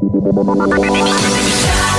Shut 0.00 0.36
up. 0.36 1.97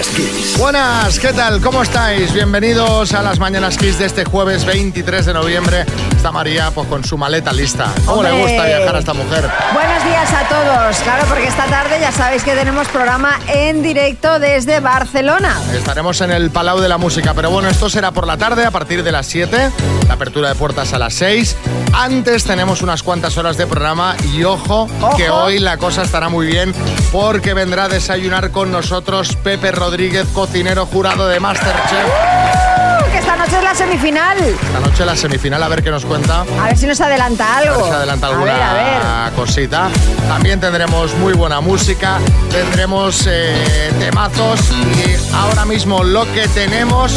Mañanas 0.00 0.16
Kiss. 0.16 0.58
Buenas, 0.58 1.18
¿qué 1.18 1.32
tal? 1.32 1.60
¿Cómo 1.60 1.82
estáis? 1.82 2.32
Bienvenidos 2.32 3.12
a 3.12 3.22
las 3.22 3.38
Mañanas 3.38 3.76
Kiss 3.76 3.98
de 3.98 4.06
este 4.06 4.24
jueves 4.24 4.64
23 4.64 5.26
de 5.26 5.34
noviembre. 5.34 5.84
Está 6.16 6.32
María 6.32 6.70
pues 6.70 6.88
con 6.88 7.04
su 7.04 7.18
maleta 7.18 7.52
lista. 7.52 7.92
¿Cómo 8.06 8.22
le 8.22 8.30
Hombre. 8.30 8.44
gusta 8.54 8.66
viajar 8.66 8.96
a 8.96 8.98
esta 8.98 9.12
mujer? 9.12 9.50
Buenos 9.74 10.04
días 10.04 10.32
a 10.32 10.48
todos. 10.48 10.96
Claro, 11.02 11.26
porque 11.28 11.46
esta 11.48 11.66
tarde 11.66 11.98
ya 12.00 12.12
sabéis 12.12 12.42
que 12.42 12.54
tenemos 12.54 12.88
programa 12.88 13.38
en 13.48 13.82
directo 13.82 14.38
desde 14.38 14.80
Barcelona. 14.80 15.60
Estaremos 15.74 16.18
en 16.22 16.30
el 16.30 16.50
Palau 16.50 16.80
de 16.80 16.88
la 16.88 16.96
Música, 16.96 17.34
pero 17.34 17.50
bueno, 17.50 17.68
esto 17.68 17.90
será 17.90 18.10
por 18.10 18.26
la 18.26 18.38
tarde 18.38 18.64
a 18.64 18.70
partir 18.70 19.02
de 19.02 19.12
las 19.12 19.26
7, 19.26 19.70
la 20.08 20.14
apertura 20.14 20.48
de 20.48 20.54
puertas 20.54 20.94
a 20.94 20.98
las 20.98 21.12
6. 21.14 21.56
Antes 21.92 22.44
tenemos 22.44 22.80
unas 22.82 23.02
cuantas 23.02 23.36
horas 23.36 23.56
de 23.56 23.66
programa 23.66 24.14
y 24.32 24.44
ojo, 24.44 24.88
Ojo. 25.02 25.16
que 25.16 25.28
hoy 25.28 25.58
la 25.58 25.76
cosa 25.76 26.02
estará 26.02 26.28
muy 26.28 26.46
bien 26.46 26.72
porque 27.12 27.52
vendrá 27.52 27.84
a 27.84 27.88
desayunar 27.88 28.50
con 28.50 28.70
nosotros 28.70 29.36
Pepe 29.42 29.72
Rodríguez, 29.72 29.89
cocinero 30.32 30.86
jurado 30.86 31.26
de 31.26 31.40
Masterchef. 31.40 32.06
¡Uh! 32.06 33.10
Que 33.10 33.18
esta 33.18 33.34
noche 33.36 33.56
es 33.56 33.64
la 33.64 33.74
semifinal. 33.74 34.38
Esta 34.38 34.78
noche 34.80 35.04
la 35.04 35.16
semifinal, 35.16 35.60
a 35.64 35.68
ver 35.68 35.82
qué 35.82 35.90
nos 35.90 36.04
cuenta. 36.04 36.42
A 36.60 36.66
ver 36.68 36.78
si 36.78 36.86
nos 36.86 37.00
adelanta 37.00 37.44
A 37.54 37.58
algo. 37.58 37.76
ver 37.78 37.84
si 37.86 37.90
adelanta 37.90 38.26
alguna 38.28 38.52
A 38.52 38.74
ver, 38.74 38.84
a 39.04 39.24
ver. 39.24 39.32
cosita. 39.34 39.88
También 40.28 40.60
tendremos 40.60 41.12
muy 41.14 41.32
buena 41.32 41.60
música, 41.60 42.18
tendremos 42.52 43.24
eh, 43.26 43.90
temazos 43.98 44.60
y 44.70 45.34
ahora 45.34 45.64
mismo 45.64 46.04
lo 46.04 46.22
que 46.32 46.46
tenemos 46.48 47.12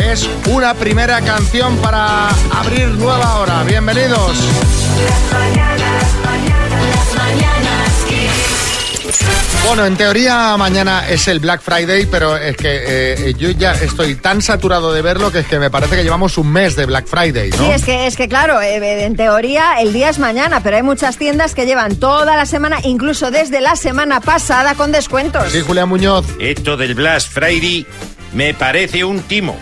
es 0.00 0.28
una 0.48 0.74
primera 0.74 1.20
canción 1.22 1.76
para 1.78 2.28
abrir 2.54 2.86
nueva 2.90 3.38
hora. 3.40 3.64
Bienvenidos. 3.64 4.36
Las 5.08 6.05
Bueno, 9.66 9.84
en 9.84 9.96
teoría 9.96 10.56
mañana 10.56 11.08
es 11.08 11.26
el 11.28 11.40
Black 11.40 11.60
Friday, 11.60 12.06
pero 12.06 12.36
es 12.36 12.56
que 12.56 12.84
eh, 12.86 13.34
yo 13.36 13.50
ya 13.50 13.72
estoy 13.72 14.14
tan 14.14 14.40
saturado 14.40 14.92
de 14.92 15.02
verlo 15.02 15.32
que 15.32 15.40
es 15.40 15.46
que 15.46 15.58
me 15.58 15.70
parece 15.70 15.96
que 15.96 16.04
llevamos 16.04 16.38
un 16.38 16.52
mes 16.52 16.76
de 16.76 16.86
Black 16.86 17.06
Friday, 17.06 17.50
¿no? 17.50 17.56
Sí, 17.56 17.70
es 17.72 17.84
que, 17.84 18.06
es 18.06 18.16
que 18.16 18.28
claro, 18.28 18.60
eh, 18.60 19.04
en 19.04 19.16
teoría 19.16 19.80
el 19.80 19.92
día 19.92 20.08
es 20.08 20.18
mañana, 20.18 20.62
pero 20.62 20.76
hay 20.76 20.82
muchas 20.82 21.16
tiendas 21.16 21.54
que 21.54 21.66
llevan 21.66 21.96
toda 21.96 22.36
la 22.36 22.46
semana, 22.46 22.78
incluso 22.84 23.30
desde 23.30 23.60
la 23.60 23.76
semana 23.76 24.20
pasada, 24.20 24.74
con 24.74 24.92
descuentos. 24.92 25.50
Sí, 25.50 25.60
Julián 25.60 25.88
Muñoz. 25.88 26.26
Esto 26.38 26.76
del 26.76 26.94
Black 26.94 27.22
Friday 27.22 27.86
me 28.32 28.54
parece 28.54 29.04
un 29.04 29.20
timo. 29.22 29.56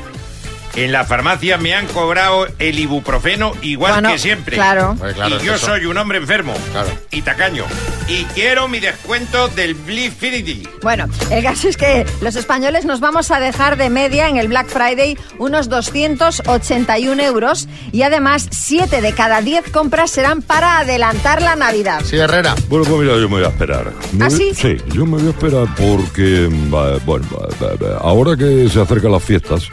En 0.77 0.91
la 0.91 1.05
farmacia 1.05 1.57
me 1.57 1.73
han 1.73 1.87
cobrado 1.87 2.49
el 2.59 2.79
ibuprofeno 2.81 3.53
igual 3.63 3.93
Bueno, 3.93 4.11
que 4.11 4.19
siempre. 4.19 4.57
claro. 4.57 4.97
Pues 4.99 5.15
claro, 5.15 5.37
y 5.41 5.45
yo 5.47 5.55
eso- 5.55 5.67
soy 5.67 5.87
un 5.87 5.97
hombre 5.99 6.19
enfermo 6.19 6.53
Claro. 6.73 6.89
y 7.13 7.23
tacaño. 7.23 7.65
Y 8.09 8.25
quiero 8.35 8.67
mi 8.67 8.81
descuento 8.81 9.47
del 9.49 9.75
Black 9.75 10.13
Friday. 10.19 10.69
Bueno, 10.83 11.07
el 11.31 11.43
caso 11.45 11.69
es 11.69 11.77
que 11.77 12.05
los 12.21 12.35
españoles 12.37 12.85
nos 12.85 12.99
vamos 13.01 13.31
a 13.31 13.39
dejar 13.39 13.77
de 13.77 13.89
media 13.89 14.29
en 14.29 14.37
el 14.37 14.49
Black 14.49 14.67
Friday 14.69 15.17
unos 15.39 15.69
281 15.69 17.21
euros 17.23 17.69
y 17.93 18.03
además 18.03 18.49
7 18.51 19.01
de 19.01 19.13
cada 19.13 19.41
10 19.43 19.71
compras 19.71 20.11
serán 20.11 20.43
para 20.43 20.79
adelantar 20.81 21.41
la 21.41 21.55
Navidad. 21.55 22.03
Sí, 22.05 22.17
Herrera. 22.17 22.55
Bueno, 22.69 22.85
pues 22.85 23.01
mira, 23.01 23.15
yo 23.15 23.29
me 23.29 23.37
voy 23.37 23.45
a 23.45 23.49
esperar. 23.49 23.93
Me 24.13 24.25
¿Ah, 24.25 24.29
voy- 24.29 24.39
sí? 24.39 24.51
Sí, 24.55 24.77
yo 24.93 25.07
me 25.07 25.19
voy 25.19 25.27
a 25.29 25.31
esperar 25.31 25.69
porque, 25.77 26.49
va, 26.73 26.99
bueno, 27.05 27.27
ahora 28.01 28.37
que 28.37 28.69
se 28.69 28.81
acercan 28.81 29.13
las 29.13 29.23
fiestas, 29.23 29.69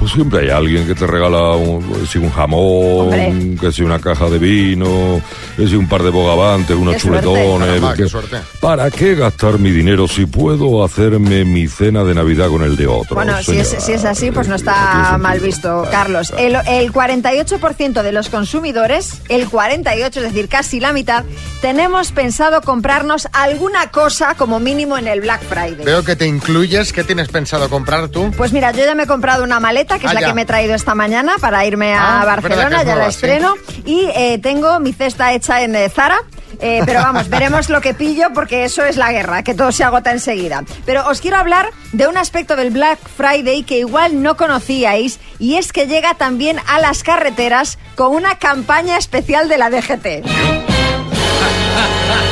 pues 0.00 0.10
siempre 0.12 0.40
hay 0.40 0.48
alguien 0.50 0.86
que 0.86 0.94
te 0.96 1.06
regala 1.06 1.52
un, 1.52 2.06
si 2.10 2.18
un 2.18 2.30
jamón, 2.32 3.12
Hombre. 3.14 3.56
que 3.60 3.70
si 3.70 3.82
una 3.82 3.98
caja 4.00 4.28
de 4.28 4.38
vino, 4.38 5.20
que 5.56 5.68
si 5.68 5.76
un 5.76 5.88
par 5.88 6.02
de 6.02 6.10
bogavantes, 6.10 6.74
unos 6.76 6.94
Qué 6.94 7.00
chuletones. 7.02 7.68
Caramba, 7.68 7.94
que- 7.94 8.02
qué 8.04 8.08
suerte. 8.08 8.36
¿Para 8.60 8.90
qué 8.90 9.14
gastar 9.14 9.58
mi 9.58 9.70
dinero 9.70 10.08
si 10.08 10.26
puedo 10.26 10.82
hacerme 10.82 11.44
mi 11.44 11.68
cena 11.68 12.02
de 12.02 12.14
Navidad 12.14 12.48
con 12.48 12.62
el 12.62 12.76
de 12.76 12.86
otro? 12.86 13.14
Bueno, 13.14 13.40
si 13.42 13.58
es, 13.58 13.68
señora? 13.68 13.86
si 13.86 13.92
es 13.92 14.04
así, 14.04 14.30
pues 14.30 14.48
no 14.48 14.54
está 14.56 15.16
mal 15.20 15.38
visto, 15.40 15.86
Carlos. 15.90 16.32
El, 16.36 16.56
el 16.66 16.92
48% 16.92 18.02
de 18.02 18.12
los 18.12 18.28
consumidores, 18.28 19.20
el 19.28 19.48
48, 19.48 20.20
es 20.20 20.26
decir, 20.32 20.48
casi 20.48 20.80
la 20.80 20.92
mitad, 20.92 21.24
tenemos 21.60 22.12
pensado 22.12 22.60
comprarnos 22.62 23.28
alguna 23.32 23.90
cosa 23.90 24.34
como 24.34 24.60
mínimo 24.60 24.96
en 24.98 25.06
el 25.08 25.20
Black 25.20 25.42
Friday. 25.42 25.84
Veo 25.84 26.02
que 26.04 26.16
te 26.16 26.26
incluyes. 26.26 26.92
¿Qué 26.92 27.04
tienes 27.04 27.28
pensado 27.28 27.68
comprar 27.68 28.08
tú? 28.08 28.30
Pues 28.36 28.52
mira, 28.52 28.72
yo 28.72 28.84
ya 28.84 28.94
me 28.94 29.02
he 29.02 29.06
comprado 29.06 29.44
una 29.44 29.60
maleta, 29.60 29.89
que 29.98 30.06
es 30.06 30.10
Ah, 30.10 30.14
la 30.14 30.20
ya. 30.20 30.26
que 30.28 30.34
me 30.34 30.42
he 30.42 30.46
traído 30.46 30.74
esta 30.74 30.94
mañana 30.94 31.34
para 31.40 31.64
irme 31.64 31.94
a 31.94 32.20
Ah, 32.20 32.24
Barcelona, 32.24 32.82
ya 32.82 32.96
la 32.96 33.04
sí. 33.04 33.10
estreno. 33.16 33.54
Y 33.84 34.08
eh, 34.14 34.38
tengo 34.42 34.78
mi 34.80 34.92
cesta 34.92 35.32
hecha 35.32 35.62
en 35.62 35.74
eh, 35.76 35.88
Zara. 35.88 36.18
eh, 36.60 36.82
pero 36.84 37.00
vamos, 37.00 37.28
veremos 37.30 37.68
lo 37.70 37.80
que 37.80 37.94
pillo 37.94 38.28
porque 38.34 38.64
eso 38.64 38.84
es 38.84 38.96
la 38.96 39.12
guerra, 39.12 39.42
que 39.42 39.54
todo 39.54 39.72
se 39.72 39.84
agota 39.84 40.10
enseguida. 40.12 40.64
Pero 40.86 41.06
os 41.08 41.20
quiero 41.20 41.36
hablar 41.38 41.70
de 41.92 42.06
un 42.08 42.16
aspecto 42.18 42.56
del 42.56 42.70
Black 42.70 42.98
Friday 43.16 43.62
que 43.62 43.78
igual 43.78 44.22
no 44.22 44.36
conocíais 44.36 45.18
y 45.38 45.56
es 45.56 45.72
que 45.72 45.86
llega 45.86 46.14
también 46.14 46.58
a 46.68 46.78
las 46.80 47.02
carreteras 47.02 47.78
con 47.96 48.14
una 48.14 48.36
campaña 48.38 48.96
especial 48.98 49.48
de 49.48 49.58
la 49.58 49.70
DGT. 49.70 50.24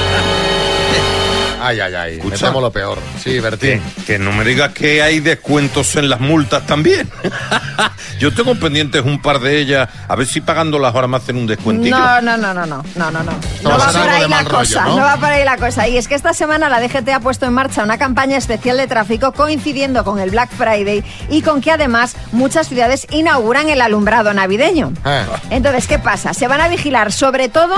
Ay, 1.61 1.81
ay, 1.81 1.95
ay. 1.95 2.15
Escucha. 2.17 2.51
lo 2.51 2.71
peor. 2.71 2.99
Sí, 3.23 3.39
Bertín. 3.41 3.81
Que, 3.97 4.05
que 4.05 4.19
no 4.19 4.33
me 4.33 4.45
digas 4.45 4.73
que 4.73 5.03
hay 5.03 5.21
descuentos 5.21 5.97
en 5.97 6.09
las 6.09 6.21
multas 6.21 6.67
también. 6.67 7.09
yo 8.19 8.33
tengo 8.33 8.55
pendientes 8.55 9.05
un 9.05 9.21
par 9.21 9.41
de 9.41 9.59
ellas. 9.59 9.89
A 10.09 10.17
ver 10.17 10.27
si 10.27 10.41
pagándolas 10.41 10.95
ahora 10.95 11.07
me 11.07 11.17
hacen 11.17 11.37
un 11.37 11.47
descuentillo. 11.47 11.99
No, 11.99 12.21
no, 12.21 12.37
no, 12.37 12.55
no, 12.55 12.67
no, 12.67 12.83
no, 12.95 13.11
no, 13.11 13.23
no. 13.23 13.33
No 13.63 13.71
va 13.71 13.87
por 13.87 14.09
ahí 14.09 14.29
la 14.29 14.43
rollo, 14.43 14.57
cosa, 14.59 14.85
¿no? 14.85 14.97
¿no? 14.97 15.03
va 15.05 15.17
por 15.17 15.27
ahí 15.27 15.45
la 15.45 15.57
cosa. 15.57 15.89
Y 15.89 15.97
es 15.97 16.09
que 16.09 16.15
esta 16.15 16.33
semana 16.33 16.69
la 16.69 16.81
DGT 16.81 17.09
ha 17.11 17.21
puesto 17.21 17.47
en 17.47 17.53
marcha 17.53 17.83
una 17.83 17.99
campaña 17.99 18.37
especial 18.37 18.77
de 18.77 18.87
tráfico 18.87 19.33
coincidiendo 19.33 20.05
con 20.05 20.19
el 20.19 20.31
Black 20.31 20.51
Friday 20.51 21.05
y 21.29 21.43
con 21.43 21.61
que 21.61 21.71
además 21.71 22.17
muchas 22.33 22.69
ciudades 22.69 23.07
inauguran 23.11 23.69
el 23.69 23.81
alumbrado 23.81 24.33
navideño. 24.35 24.93
Eh. 25.05 25.25
Entonces, 25.51 25.87
¿qué 25.87 25.99
pasa? 25.99 26.35
Se 26.35 26.49
van 26.49 26.61
a 26.61 26.69
vigilar 26.69 27.13
sobre 27.13 27.49
todo 27.49 27.75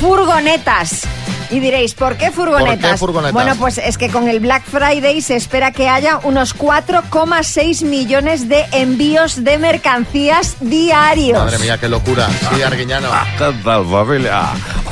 furgonetas. 0.00 1.06
Y 1.50 1.60
diréis, 1.60 1.94
¿por 1.94 2.16
qué 2.16 2.30
furgonetas? 2.30 2.76
¿Por 2.76 2.90
qué 2.90 2.96
furgonetas? 2.98 3.32
Bueno, 3.32 3.56
pues 3.56 3.78
es 3.78 3.96
que 3.96 4.10
con 4.10 4.28
el 4.28 4.40
Black 4.40 4.64
Friday 4.64 5.22
se 5.22 5.36
espera 5.36 5.72
que 5.72 5.88
haya 5.88 6.18
unos 6.22 6.54
4,6 6.56 7.84
millones 7.84 8.48
de 8.48 8.66
envíos 8.72 9.44
de 9.44 9.56
mercancías 9.58 10.56
diarios. 10.60 11.38
Madre 11.38 11.58
mía, 11.58 11.78
qué 11.78 11.88
locura. 11.88 12.28
Sí, 12.54 12.62
Arguiñano. 12.62 13.08
¿Qué 13.38 13.52
tal, 13.64 13.86
familia? 13.86 14.42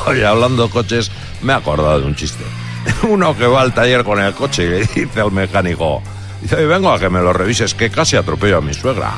Oye, 0.07 0.25
hablando 0.25 0.67
de 0.67 0.71
coches, 0.71 1.11
me 1.43 1.53
he 1.53 1.57
acordado 1.57 2.01
de 2.01 2.07
un 2.07 2.17
chiste. 2.17 2.45
Uno 3.03 3.37
que 3.37 3.47
va 3.47 3.61
al 3.61 3.75
taller 3.75 4.05
con 4.05 4.19
el 4.21 4.33
coche 4.35 4.65
y 4.65 4.69
le 4.69 4.79
dice 4.81 5.21
al 5.21 5.33
mecánico, 5.33 6.03
dice, 6.41 6.65
vengo 6.65 6.91
a 6.91 6.99
que 6.99 7.11
me 7.11 7.21
lo 7.21 7.33
revises, 7.33 7.75
que 7.75 7.91
casi 7.91 8.17
atropello 8.17 8.59
a 8.59 8.61
mi 8.63 8.73
suegra. 8.73 9.13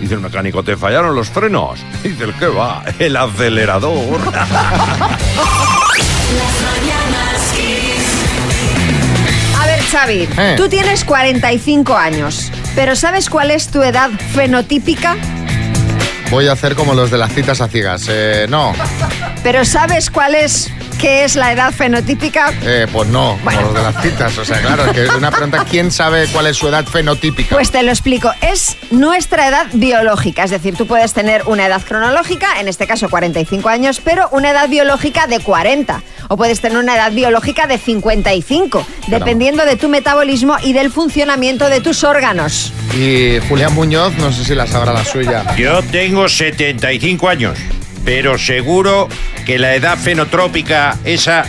Dice 0.00 0.14
el 0.14 0.20
mecánico, 0.20 0.62
¿te 0.62 0.76
fallaron 0.76 1.14
los 1.14 1.30
frenos? 1.30 1.80
Dice 2.02 2.24
el 2.24 2.34
que 2.34 2.48
va, 2.48 2.82
el 2.98 3.16
acelerador. 3.16 4.20
A 9.60 9.66
ver, 9.66 9.80
Xavi, 9.82 10.28
Eh. 10.36 10.54
tú 10.56 10.68
tienes 10.68 11.04
45 11.04 11.96
años, 11.96 12.50
pero 12.74 12.96
¿sabes 12.96 13.28
cuál 13.30 13.50
es 13.50 13.68
tu 13.68 13.82
edad 13.82 14.10
fenotípica? 14.34 15.16
Voy 16.30 16.48
a 16.48 16.52
hacer 16.52 16.74
como 16.74 16.94
los 16.94 17.10
de 17.10 17.18
las 17.18 17.32
citas 17.32 17.60
a 17.60 17.68
ciegas. 17.68 18.06
Eh, 18.08 18.46
no, 18.48 18.72
¿Pero 19.42 19.64
sabes 19.64 20.10
cuál 20.10 20.34
es, 20.34 20.70
qué 21.04 21.24
es 21.24 21.36
la 21.36 21.52
edad 21.52 21.70
fenotípica? 21.70 22.50
eh, 22.62 22.86
pues 22.90 23.06
no, 23.10 23.38
como 23.44 23.60
los 23.60 23.74
de 23.74 23.82
las 23.82 24.02
citas. 24.02 24.38
O 24.38 24.44
sea, 24.44 24.62
claro, 24.62 24.86
es 24.86 24.92
que 24.92 25.02
es 25.04 25.14
una 25.14 25.30
pregunta, 25.30 25.66
¿quién 25.68 25.90
sabe 25.90 26.26
cuál 26.28 26.46
es 26.46 26.56
su 26.56 26.66
edad 26.66 26.86
fenotípica? 26.86 27.54
Pues 27.54 27.70
te 27.70 27.82
lo 27.82 27.90
explico, 27.90 28.32
es 28.40 28.78
nuestra 28.90 29.48
edad 29.48 29.66
biológica, 29.74 30.44
es 30.44 30.50
decir, 30.50 30.74
tú 30.74 30.86
puedes 30.86 31.12
tener 31.12 31.42
una 31.44 31.66
edad 31.66 31.82
cronológica, 31.82 32.58
en 32.58 32.68
este 32.68 32.86
caso 32.86 33.10
45 33.10 33.68
años, 33.68 34.00
pero 34.02 34.30
una 34.32 34.52
edad 34.52 34.66
biológica 34.70 35.26
de 35.26 35.40
40, 35.40 36.02
o 36.28 36.38
puedes 36.38 36.62
tener 36.62 36.78
una 36.78 36.94
edad 36.94 37.12
biológica 37.12 37.66
de 37.66 37.76
55, 37.76 38.86
dependiendo 39.08 39.66
de 39.66 39.76
tu 39.76 39.90
metabolismo 39.90 40.56
y 40.62 40.72
del 40.72 40.90
funcionamiento 40.90 41.68
de 41.68 41.82
tus 41.82 42.02
órganos. 42.02 42.72
Y 42.94 43.40
Julián 43.50 43.74
Muñoz, 43.74 44.14
no 44.16 44.32
sé 44.32 44.42
si 44.42 44.54
la 44.54 44.66
sabrá 44.66 44.94
la 44.94 45.04
suya. 45.04 45.54
Yo 45.54 45.82
tengo 45.82 46.30
75 46.30 47.28
años, 47.28 47.58
pero 48.04 48.38
seguro 48.38 49.08
que 49.46 49.58
la 49.58 49.74
edad 49.74 49.98
fenotrópica 49.98 50.96
esa 51.04 51.44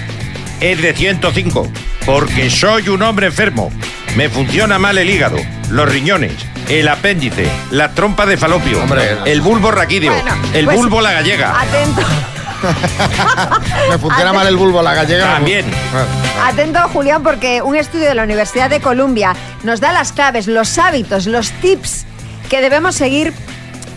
es 0.62 0.82
de 0.82 0.94
105, 0.94 1.68
porque 2.06 2.50
soy 2.50 2.90
un 2.90 3.02
hombre 3.04 3.28
enfermo. 3.28 3.72
Me 4.16 4.30
funciona 4.30 4.80
mal 4.80 4.98
el 4.98 5.10
hígado, 5.10 5.38
los 5.70 5.90
riñones, 5.90 6.34
el 6.70 6.88
apéndice, 6.88 7.50
la 7.72 7.92
trompa 7.92 8.26
de 8.26 8.38
falopio, 8.38 8.82
Hombre. 8.82 9.18
el 9.26 9.42
bulbo 9.42 9.72
raquídeo, 9.72 10.14
Bueno, 10.14 10.36
el 10.54 10.66
pues, 10.66 10.78
bulbo 10.78 11.02
la 11.02 11.12
gallega. 11.12 11.60
Atento. 11.60 12.02
Me 13.90 13.98
funciona 13.98 14.34
mal 14.34 14.48
el 14.48 14.56
bulbo, 14.56 14.82
la 14.82 14.94
gallega. 14.94 15.34
También. 15.34 15.66
Atento, 16.44 16.80
Julián, 16.90 17.22
porque 17.22 17.62
un 17.62 17.76
estudio 17.76 18.08
de 18.08 18.16
la 18.16 18.24
Universidad 18.24 18.70
de 18.70 18.80
Columbia 18.80 19.36
nos 19.64 19.82
da 19.82 19.92
las 19.92 20.14
claves, 20.14 20.48
los 20.48 20.78
hábitos, 20.78 21.28
los 21.28 21.52
tips 21.52 22.06
que 22.50 22.62
debemos 22.62 22.96
seguir 22.96 23.34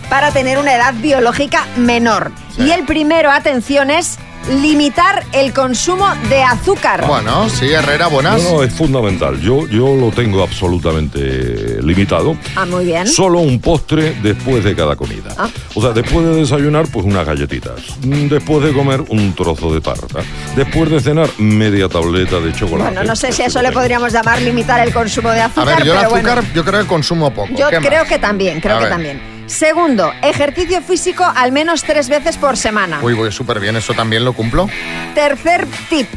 para 0.09 0.31
tener 0.31 0.57
una 0.57 0.73
edad 0.75 0.93
biológica 0.95 1.65
menor. 1.77 2.31
Sí. 2.55 2.63
Y 2.63 2.71
el 2.71 2.85
primero, 2.85 3.31
atención, 3.31 3.89
es 3.91 4.17
limitar 4.61 5.23
el 5.33 5.53
consumo 5.53 6.07
de 6.29 6.41
azúcar. 6.43 7.05
Bueno, 7.05 7.49
sí, 7.49 7.71
Herrera, 7.71 8.07
buenas. 8.07 8.41
No, 8.41 8.63
es 8.63 8.73
fundamental. 8.73 9.39
Yo, 9.41 9.67
yo 9.67 9.95
lo 9.95 10.09
tengo 10.11 10.41
absolutamente 10.41 11.81
limitado. 11.83 12.35
Ah, 12.55 12.65
muy 12.65 12.85
bien. 12.85 13.05
Solo 13.05 13.39
un 13.39 13.59
postre 13.59 14.15
después 14.23 14.63
de 14.63 14.75
cada 14.75 14.95
comida. 14.95 15.35
Ah. 15.37 15.49
O 15.75 15.81
sea, 15.81 15.91
después 15.91 16.25
de 16.25 16.35
desayunar, 16.35 16.87
pues 16.91 17.05
unas 17.05 17.25
galletitas. 17.27 17.73
Mm, 18.03 18.27
Después 18.29 18.63
de 18.63 18.73
comer, 18.73 19.01
un 19.09 19.33
trozo 19.35 19.73
de 19.73 19.81
tarta. 19.81 20.19
Después 20.55 20.89
de 20.89 20.99
cenar, 21.01 21.29
media 21.37 21.87
tableta 21.89 22.39
de 22.39 22.53
chocolate. 22.53 22.91
Bueno, 22.93 23.03
no 23.03 23.15
sé 23.15 23.31
si 23.31 23.41
a 23.43 23.47
eso 23.47 23.61
le 23.61 23.71
podríamos 23.71 24.11
llamar 24.13 24.41
limitar 24.41 24.79
el 24.79 24.93
consumo 24.93 25.29
de 25.31 25.41
A 25.41 25.45
azúcar, 25.45 25.77
ver, 25.77 25.85
yo 25.85 25.93
el 25.93 25.99
pero 25.99 26.15
azúcar, 26.15 26.35
bueno. 26.35 26.49
yo 26.55 26.65
creo 26.65 26.81
que 26.81 26.87
consumo 26.87 27.31
poco. 27.31 27.49
Yo 27.55 27.69
¿Qué 27.69 27.77
creo 27.77 27.99
más? 28.01 28.09
que 28.09 28.19
también, 28.19 28.61
creo 28.61 28.75
A 28.77 28.79
que 28.79 28.85
ver. 28.85 28.93
también. 28.93 29.38
Segundo, 29.49 30.13
ejercicio 30.21 30.79
físico 30.81 31.25
al 31.35 31.51
menos 31.51 31.83
tres 31.83 32.07
veces 32.07 32.37
por 32.37 32.55
semana. 32.55 32.99
Uy, 33.01 33.13
voy 33.13 33.31
súper 33.31 33.59
bien, 33.59 33.75
eso 33.75 33.93
también 33.95 34.23
lo 34.23 34.33
cumplo. 34.33 34.69
Tercer 35.15 35.67
tip, 35.89 36.07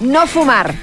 no 0.00 0.26
fumar. 0.26 0.74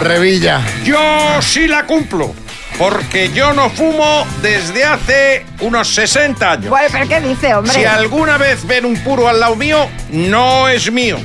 Revilla. 0.00 0.60
Yo 0.84 1.40
sí 1.40 1.66
la 1.66 1.86
cumplo. 1.86 2.34
Porque 2.76 3.30
yo 3.32 3.52
no 3.52 3.70
fumo 3.70 4.26
desde 4.42 4.84
hace 4.84 5.46
unos 5.60 5.94
60 5.94 6.50
años. 6.50 6.68
Bueno, 6.68 6.88
pero 6.90 7.08
¿qué 7.08 7.20
dice, 7.20 7.54
hombre? 7.54 7.72
Si 7.72 7.84
alguna 7.84 8.36
vez 8.36 8.66
ven 8.66 8.84
un 8.84 8.96
puro 8.96 9.28
al 9.28 9.38
lado 9.38 9.54
mío, 9.54 9.88
no 10.10 10.68
es 10.68 10.90
mío. 10.90 11.18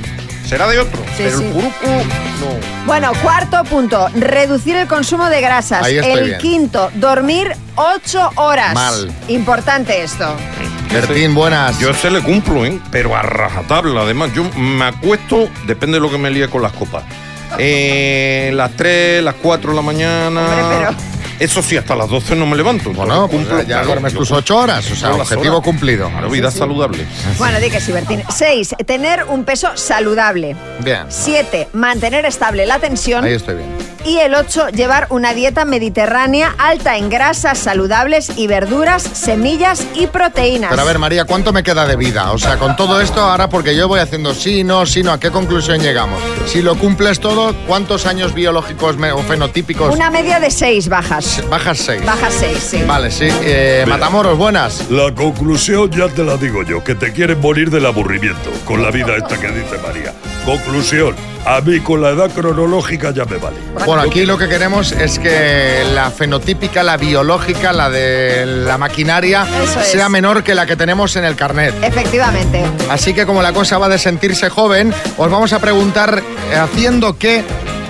Será 0.50 0.66
de 0.66 0.80
otro. 0.80 1.00
Sí, 1.16 1.22
pero 1.22 1.38
sí. 1.38 1.44
el 1.44 1.52
purucu, 1.52 1.86
no. 1.86 2.84
Bueno, 2.84 3.12
cuarto 3.22 3.62
punto, 3.62 4.08
reducir 4.16 4.74
el 4.74 4.88
consumo 4.88 5.28
de 5.28 5.40
grasas. 5.40 5.84
Ahí 5.84 5.96
estoy 5.98 6.10
el 6.12 6.24
bien. 6.24 6.38
quinto, 6.40 6.90
dormir 6.94 7.52
ocho 7.76 8.32
horas. 8.34 8.74
Mal. 8.74 9.12
Importante 9.28 10.02
esto. 10.02 10.34
Bertín, 10.92 11.36
buenas. 11.36 11.78
Yo 11.78 11.94
se 11.94 12.10
le 12.10 12.20
cumplo, 12.20 12.66
¿eh? 12.66 12.80
Pero 12.90 13.14
a 13.14 13.22
rajatabla. 13.22 14.00
Además, 14.00 14.30
yo 14.34 14.42
me 14.58 14.86
acuesto, 14.86 15.48
depende 15.68 15.98
de 15.98 16.00
lo 16.00 16.10
que 16.10 16.18
me 16.18 16.30
líe 16.30 16.48
con 16.48 16.62
las 16.62 16.72
copas. 16.72 17.04
Eh, 17.56 18.50
las 18.52 18.72
3, 18.72 19.22
las 19.22 19.36
4 19.36 19.70
de 19.70 19.76
la 19.76 19.82
mañana. 19.82 20.40
Hombre, 20.40 20.64
pero- 20.68 21.09
Eso 21.40 21.62
sí, 21.62 21.76
hasta 21.76 21.96
las 21.96 22.08
12 22.10 22.36
no 22.36 22.44
me 22.44 22.54
levanto. 22.54 22.92
Bueno, 22.92 23.26
pues 23.26 23.46
cumplo, 23.46 23.62
ya 23.62 23.82
duermes 23.82 24.12
tus 24.12 24.28
cumplo 24.28 24.36
ocho 24.36 24.58
horas, 24.58 24.90
o 24.90 24.94
sea, 24.94 25.14
objetivo 25.14 25.54
horas. 25.54 25.64
cumplido. 25.64 26.10
Claro, 26.10 26.28
vida 26.28 26.50
saludable. 26.50 27.06
Bueno, 27.38 27.58
di 27.58 27.70
que 27.70 27.80
sí, 27.80 27.92
Bertín. 27.92 28.22
Seis, 28.28 28.74
tener 28.86 29.24
un 29.24 29.44
peso 29.44 29.70
saludable. 29.74 30.54
Bien. 30.84 31.06
Siete, 31.08 31.68
mantener 31.72 32.26
estable 32.26 32.66
la 32.66 32.78
tensión. 32.78 33.24
Ahí 33.24 33.32
estoy 33.32 33.56
bien. 33.56 33.89
Y 34.04 34.18
el 34.18 34.34
8, 34.34 34.70
llevar 34.70 35.06
una 35.10 35.34
dieta 35.34 35.64
mediterránea 35.64 36.54
alta 36.58 36.96
en 36.96 37.10
grasas 37.10 37.58
saludables 37.58 38.32
y 38.36 38.46
verduras, 38.46 39.02
semillas 39.02 39.86
y 39.94 40.06
proteínas. 40.06 40.70
Pero 40.70 40.82
a 40.82 40.84
ver, 40.84 40.98
María, 40.98 41.24
¿cuánto 41.26 41.52
me 41.52 41.62
queda 41.62 41.86
de 41.86 41.96
vida? 41.96 42.32
O 42.32 42.38
sea, 42.38 42.56
con 42.56 42.76
todo 42.76 43.00
esto, 43.00 43.20
ahora 43.20 43.48
porque 43.48 43.76
yo 43.76 43.88
voy 43.88 44.00
haciendo 44.00 44.34
sí, 44.34 44.64
no, 44.64 44.86
sí, 44.86 45.02
no, 45.02 45.12
¿a 45.12 45.20
qué 45.20 45.30
conclusión 45.30 45.80
llegamos? 45.80 46.20
Si 46.46 46.62
lo 46.62 46.76
cumples 46.76 47.20
todo, 47.20 47.54
¿cuántos 47.66 48.06
años 48.06 48.32
biológicos 48.32 48.96
o 48.96 49.22
fenotípicos? 49.22 49.94
Una 49.94 50.10
media 50.10 50.40
de 50.40 50.50
6 50.50 50.88
bajas. 50.88 51.42
Bajas 51.48 51.78
seis. 51.78 52.04
Bajas 52.04 52.34
6, 52.38 52.58
sí. 52.58 52.82
Vale, 52.86 53.10
sí. 53.10 53.28
Eh, 53.42 53.84
Matamoros, 53.86 54.38
buenas. 54.38 54.90
La 54.90 55.14
conclusión 55.14 55.90
ya 55.90 56.08
te 56.08 56.24
la 56.24 56.36
digo 56.36 56.62
yo, 56.62 56.82
que 56.82 56.94
te 56.94 57.12
quieres 57.12 57.38
morir 57.38 57.70
del 57.70 57.86
aburrimiento 57.86 58.50
con 58.64 58.82
la 58.82 58.90
vida 58.90 59.16
esta 59.16 59.38
que 59.38 59.48
dice 59.48 59.78
María. 59.78 60.12
Conclusión, 60.50 61.14
a 61.46 61.60
mí 61.60 61.78
con 61.78 62.02
la 62.02 62.08
edad 62.10 62.28
cronológica 62.32 63.12
ya 63.12 63.24
me 63.24 63.36
vale. 63.36 63.56
Bueno, 63.86 64.02
aquí 64.02 64.26
lo 64.26 64.36
que 64.36 64.48
queremos 64.48 64.90
es 64.90 65.20
que 65.20 65.84
la 65.94 66.10
fenotípica, 66.10 66.82
la 66.82 66.96
biológica, 66.96 67.72
la 67.72 67.88
de 67.88 68.46
la 68.46 68.76
maquinaria, 68.76 69.46
Eso 69.62 69.78
es. 69.78 69.86
sea 69.86 70.08
menor 70.08 70.42
que 70.42 70.56
la 70.56 70.66
que 70.66 70.74
tenemos 70.74 71.14
en 71.14 71.24
el 71.24 71.36
carnet. 71.36 71.72
Efectivamente. 71.84 72.64
Así 72.90 73.14
que 73.14 73.26
como 73.26 73.42
la 73.42 73.52
cosa 73.52 73.78
va 73.78 73.88
de 73.88 73.96
sentirse 73.96 74.50
joven, 74.50 74.92
os 75.18 75.30
vamos 75.30 75.52
a 75.52 75.60
preguntar, 75.60 76.20
eh, 76.50 76.56
¿haciendo 76.56 77.16
qué 77.16 77.44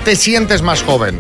te 0.05 0.15
sientes 0.15 0.61
más 0.61 0.83
joven? 0.83 1.19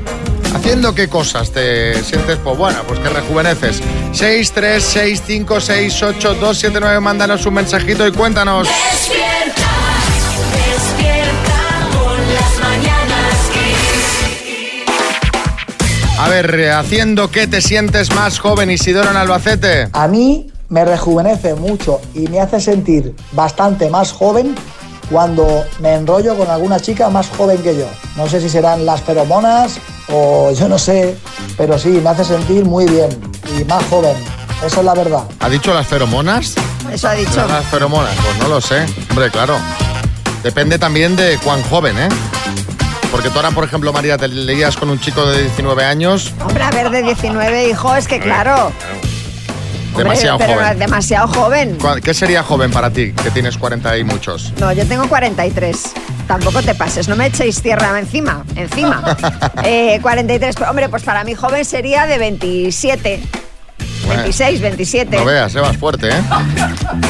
¿Haciendo 0.54 0.94
qué 0.94 1.08
cosas 1.08 1.52
te 1.52 1.94
sientes, 2.02 2.36
pues 2.44 2.58
bueno, 2.58 2.80
pues 2.86 3.00
que 3.00 3.08
rejuveneces? 3.08 3.80
6, 4.12 4.52
3, 4.52 4.82
6, 4.84 5.22
5, 5.26 5.58
6, 5.58 6.02
8, 6.02 6.34
2, 6.38 6.58
7, 6.58 6.78
9, 6.82 7.00
mándanos 7.00 7.46
un 7.46 7.54
mensajito 7.54 8.06
y 8.06 8.12
cuéntanos. 8.12 8.68
Despierta 8.68 9.79
A 16.20 16.28
ver, 16.28 16.70
¿haciendo 16.72 17.30
qué 17.30 17.46
te 17.46 17.62
sientes 17.62 18.14
más 18.14 18.38
joven, 18.38 18.70
Isidoro 18.70 19.10
en 19.10 19.16
Albacete? 19.16 19.88
A 19.94 20.06
mí 20.06 20.52
me 20.68 20.84
rejuvenece 20.84 21.54
mucho 21.54 21.98
y 22.12 22.28
me 22.28 22.40
hace 22.40 22.60
sentir 22.60 23.16
bastante 23.32 23.88
más 23.88 24.12
joven 24.12 24.54
cuando 25.10 25.64
me 25.78 25.94
enrollo 25.94 26.36
con 26.36 26.50
alguna 26.50 26.78
chica 26.78 27.08
más 27.08 27.30
joven 27.30 27.62
que 27.62 27.74
yo. 27.74 27.86
No 28.16 28.28
sé 28.28 28.38
si 28.42 28.50
serán 28.50 28.84
las 28.84 29.00
feromonas 29.00 29.78
o 30.12 30.52
yo 30.52 30.68
no 30.68 30.78
sé, 30.78 31.16
pero 31.56 31.78
sí, 31.78 31.88
me 31.88 32.10
hace 32.10 32.26
sentir 32.26 32.66
muy 32.66 32.84
bien 32.84 33.08
y 33.58 33.64
más 33.64 33.82
joven. 33.86 34.14
Eso 34.62 34.80
es 34.80 34.84
la 34.84 34.92
verdad. 34.92 35.24
¿Ha 35.38 35.48
dicho 35.48 35.72
las 35.72 35.86
feromonas? 35.86 36.54
Eso 36.92 37.08
ha 37.08 37.14
dicho. 37.14 37.46
Las 37.48 37.64
feromonas, 37.64 38.14
pues 38.22 38.36
no 38.40 38.48
lo 38.48 38.60
sé. 38.60 38.84
Hombre, 39.08 39.30
claro. 39.30 39.56
Depende 40.42 40.78
también 40.78 41.16
de 41.16 41.38
cuán 41.38 41.62
joven, 41.62 41.98
¿eh? 41.98 42.08
Porque 43.10 43.28
tú 43.30 43.36
ahora, 43.36 43.50
por 43.50 43.64
ejemplo, 43.64 43.92
María, 43.92 44.16
te 44.16 44.28
leías 44.28 44.76
con 44.76 44.88
un 44.90 45.00
chico 45.00 45.26
de 45.26 45.42
19 45.42 45.84
años, 45.84 46.32
Hombre, 46.44 46.62
a 46.62 46.70
ver, 46.70 46.90
de 46.90 47.02
19, 47.02 47.68
hijo, 47.68 47.94
es 47.96 48.06
que 48.06 48.20
claro. 48.20 48.72
Hombre, 49.92 50.04
demasiado 50.04 50.38
pero 50.38 50.54
joven. 50.54 50.78
demasiado 50.78 51.28
joven. 51.28 51.78
¿Cuál- 51.80 52.00
¿Qué 52.00 52.14
sería 52.14 52.42
joven 52.44 52.70
para 52.70 52.90
ti, 52.90 53.12
que 53.12 53.30
tienes 53.32 53.58
40 53.58 53.98
y 53.98 54.04
muchos? 54.04 54.52
No, 54.60 54.72
yo 54.72 54.86
tengo 54.86 55.08
43. 55.08 55.92
Tampoco 56.28 56.62
te 56.62 56.76
pases, 56.76 57.08
no 57.08 57.16
me 57.16 57.26
echéis 57.26 57.60
tierra 57.60 57.98
encima, 57.98 58.44
encima. 58.54 59.16
Eh, 59.64 59.98
43, 60.00 60.54
pero, 60.56 60.70
hombre, 60.70 60.88
pues 60.88 61.02
para 61.02 61.24
mí 61.24 61.34
joven 61.34 61.64
sería 61.64 62.06
de 62.06 62.18
27. 62.18 63.20
Bueno. 64.10 64.22
26, 64.22 64.60
27. 64.60 65.16
No 65.16 65.24
veas, 65.24 65.54
eh, 65.54 65.60
vas 65.60 65.76
fuerte, 65.76 66.08
¿eh? 66.08 66.22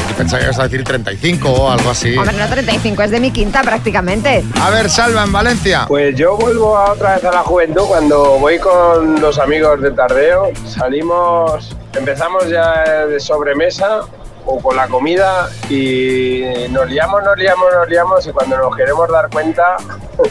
Yo 0.09 0.15
pensaba 0.15 0.39
que 0.39 0.45
ibas 0.45 0.59
a 0.59 0.63
decir 0.63 0.83
35 0.83 1.49
o 1.49 1.71
algo 1.71 1.89
así. 1.89 2.15
Hombre, 2.15 2.37
no 2.37 2.47
35, 2.47 3.01
es 3.01 3.11
de 3.11 3.19
mi 3.19 3.31
quinta 3.31 3.61
prácticamente. 3.63 4.43
A 4.61 4.69
ver, 4.69 4.89
Salva, 4.89 5.23
en 5.23 5.31
Valencia. 5.31 5.85
Pues 5.87 6.15
yo 6.15 6.37
vuelvo 6.37 6.77
a 6.77 6.91
otra 6.91 7.15
vez 7.15 7.25
a 7.25 7.31
la 7.31 7.41
juventud 7.41 7.83
cuando 7.87 8.37
voy 8.39 8.59
con 8.59 9.19
los 9.19 9.39
amigos 9.39 9.81
de 9.81 9.91
tardeo. 9.91 10.51
Salimos, 10.67 11.75
empezamos 11.93 12.47
ya 12.49 13.05
de 13.07 13.19
sobremesa 13.19 14.01
o 14.45 14.59
con 14.59 14.75
la 14.75 14.87
comida 14.87 15.49
y 15.69 16.43
nos 16.69 16.87
liamos, 16.89 17.23
nos 17.23 17.37
liamos, 17.37 17.65
nos 17.73 17.89
liamos 17.89 18.27
y 18.27 18.31
cuando 18.31 18.57
nos 18.57 18.75
queremos 18.75 19.09
dar 19.09 19.29
cuenta 19.29 19.77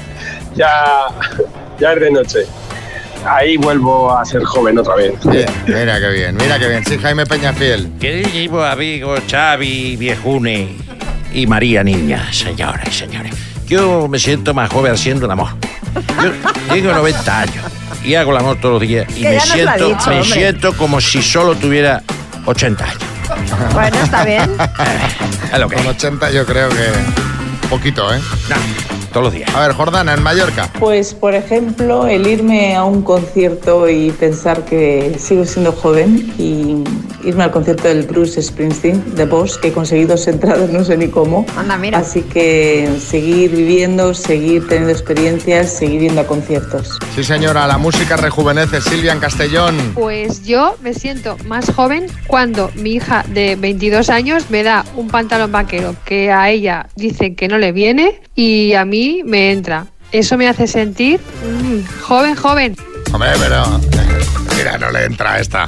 ya, 0.55 1.07
ya 1.79 1.93
es 1.93 2.01
de 2.01 2.11
noche. 2.11 2.47
Ahí 3.25 3.57
vuelvo 3.57 4.17
a 4.17 4.25
ser 4.25 4.43
joven 4.45 4.79
otra 4.79 4.95
vez. 4.97 5.13
Bien, 5.25 5.47
mira 5.67 6.01
qué 6.01 6.09
bien, 6.09 6.37
mira 6.37 6.59
qué 6.59 6.69
bien. 6.69 6.85
Sí, 6.85 6.99
Jaime 6.99 7.27
Peñafiel. 7.27 7.91
Querido 8.01 8.65
amigo 8.65 9.15
Xavi 9.31 9.97
Viejune 9.97 10.77
y 11.33 11.47
María 11.47 11.85
Niña, 11.85 12.33
señoras 12.33 12.89
y 12.89 12.93
señores. 12.93 13.35
Yo 13.67 14.09
me 14.09 14.19
siento 14.19 14.55
más 14.55 14.71
joven 14.73 14.93
haciendo 14.93 15.27
el 15.27 15.33
amor. 15.33 15.51
Yo 16.23 16.75
tengo 16.75 16.93
90 16.93 17.41
años 17.41 17.65
y 18.05 18.15
hago 18.15 18.33
el 18.33 18.39
amor 18.39 18.59
todos 18.61 18.81
los 18.81 18.89
días 18.89 19.07
y 19.17 19.23
Que 19.23 19.31
me 19.31 19.41
siento, 19.41 19.89
dicho, 19.89 20.11
me 20.11 20.25
siento 20.25 20.77
como 20.77 21.01
si 21.01 21.23
solo 21.23 21.55
tuviera 21.55 22.03
80 22.47 22.85
años. 22.85 23.03
Bueno, 23.73 23.97
está 24.03 24.25
bien. 24.25 24.51
Con 25.51 25.79
es. 25.79 25.87
80 25.87 26.31
yo 26.31 26.47
creo 26.47 26.69
que 26.69 26.87
poquito, 27.69 28.13
¿eh? 28.15 28.21
No, 28.49 28.57
todos 29.11 29.25
los 29.25 29.33
días. 29.33 29.55
A 29.55 29.61
ver, 29.61 29.73
Jordana, 29.73 30.15
en 30.15 30.23
Mallorca. 30.23 30.71
Pues, 30.79 31.15
por 31.15 31.35
ejemplo, 31.35 32.07
el 32.07 32.27
irme 32.27 32.77
a 32.77 32.85
un 32.85 33.03
concierto 33.03 33.89
y 33.89 34.11
pensar 34.13 34.65
que 34.65 35.17
sigo 35.19 35.45
siendo 35.45 35.73
joven 35.73 36.33
y 36.39 36.85
irme 37.27 37.45
al 37.45 37.51
concierto 37.51 37.89
del 37.89 38.05
Bruce 38.05 38.43
Springsteen, 38.43 39.15
de 39.15 39.27
Boss, 39.27 39.59
que 39.59 39.69
he 39.69 39.73
conseguido 39.73 40.11
dos 40.11 40.27
entradas, 40.29 40.71
no 40.71 40.85
sé 40.85 40.97
ni 40.97 41.09
cómo. 41.09 41.45
Anda, 41.57 41.77
mira. 41.77 41.99
Así 41.99 42.23
que 42.23 42.89
seguir 43.01 43.51
viviendo, 43.51 44.15
seguir 44.15 44.67
teniendo 44.69 44.93
experiencias, 44.93 45.73
seguir 45.73 46.03
yendo 46.03 46.23
a 46.23 46.27
conciertos. 46.27 46.99
Sí, 47.15 47.25
señora, 47.25 47.67
la 47.67 47.79
música 47.79 48.17
rejuvenece. 48.17 48.81
Silvia, 48.81 49.13
en 49.13 49.21
Castellón. 49.21 49.77
Pues 49.95 50.45
yo 50.45 50.77
me 50.83 50.95
siento 50.95 51.37
más 51.47 51.71
joven 51.73 52.07
cuando 52.27 52.71
mi 52.77 52.93
hija 52.93 53.25
de 53.29 53.57
22 53.57 54.11
años 54.11 54.51
me 54.51 54.63
da 54.63 54.85
un 54.97 55.09
pantalón 55.09 55.53
vaquero 55.53 55.95
que 56.05 56.31
a 56.31 56.51
ella 56.51 56.89
dicen 56.97 57.37
que 57.37 57.49
no 57.49 57.59
le 57.59 57.73
viene 57.73 58.21
y 58.35 58.75
a 58.75 58.85
mí 58.85 59.00
me 59.25 59.53
entra. 59.53 59.87
Eso 60.13 60.37
me 60.37 60.49
hace 60.49 60.67
sentir 60.67 61.21
mm, 61.21 62.03
joven, 62.03 62.35
joven. 62.37 62.77
Hombre, 63.13 63.31
pero... 63.39 63.81
Mira, 64.57 64.77
no 64.77 64.91
le 64.91 65.05
entra 65.07 65.39
esta. 65.41 65.67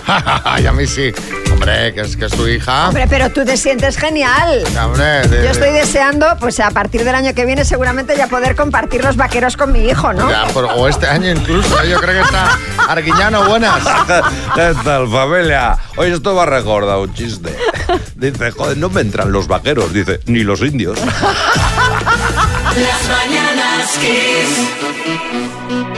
y 0.62 0.66
a 0.66 0.72
mí 0.72 0.86
sí. 0.86 1.12
Hombre, 1.50 1.94
que 1.94 2.02
es, 2.02 2.14
que 2.16 2.26
es 2.26 2.32
tu 2.32 2.46
hija. 2.46 2.88
Hombre, 2.88 3.06
pero 3.08 3.30
tú 3.30 3.42
te 3.44 3.56
sientes 3.56 3.96
genial. 3.96 4.64
Hombre, 4.84 5.26
de- 5.28 5.44
Yo 5.44 5.50
estoy 5.50 5.70
deseando, 5.70 6.26
pues 6.38 6.60
a 6.60 6.70
partir 6.72 7.02
del 7.04 7.14
año 7.14 7.32
que 7.34 7.46
viene, 7.46 7.64
seguramente 7.64 8.14
ya 8.16 8.26
poder 8.26 8.54
compartir 8.54 9.02
los 9.02 9.16
vaqueros 9.16 9.56
con 9.56 9.72
mi 9.72 9.86
hijo, 9.88 10.12
¿no? 10.12 10.28
Ya, 10.28 10.44
por- 10.52 10.64
o 10.66 10.88
este 10.88 11.06
año 11.06 11.30
incluso, 11.30 11.80
¿eh? 11.82 11.88
yo 11.88 11.98
creo 12.00 12.20
que 12.20 12.26
está 12.28 12.58
Arguiñano, 12.88 13.44
buenas. 13.48 13.82
¿Qué 14.54 14.74
tal, 14.84 15.08
familia? 15.08 15.78
Oye, 15.96 16.12
esto 16.12 16.34
me 16.34 16.40
ha 16.42 16.46
recordado 16.46 17.02
un 17.02 17.14
chiste. 17.14 17.56
Dice, 18.16 18.50
joder, 18.50 18.76
no 18.76 18.90
me 18.90 19.00
entran 19.00 19.32
los 19.32 19.46
vaqueros. 19.48 19.92
Dice, 19.94 20.20
ni 20.26 20.40
los 20.44 20.60
indios. 20.60 20.98
Las 22.76 23.08
mañanas 23.08 23.98
Kiss. 23.98 24.68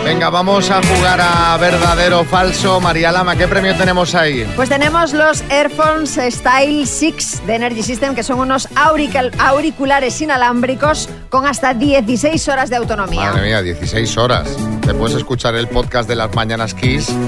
Venga, 0.04 0.28
vamos 0.28 0.70
a 0.70 0.82
jugar 0.82 1.20
a 1.20 1.56
verdadero 1.56 2.20
o 2.20 2.24
falso. 2.24 2.80
María 2.80 3.12
Lama, 3.12 3.36
¿qué 3.36 3.46
premio 3.46 3.76
tenemos 3.76 4.14
ahí? 4.16 4.44
Pues 4.56 4.68
tenemos 4.68 5.12
los 5.12 5.42
Airphones 5.50 6.18
Style 6.30 6.84
6 6.84 7.42
de 7.46 7.54
Energy 7.54 7.82
System, 7.82 8.16
que 8.16 8.24
son 8.24 8.40
unos 8.40 8.68
auriculares 8.74 10.20
inalámbricos 10.20 11.08
con 11.30 11.46
hasta 11.46 11.74
16 11.74 12.48
horas 12.48 12.70
de 12.70 12.76
autonomía. 12.76 13.30
Madre 13.30 13.42
mía, 13.42 13.62
16 13.62 14.16
horas. 14.18 14.48
Te 14.84 14.94
puedes 14.94 15.16
escuchar 15.16 15.54
el 15.54 15.68
podcast 15.68 16.08
de 16.08 16.16
las 16.16 16.34
Mañanas 16.34 16.74
Kiss. 16.74 17.14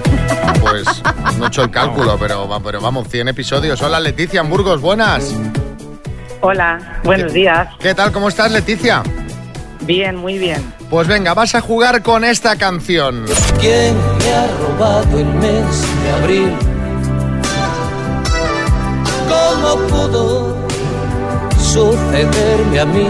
Pues 0.60 0.84
no 1.38 1.44
he 1.44 1.48
hecho 1.48 1.62
el 1.62 1.70
cálculo, 1.70 2.16
pero, 2.18 2.48
pero 2.64 2.80
vamos, 2.80 3.06
100 3.08 3.28
episodios. 3.28 3.80
Hola, 3.82 4.00
Leticia 4.00 4.40
en 4.40 4.50
Burgos, 4.50 4.80
buenas. 4.80 5.32
Hola, 6.40 7.00
buenos 7.04 7.32
días. 7.32 7.68
¿Qué 7.78 7.94
tal? 7.94 8.10
¿Cómo 8.10 8.28
estás, 8.28 8.50
Leticia? 8.50 9.04
Bien, 9.86 10.16
muy 10.16 10.38
bien. 10.38 10.74
Pues 10.90 11.06
venga, 11.06 11.32
vas 11.34 11.54
a 11.54 11.60
jugar 11.60 12.02
con 12.02 12.24
esta 12.24 12.56
canción. 12.56 13.24
¿Quién 13.60 13.96
me 14.18 14.32
ha 14.32 14.48
robado 14.60 15.18
el 15.18 15.26
mes 15.26 16.02
de 16.02 16.10
abril? 16.10 16.52
¿Cómo 19.28 19.76
pudo 19.86 20.56
sucederme 21.58 22.80
a 22.80 22.84
mí? 22.86 23.08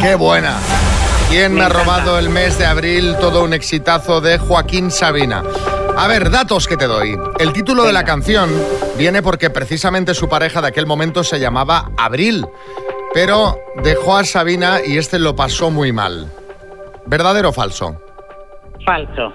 ¡Qué 0.00 0.14
buena! 0.14 0.56
¿Quién 1.28 1.54
me 1.54 1.62
ha 1.62 1.68
robado 1.68 2.18
el 2.18 2.28
mes 2.28 2.58
de 2.58 2.66
abril? 2.66 3.16
Todo 3.20 3.44
un 3.44 3.52
exitazo 3.52 4.20
de 4.20 4.38
Joaquín 4.38 4.90
Sabina. 4.90 5.42
A 5.96 6.06
ver, 6.06 6.30
datos 6.30 6.66
que 6.66 6.76
te 6.76 6.86
doy. 6.86 7.18
El 7.38 7.52
título 7.52 7.84
de 7.84 7.92
la 7.92 8.04
canción 8.04 8.50
viene 8.96 9.22
porque 9.22 9.50
precisamente 9.50 10.14
su 10.14 10.28
pareja 10.28 10.60
de 10.60 10.68
aquel 10.68 10.86
momento 10.86 11.22
se 11.22 11.38
llamaba 11.38 11.90
Abril, 11.96 12.46
pero 13.14 13.58
dejó 13.82 14.16
a 14.16 14.24
Sabina 14.24 14.78
y 14.84 14.98
este 14.98 15.18
lo 15.18 15.36
pasó 15.36 15.70
muy 15.70 15.92
mal. 15.92 16.30
¿Verdadero 17.06 17.50
o 17.50 17.52
falso? 17.52 18.00
Falso. 18.84 19.32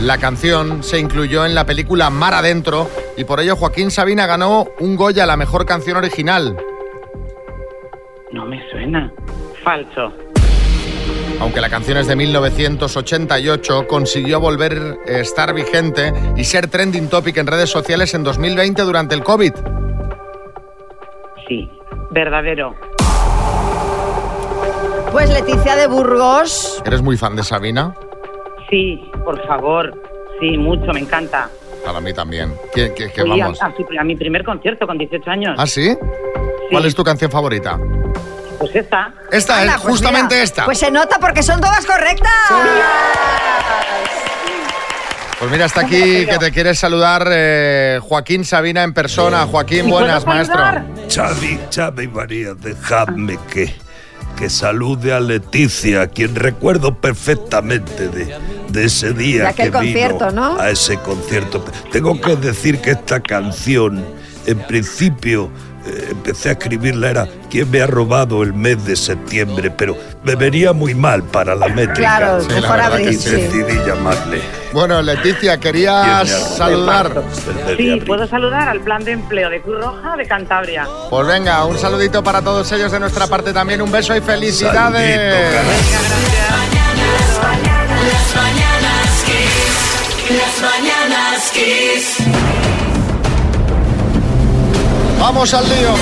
La 0.00 0.18
canción 0.18 0.82
se 0.84 0.98
incluyó 0.98 1.44
en 1.44 1.54
la 1.54 1.66
película 1.66 2.08
Mar 2.10 2.34
Adentro 2.34 2.88
y 3.16 3.24
por 3.24 3.40
ello 3.40 3.56
Joaquín 3.56 3.90
Sabina 3.90 4.26
ganó 4.26 4.66
un 4.78 4.94
Goya 4.94 5.24
a 5.24 5.26
la 5.26 5.36
mejor 5.36 5.66
canción 5.66 5.96
original. 5.96 6.56
No 8.32 8.44
me 8.44 8.62
suena. 8.70 9.12
Falso. 9.64 10.12
Aunque 11.40 11.60
la 11.60 11.68
canción 11.68 11.98
es 11.98 12.06
de 12.06 12.16
1988, 12.16 13.86
consiguió 13.88 14.40
volver 14.40 14.98
a 15.06 15.18
estar 15.18 15.54
vigente 15.54 16.12
y 16.36 16.44
ser 16.44 16.68
trending 16.68 17.08
topic 17.08 17.36
en 17.38 17.46
redes 17.46 17.70
sociales 17.70 18.14
en 18.14 18.22
2020 18.22 18.82
durante 18.82 19.14
el 19.14 19.24
COVID. 19.24 19.52
Sí. 21.48 21.70
Verdadero. 22.10 22.74
Pues 25.12 25.30
Leticia 25.30 25.76
de 25.76 25.86
Burgos. 25.86 26.82
¿Eres 26.84 27.02
muy 27.02 27.16
fan 27.16 27.34
de 27.36 27.42
Sabina? 27.44 27.94
Sí, 28.70 29.10
por 29.24 29.44
favor. 29.46 29.92
Sí, 30.40 30.56
mucho, 30.58 30.92
me 30.92 31.00
encanta. 31.00 31.48
Para 31.84 32.00
mí 32.00 32.12
también. 32.12 32.54
Fui 32.72 33.40
a, 33.40 33.44
vamos. 33.44 33.62
a 33.62 33.72
su- 33.74 33.86
a 33.98 34.04
mi 34.04 34.14
primer 34.16 34.44
concierto 34.44 34.86
con 34.86 34.98
18 34.98 35.30
años. 35.30 35.54
¿Ah, 35.58 35.66
sí? 35.66 35.96
¿Cuál 36.70 36.84
es 36.84 36.94
tu 36.94 37.02
canción 37.02 37.30
favorita? 37.30 37.78
Pues 38.58 38.74
esta. 38.74 39.12
Esta 39.30 39.64
es 39.64 39.70
pues 39.72 39.82
justamente 39.82 40.34
mira, 40.34 40.44
esta. 40.44 40.64
Pues 40.64 40.78
se 40.78 40.90
nota 40.90 41.18
porque 41.18 41.42
son 41.42 41.60
todas 41.60 41.86
correctas. 41.86 42.28
Pues 45.38 45.52
mira, 45.52 45.66
está 45.66 45.82
aquí 45.82 46.26
que 46.26 46.36
te 46.40 46.50
quieres 46.50 46.80
saludar 46.80 47.28
eh, 47.30 48.00
Joaquín 48.02 48.44
Sabina 48.44 48.82
en 48.82 48.92
persona. 48.92 49.46
Joaquín, 49.46 49.86
¿Y 49.86 49.90
puedo 49.90 50.00
buenas, 50.00 50.26
maestro. 50.26 50.58
Xavi, 51.08 51.60
Xavi 51.72 52.08
María, 52.08 52.54
dejadme 52.54 53.38
que, 53.48 53.72
que 54.36 54.50
salude 54.50 55.12
a 55.12 55.20
Leticia, 55.20 56.02
a 56.02 56.06
quien 56.08 56.34
recuerdo 56.34 56.96
perfectamente 56.96 58.08
de, 58.08 58.34
de 58.68 58.84
ese 58.84 59.12
día 59.12 59.42
De 59.42 59.48
aquel 59.50 59.70
que 59.70 59.78
vino 59.78 60.00
concierto, 60.08 60.30
¿no? 60.32 60.60
a 60.60 60.70
ese 60.70 60.96
concierto. 60.98 61.64
Tengo 61.92 62.20
que 62.20 62.34
decir 62.34 62.80
que 62.80 62.90
esta 62.90 63.20
canción, 63.20 64.04
en 64.44 64.58
principio, 64.66 65.50
empecé 66.10 66.50
a 66.50 66.52
escribirla, 66.52 67.10
era 67.10 67.28
¿Quién 67.50 67.70
me 67.70 67.80
ha 67.80 67.86
robado 67.86 68.42
el 68.42 68.52
mes 68.52 68.84
de 68.84 68.94
septiembre? 68.96 69.70
Pero 69.70 69.96
me 70.22 70.34
venía 70.34 70.72
muy 70.72 70.94
mal 70.94 71.22
para 71.22 71.54
la 71.54 71.68
métrica. 71.68 71.94
Claro, 71.94 72.40
Sí, 72.42 72.48
la 72.60 72.60
mejor 72.60 73.00
y 73.00 73.14
sí. 73.14 73.30
decidí 73.30 73.78
llamarle. 73.86 74.40
Bueno, 74.72 75.00
Leticia, 75.00 75.56
¿Quién 75.56 75.60
querías 75.60 76.28
saludar. 76.56 77.22
Sí, 77.76 78.02
puedo 78.06 78.26
saludar 78.26 78.68
al 78.68 78.80
plan 78.80 79.02
de 79.04 79.12
empleo 79.12 79.48
de 79.48 79.62
Cruz 79.62 79.82
Roja 79.82 80.16
de 80.16 80.26
Cantabria. 80.26 80.86
Pues 81.08 81.26
venga, 81.26 81.64
un 81.64 81.78
saludito 81.78 82.22
para 82.22 82.42
todos 82.42 82.70
ellos 82.72 82.92
de 82.92 83.00
nuestra 83.00 83.26
parte 83.26 83.52
también. 83.52 83.80
Un 83.80 83.90
beso 83.90 84.14
y 84.14 84.20
felicidades. 84.20 85.46
Saludito, 85.74 86.38
Las 90.30 90.60
mañanas 90.60 91.50
Kiss. 91.52 92.57
Vamos 95.18 95.52
al 95.52 95.68
lío. 95.68 95.94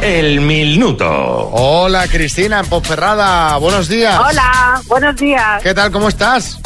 El 0.00 0.40
minuto. 0.40 1.06
Hola, 1.06 2.06
Cristina, 2.08 2.60
en 2.60 2.66
Ponferrada. 2.66 3.56
Buenos 3.58 3.88
días. 3.88 4.18
Hola, 4.18 4.80
buenos 4.86 5.16
días. 5.16 5.62
¿Qué 5.62 5.74
tal? 5.74 5.90
¿Cómo 5.90 6.08
estás? 6.08 6.58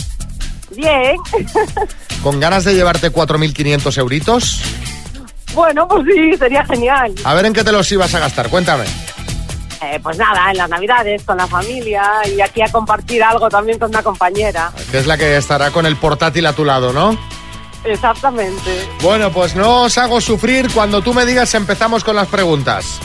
Bien. 0.70 1.16
¿Con 2.22 2.38
ganas 2.38 2.64
de 2.64 2.74
llevarte 2.74 3.12
4.500 3.12 3.98
euritos? 3.98 4.60
Bueno, 5.54 5.88
pues 5.88 6.04
sí, 6.06 6.36
sería 6.38 6.64
genial. 6.64 7.12
A 7.24 7.34
ver 7.34 7.46
en 7.46 7.52
qué 7.52 7.64
te 7.64 7.72
los 7.72 7.90
ibas 7.90 8.14
a 8.14 8.20
gastar, 8.20 8.48
cuéntame. 8.48 8.84
Eh, 9.82 9.98
pues 10.00 10.16
nada, 10.16 10.50
en 10.50 10.58
las 10.58 10.70
navidades, 10.70 11.24
con 11.24 11.36
la 11.36 11.46
familia 11.48 12.04
y 12.34 12.40
aquí 12.40 12.62
a 12.62 12.70
compartir 12.70 13.22
algo 13.24 13.48
también 13.48 13.78
con 13.78 13.88
una 13.88 14.02
compañera. 14.02 14.70
Que 14.90 14.98
es 14.98 15.06
la 15.06 15.18
que 15.18 15.36
estará 15.36 15.70
con 15.72 15.86
el 15.86 15.96
portátil 15.96 16.46
a 16.46 16.52
tu 16.52 16.64
lado, 16.64 16.92
¿no? 16.92 17.18
Exactamente. 17.84 18.88
Bueno, 19.02 19.30
pues 19.30 19.56
no 19.56 19.82
os 19.82 19.98
hago 19.98 20.20
sufrir. 20.20 20.70
Cuando 20.72 21.02
tú 21.02 21.12
me 21.14 21.26
digas 21.26 21.54
empezamos 21.54 22.04
con 22.04 22.16
las 22.16 22.28
preguntas. 22.28 23.00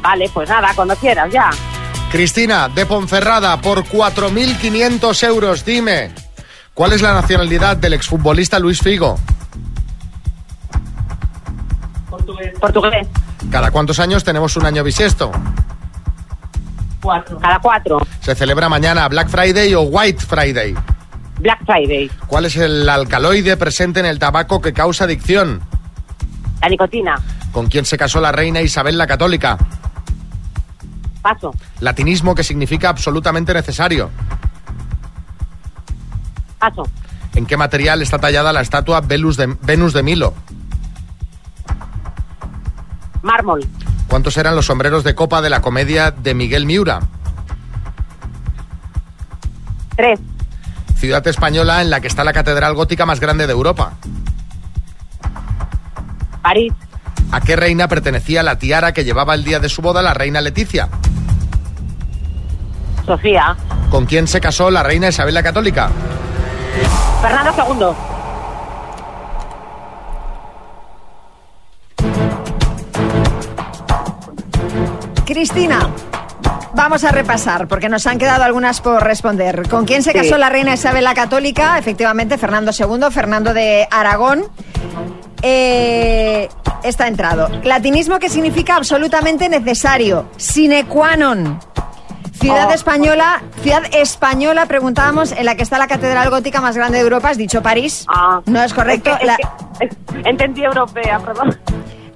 Vale, 0.00 0.30
pues 0.32 0.48
nada, 0.48 0.70
cuando 0.74 0.94
quieras, 0.96 1.30
ya. 1.32 1.50
Cristina, 2.10 2.68
de 2.68 2.86
Ponferrada, 2.86 3.60
por 3.60 3.84
4.500 3.84 5.26
euros, 5.26 5.64
dime, 5.64 6.12
¿cuál 6.72 6.92
es 6.92 7.02
la 7.02 7.12
nacionalidad 7.12 7.76
del 7.76 7.92
exfutbolista 7.94 8.58
Luis 8.58 8.80
Figo? 8.80 9.18
Portugués. 12.60 13.06
¿Cada 13.50 13.70
cuántos 13.70 13.98
años 13.98 14.24
tenemos 14.24 14.56
un 14.56 14.66
año 14.66 14.82
bisiesto? 14.84 15.30
Cuatro. 17.00 17.38
Cada 17.38 17.58
cuatro. 17.60 17.98
¿Se 18.20 18.34
celebra 18.34 18.68
mañana 18.68 19.08
Black 19.08 19.28
Friday 19.28 19.74
o 19.74 19.82
White 19.82 20.24
Friday? 20.24 20.74
Black 21.38 21.64
Friday. 21.64 22.10
¿Cuál 22.26 22.46
es 22.46 22.56
el 22.56 22.88
alcaloide 22.88 23.56
presente 23.56 24.00
en 24.00 24.06
el 24.06 24.18
tabaco 24.18 24.60
que 24.60 24.72
causa 24.72 25.04
adicción? 25.04 25.60
La 26.60 26.68
nicotina. 26.68 27.14
¿Con 27.52 27.68
quién 27.68 27.84
se 27.84 27.96
casó 27.96 28.20
la 28.20 28.32
reina 28.32 28.60
Isabel 28.60 28.98
la 28.98 29.06
Católica? 29.06 29.56
Paso. 31.22 31.52
Latinismo 31.80 32.34
que 32.34 32.42
significa 32.42 32.88
absolutamente 32.88 33.54
necesario. 33.54 34.10
Paso. 36.58 36.84
¿En 37.34 37.46
qué 37.46 37.56
material 37.56 38.02
está 38.02 38.18
tallada 38.18 38.52
la 38.52 38.60
estatua 38.60 39.00
Venus 39.00 39.36
de, 39.36 39.56
Venus 39.62 39.92
de 39.92 40.02
Milo? 40.02 40.34
Mármol. 43.22 43.64
¿Cuántos 44.08 44.36
eran 44.38 44.56
los 44.56 44.66
sombreros 44.66 45.04
de 45.04 45.14
copa 45.14 45.42
de 45.42 45.50
la 45.50 45.60
comedia 45.60 46.10
de 46.10 46.34
Miguel 46.34 46.66
Miura? 46.66 47.00
Tres. 49.96 50.18
Ciudad 50.98 51.24
española 51.28 51.80
en 51.80 51.90
la 51.90 52.00
que 52.00 52.08
está 52.08 52.24
la 52.24 52.32
catedral 52.32 52.74
gótica 52.74 53.06
más 53.06 53.20
grande 53.20 53.46
de 53.46 53.52
Europa. 53.52 53.92
París. 56.42 56.72
¿A 57.30 57.40
qué 57.40 57.54
reina 57.54 57.86
pertenecía 57.86 58.42
la 58.42 58.58
tiara 58.58 58.92
que 58.92 59.04
llevaba 59.04 59.34
el 59.34 59.44
día 59.44 59.60
de 59.60 59.68
su 59.68 59.80
boda 59.80 60.02
la 60.02 60.12
reina 60.12 60.40
Leticia? 60.40 60.88
Sofía. 63.06 63.56
¿Con 63.90 64.06
quién 64.06 64.26
se 64.26 64.40
casó 64.40 64.70
la 64.70 64.82
reina 64.82 65.08
Isabel 65.08 65.34
la 65.34 65.42
Católica? 65.42 65.90
Fernando 67.22 67.52
II. 67.56 68.18
Cristina, 75.26 75.90
vamos 76.74 77.04
a 77.04 77.10
repasar, 77.12 77.68
porque 77.68 77.88
nos 77.88 78.06
han 78.06 78.18
quedado 78.18 78.44
algunas 78.44 78.80
por 78.80 79.02
responder. 79.02 79.68
¿Con 79.68 79.84
quién 79.84 80.02
se 80.02 80.12
Sí. 80.12 80.18
casó 80.18 80.38
la 80.38 80.48
reina 80.48 80.74
Isabel 80.74 81.04
la 81.04 81.14
Católica? 81.14 81.78
Efectivamente, 81.78 82.38
Fernando 82.38 82.70
II, 82.76 83.10
Fernando 83.10 83.54
de 83.54 83.86
Aragón. 83.90 84.44
Eh, 85.42 86.48
está 86.82 87.06
entrado. 87.06 87.48
Latinismo 87.62 88.18
que 88.18 88.28
significa 88.28 88.76
absolutamente 88.76 89.48
necesario. 89.48 90.26
Sine 90.36 90.84
qua 90.86 91.16
non. 91.16 91.60
Ciudad 92.40 92.68
Oh. 92.70 92.72
española, 92.74 93.42
ciudad 93.62 93.82
española, 93.92 94.66
preguntábamos, 94.66 95.32
en 95.32 95.44
la 95.44 95.56
que 95.56 95.64
está 95.64 95.76
la 95.78 95.88
catedral 95.88 96.30
gótica 96.30 96.60
más 96.60 96.76
grande 96.76 96.98
de 96.98 97.02
Europa, 97.04 97.30
has 97.30 97.36
dicho 97.36 97.62
París. 97.62 98.04
Ah. 98.08 98.40
No 98.46 98.62
es 98.62 98.72
correcto. 98.72 99.10
Es 99.10 99.16
que- 99.18 99.22
es 99.24 99.26
La- 99.26 99.36
que- 99.36 99.84
es- 99.86 99.96
entendí 100.26 100.62
europea, 100.62 101.18
perdón. 101.18 101.58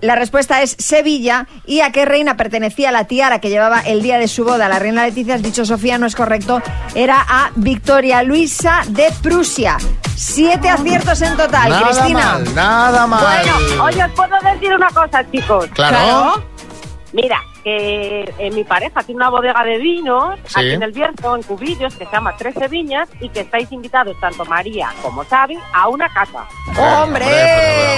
La 0.02 0.16
respuesta 0.16 0.60
es 0.62 0.76
Sevilla. 0.78 1.46
¿Y 1.64 1.80
a 1.80 1.92
qué 1.92 2.04
reina 2.04 2.36
pertenecía 2.36 2.90
la 2.92 3.04
tiara 3.04 3.40
que 3.40 3.48
llevaba 3.48 3.80
el 3.80 4.02
día 4.02 4.18
de 4.18 4.26
su 4.28 4.44
boda? 4.44 4.68
La 4.68 4.78
reina 4.80 5.06
Leticia, 5.06 5.36
has 5.36 5.42
dicho 5.42 5.64
Sofía, 5.64 5.96
no 5.96 6.06
es 6.06 6.16
correcto. 6.16 6.60
Era 6.94 7.24
a 7.26 7.50
Victoria 7.54 8.22
Luisa 8.24 8.82
de 8.88 9.10
Prusia. 9.22 9.78
Siete 10.16 10.68
aciertos 10.68 11.22
en 11.22 11.36
total, 11.36 11.70
Nada 11.70 11.86
Cristina. 11.86 12.18
mal, 12.32 12.54
nada 12.54 13.06
mal. 13.06 13.24
Bueno, 13.24 13.84
oye, 13.84 14.04
os 14.04 14.10
puedo 14.12 14.34
decir 14.52 14.74
una 14.74 14.88
cosa, 14.90 15.24
chicos. 15.30 15.66
Claro. 15.72 16.44
Mira, 17.12 17.40
que 17.62 18.32
eh, 18.38 18.50
mi 18.50 18.64
pareja 18.64 19.02
tiene 19.02 19.16
una 19.18 19.30
bodega 19.30 19.62
de 19.64 19.78
vinos 19.78 20.38
Sí. 20.46 20.54
aquí 20.60 20.70
en 20.72 20.82
el 20.82 20.92
Bierzo, 20.92 21.36
en 21.36 21.42
Cubillos, 21.42 21.94
que 21.94 22.04
se 22.06 22.12
llama 22.12 22.36
Trece 22.36 22.68
Viñas 22.68 23.08
y 23.20 23.28
que 23.28 23.40
estáis 23.40 23.70
invitados, 23.72 24.16
tanto 24.20 24.44
María 24.44 24.90
como 25.02 25.24
Xavi, 25.24 25.58
a 25.72 25.88
una 25.88 26.08
casa. 26.12 26.44
¡Hombre! 26.78 27.24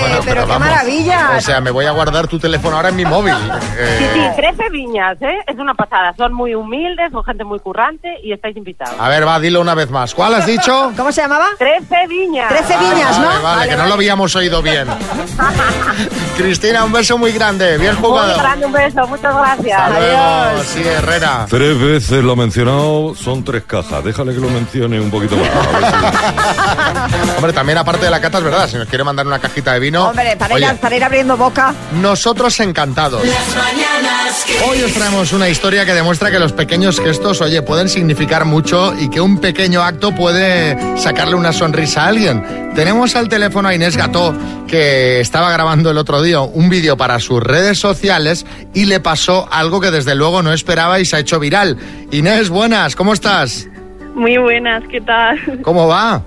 Bueno, 0.00 0.18
pero, 0.25 0.42
qué 0.44 0.49
vamos. 0.52 0.68
maravilla. 0.68 1.30
O 1.37 1.40
sea, 1.40 1.61
me 1.61 1.71
voy 1.71 1.87
a 1.87 1.92
guardar 1.92 2.26
tu 2.28 2.38
teléfono 2.38 2.76
ahora 2.76 2.88
en 2.90 2.97
mi 2.97 3.04
móvil. 3.04 3.35
Eh, 3.78 3.97
Sí, 3.99 4.06
sí, 4.21 4.26
Trece 4.37 4.71
Viñas, 4.71 5.16
¿eh? 5.23 5.38
Es 5.47 5.56
una 5.59 5.75
pasada. 5.75 6.12
Son 6.16 6.33
muy 6.33 6.54
humildes, 6.54 7.11
son 7.12 7.25
gente 7.25 7.44
muy 7.44 7.59
currante 7.61 8.09
y 8.23 8.33
estáis 8.33 8.56
invitados. 8.56 8.94
A 8.99 9.09
ver, 9.09 9.26
va, 9.26 9.38
dilo 9.40 9.61
una 9.61 9.75
vez 9.75 9.90
más. 9.90 10.14
¿Cuál 10.14 10.35
has 10.35 10.47
dicho? 10.47 10.92
¿Cómo 10.97 11.11
se 11.12 11.23
llamaba? 11.23 11.47
Trece 11.59 12.06
Viñas. 12.09 12.49
Trece 12.49 12.76
Vale, 12.76 12.88
viñas, 12.94 13.18
vale, 13.18 13.35
¿no? 13.37 13.42
Vale, 13.42 13.68
que 13.71 13.76
no 13.76 13.87
lo 13.87 13.94
habíamos 13.94 14.35
oído 14.37 14.61
bien. 14.62 14.87
Cristina, 16.37 16.85
un 16.85 16.92
beso 16.92 17.16
muy 17.18 17.33
grande. 17.33 17.78
Bien 17.78 17.94
Muy 17.94 18.02
jugado. 18.11 18.37
grande, 18.38 18.66
un 18.66 18.73
beso, 18.73 19.06
muchas 19.06 19.35
gracias. 19.35 19.53
Hasta 19.58 19.88
luego. 19.90 20.62
Sí, 20.64 20.82
Herrera. 20.84 21.46
Tres 21.49 21.78
veces 21.80 22.25
lo 22.25 22.32
ha 22.32 22.37
mencionado, 22.37 23.14
son 23.14 23.44
tres 23.44 23.64
cajas. 23.66 24.04
Déjale 24.04 24.34
que 24.34 24.40
lo 24.40 24.49
mencione 24.50 25.00
un 25.00 25.11
poquito 25.11 25.37
más. 25.37 25.49
Si- 25.49 27.30
Hombre, 27.37 27.52
también 27.52 27.78
aparte 27.78 28.04
de 28.04 28.11
la 28.11 28.20
cata, 28.20 28.38
es 28.38 28.44
verdad, 28.44 28.68
si 28.68 28.76
nos 28.76 28.88
quiere 28.88 29.04
mandar 29.04 29.26
una 29.26 29.38
cajita 29.38 29.73
de 29.75 29.80
vino. 29.80 30.08
Hombre, 30.08 30.37
para 30.37 30.58
ir, 30.58 30.64
oye, 30.64 30.75
para 30.76 30.96
ir 30.96 31.04
abriendo 31.04 31.37
boca. 31.37 31.75
nosotros 32.00 32.58
encantados. 32.61 33.23
Las 33.25 33.49
mañanas 33.56 34.44
Kiss. 34.46 34.56
Hoy 34.68 34.82
os 34.82 34.92
traemos 34.92 35.32
una 35.32 35.49
historia 35.49 35.84
que 35.84 35.94
demuestra 35.94 36.30
que 36.30 36.38
los 36.38 36.52
pequeños 36.52 37.00
gestos, 37.00 37.40
oye, 37.40 37.62
pueden 37.62 37.88
significar 37.88 38.44
mucho 38.44 38.94
y 38.99 39.08
que 39.08 39.20
un 39.20 39.38
pequeño 39.38 39.82
acto 39.82 40.12
puede 40.14 40.76
sacarle 40.99 41.34
una 41.34 41.52
sonrisa 41.52 42.04
a 42.04 42.08
alguien. 42.08 42.73
Tenemos 42.75 43.14
al 43.14 43.28
teléfono 43.28 43.68
a 43.68 43.75
Inés 43.75 43.96
Gató, 43.96 44.34
que 44.66 45.20
estaba 45.20 45.50
grabando 45.52 45.90
el 45.92 45.99
otro 45.99 46.20
día 46.23 46.40
un 46.40 46.68
vídeo 46.68 46.96
para 46.96 47.20
sus 47.20 47.40
redes 47.40 47.78
sociales 47.78 48.44
y 48.75 48.87
le 48.87 48.99
pasó 48.99 49.43
algo 49.50 49.80
que 49.80 49.90
desde 49.90 50.14
luego 50.14 50.42
no 50.42 50.52
esperaba 50.52 51.00
y 51.00 51.04
se 51.04 51.16
ha 51.16 51.18
hecho 51.20 51.38
viral. 51.40 51.76
Inés, 52.10 52.48
buenas, 52.50 52.94
¿cómo 52.96 53.12
estás? 53.12 53.68
Muy 54.14 54.36
buenas, 54.38 54.82
¿qué 54.90 55.00
tal? 55.00 55.38
¿Cómo 55.62 55.88
va? 55.88 56.22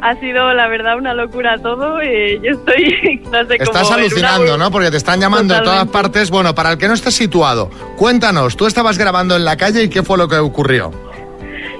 Ha 0.00 0.16
sido, 0.20 0.52
la 0.52 0.68
verdad, 0.68 0.98
una 0.98 1.14
locura 1.14 1.56
todo. 1.58 2.00
eh, 2.02 2.38
yo 2.42 2.50
estoy, 2.52 3.22
no 3.32 3.38
sé 3.46 3.56
cómo... 3.58 3.70
Estás 3.70 3.86
una 3.88 3.96
alucinando, 3.96 4.54
bur- 4.54 4.58
¿no? 4.58 4.70
Porque 4.70 4.90
te 4.90 4.96
están 4.98 5.18
llamando 5.20 5.54
de 5.54 5.60
todas 5.60 5.86
Totalmente. 5.86 5.92
partes. 5.92 6.30
Bueno, 6.30 6.54
para 6.54 6.72
el 6.72 6.78
que 6.78 6.88
no 6.88 6.94
esté 6.94 7.10
situado, 7.10 7.70
cuéntanos, 7.96 8.56
tú 8.56 8.66
estabas 8.66 8.98
grabando 8.98 9.34
en 9.36 9.44
la 9.44 9.56
calle 9.56 9.84
y 9.84 9.88
qué 9.88 10.02
fue 10.02 10.18
lo 10.18 10.28
que 10.28 10.36
ocurrió. 10.36 10.90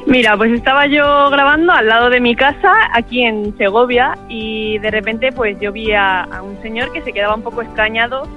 Mira, 0.07 0.37
pues 0.37 0.53
estaba 0.53 0.87
yo 0.87 1.29
grabando 1.31 1.73
al 1.73 1.87
lado 1.89 2.11
de 2.11 2.21
mi 2.21 2.37
casa, 2.37 2.73
aquí 2.93 3.23
en 3.23 3.57
Segovia, 3.57 4.17
y 4.29 4.79
de 4.79 4.91
repente 4.91 5.33
pues 5.33 5.59
yo 5.61 5.73
vi 5.73 5.93
a, 5.93 6.25
a 6.25 6.43
un 6.43 6.61
señor 6.63 6.93
que 6.93 7.01
se 7.03 7.13
quedaba 7.13 7.35
un 7.35 7.43
poco 7.43 7.63
extrañado 7.63 8.29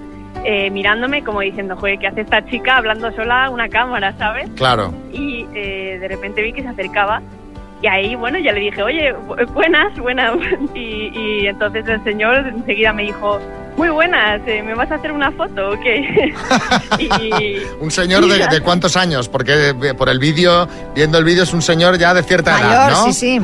eh, 0.45 0.69
mirándome 0.71 1.23
como 1.23 1.41
diciendo, 1.41 1.75
joder, 1.75 1.99
¿qué 1.99 2.07
hace 2.07 2.21
esta 2.21 2.45
chica 2.45 2.77
hablando 2.77 3.11
sola 3.13 3.45
a 3.45 3.49
una 3.49 3.69
cámara, 3.69 4.13
¿sabes? 4.17 4.49
Claro. 4.55 4.93
y 5.13 5.45
eh, 5.53 5.97
de 5.99 6.07
repente 6.07 6.41
vi 6.41 6.53
que 6.53 6.61
se 6.61 6.67
acercaba 6.69 7.21
y 7.81 7.87
ahí, 7.87 8.15
bueno, 8.15 8.39
ya 8.39 8.53
le 8.53 8.59
dije, 8.61 8.81
oye, 8.81 9.13
bu- 9.15 9.45
buenas, 9.53 9.95
buenas. 9.99 10.33
Y, 10.73 11.11
y 11.13 11.47
entonces 11.47 11.87
el 11.87 12.03
señor 12.03 12.47
enseguida 12.47 12.91
me 12.91 13.03
dijo, 13.03 13.39
muy 13.77 13.89
buenas, 13.89 14.41
eh, 14.47 14.63
¿me 14.63 14.73
vas 14.73 14.89
a 14.91 14.95
hacer 14.95 15.11
una 15.11 15.31
foto 15.31 15.69
o 15.71 15.79
qué? 15.79 16.33
y, 16.99 17.57
Un 17.79 17.91
señor 17.91 18.25
de, 18.27 18.47
de 18.47 18.61
cuántos 18.61 18.97
años, 18.97 19.29
porque 19.29 19.69
eh, 19.83 19.93
por 19.93 20.09
el 20.09 20.17
vídeo, 20.17 20.67
viendo 20.95 21.17
el 21.19 21.23
vídeo, 21.23 21.43
es 21.43 21.53
un 21.53 21.61
señor 21.61 21.97
ya 21.99 22.13
de 22.15 22.23
cierta 22.23 22.59
edad, 22.59 22.89
¿no? 22.91 23.03
Sí, 23.05 23.13
sí. 23.13 23.41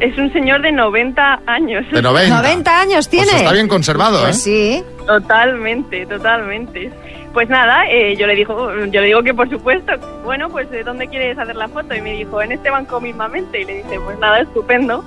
Es 0.00 0.16
un 0.18 0.32
señor 0.32 0.62
de 0.62 0.72
90 0.72 1.40
años. 1.46 1.84
De 1.92 2.02
90. 2.02 2.36
90 2.42 2.80
años 2.80 3.08
tiene. 3.08 3.26
Pues 3.26 3.36
está 3.40 3.52
bien 3.52 3.68
conservado, 3.68 4.20
Pues 4.22 4.46
¿eh? 4.46 4.82
sí. 4.82 4.84
Totalmente, 5.06 6.06
totalmente. 6.06 6.90
Pues 7.32 7.48
nada, 7.48 7.84
eh, 7.90 8.14
yo 8.16 8.26
le 8.28 8.36
digo, 8.36 8.70
yo 8.86 9.00
le 9.00 9.06
digo 9.06 9.22
que 9.22 9.34
por 9.34 9.50
supuesto. 9.50 9.92
Bueno, 10.24 10.48
pues 10.50 10.70
¿de 10.70 10.84
¿dónde 10.84 11.08
quieres 11.08 11.36
hacer 11.38 11.56
la 11.56 11.68
foto? 11.68 11.94
Y 11.94 12.00
me 12.00 12.12
dijo, 12.12 12.40
en 12.40 12.52
este 12.52 12.70
banco 12.70 13.00
mismamente. 13.00 13.60
Y 13.62 13.64
le 13.64 13.74
dije, 13.78 13.98
pues 14.04 14.18
nada, 14.20 14.40
estupendo. 14.40 15.04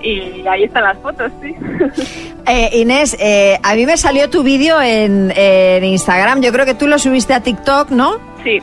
Y 0.00 0.46
ahí 0.46 0.64
están 0.64 0.84
las 0.84 0.98
fotos, 0.98 1.30
sí. 1.42 1.54
Eh, 2.50 2.70
Inés, 2.78 3.14
eh, 3.20 3.58
a 3.62 3.74
mí 3.74 3.84
me 3.84 3.98
salió 3.98 4.30
tu 4.30 4.42
vídeo 4.42 4.80
en, 4.80 5.30
en 5.36 5.84
Instagram. 5.84 6.40
Yo 6.40 6.50
creo 6.50 6.64
que 6.64 6.72
tú 6.72 6.86
lo 6.86 6.98
subiste 6.98 7.34
a 7.34 7.42
TikTok, 7.42 7.90
¿no? 7.90 8.18
Sí. 8.42 8.58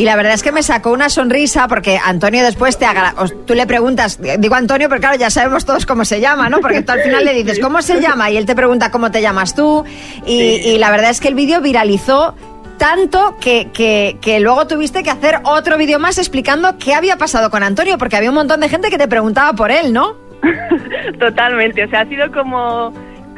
Y 0.00 0.04
la 0.06 0.16
verdad 0.16 0.32
es 0.32 0.42
que 0.42 0.50
me 0.50 0.62
sacó 0.62 0.92
una 0.92 1.10
sonrisa 1.10 1.68
porque 1.68 1.98
Antonio 2.02 2.42
después 2.42 2.78
te 2.78 2.86
agra- 2.86 3.14
tú 3.46 3.52
le 3.54 3.66
preguntas, 3.66 4.18
digo 4.38 4.54
Antonio, 4.54 4.88
pero 4.88 4.98
claro, 4.98 5.18
ya 5.18 5.28
sabemos 5.28 5.66
todos 5.66 5.84
cómo 5.84 6.06
se 6.06 6.22
llama, 6.22 6.48
¿no? 6.48 6.60
Porque 6.60 6.80
tú 6.80 6.92
al 6.92 7.02
final 7.02 7.22
le 7.22 7.34
dices, 7.34 7.58
¿cómo 7.60 7.82
se 7.82 8.00
llama? 8.00 8.30
Y 8.30 8.38
él 8.38 8.46
te 8.46 8.54
pregunta 8.54 8.90
cómo 8.90 9.10
te 9.10 9.20
llamas 9.20 9.54
tú. 9.54 9.84
Y, 10.24 10.40
y 10.64 10.78
la 10.78 10.90
verdad 10.90 11.10
es 11.10 11.20
que 11.20 11.28
el 11.28 11.34
vídeo 11.34 11.60
viralizó 11.60 12.34
tanto 12.78 13.36
que, 13.42 13.68
que, 13.74 14.16
que 14.22 14.40
luego 14.40 14.66
tuviste 14.66 15.02
que 15.02 15.10
hacer 15.10 15.40
otro 15.44 15.76
vídeo 15.76 15.98
más 15.98 16.16
explicando 16.16 16.78
qué 16.78 16.94
había 16.94 17.16
pasado 17.18 17.50
con 17.50 17.62
Antonio, 17.62 17.98
porque 17.98 18.16
había 18.16 18.30
un 18.30 18.36
montón 18.36 18.60
de 18.60 18.70
gente 18.70 18.88
que 18.88 18.96
te 18.96 19.06
preguntaba 19.06 19.52
por 19.52 19.70
él, 19.70 19.92
¿no? 19.92 20.16
Totalmente, 21.18 21.84
o 21.84 21.90
sea, 21.90 22.00
ha 22.00 22.06
sido 22.06 22.32
como 22.32 22.90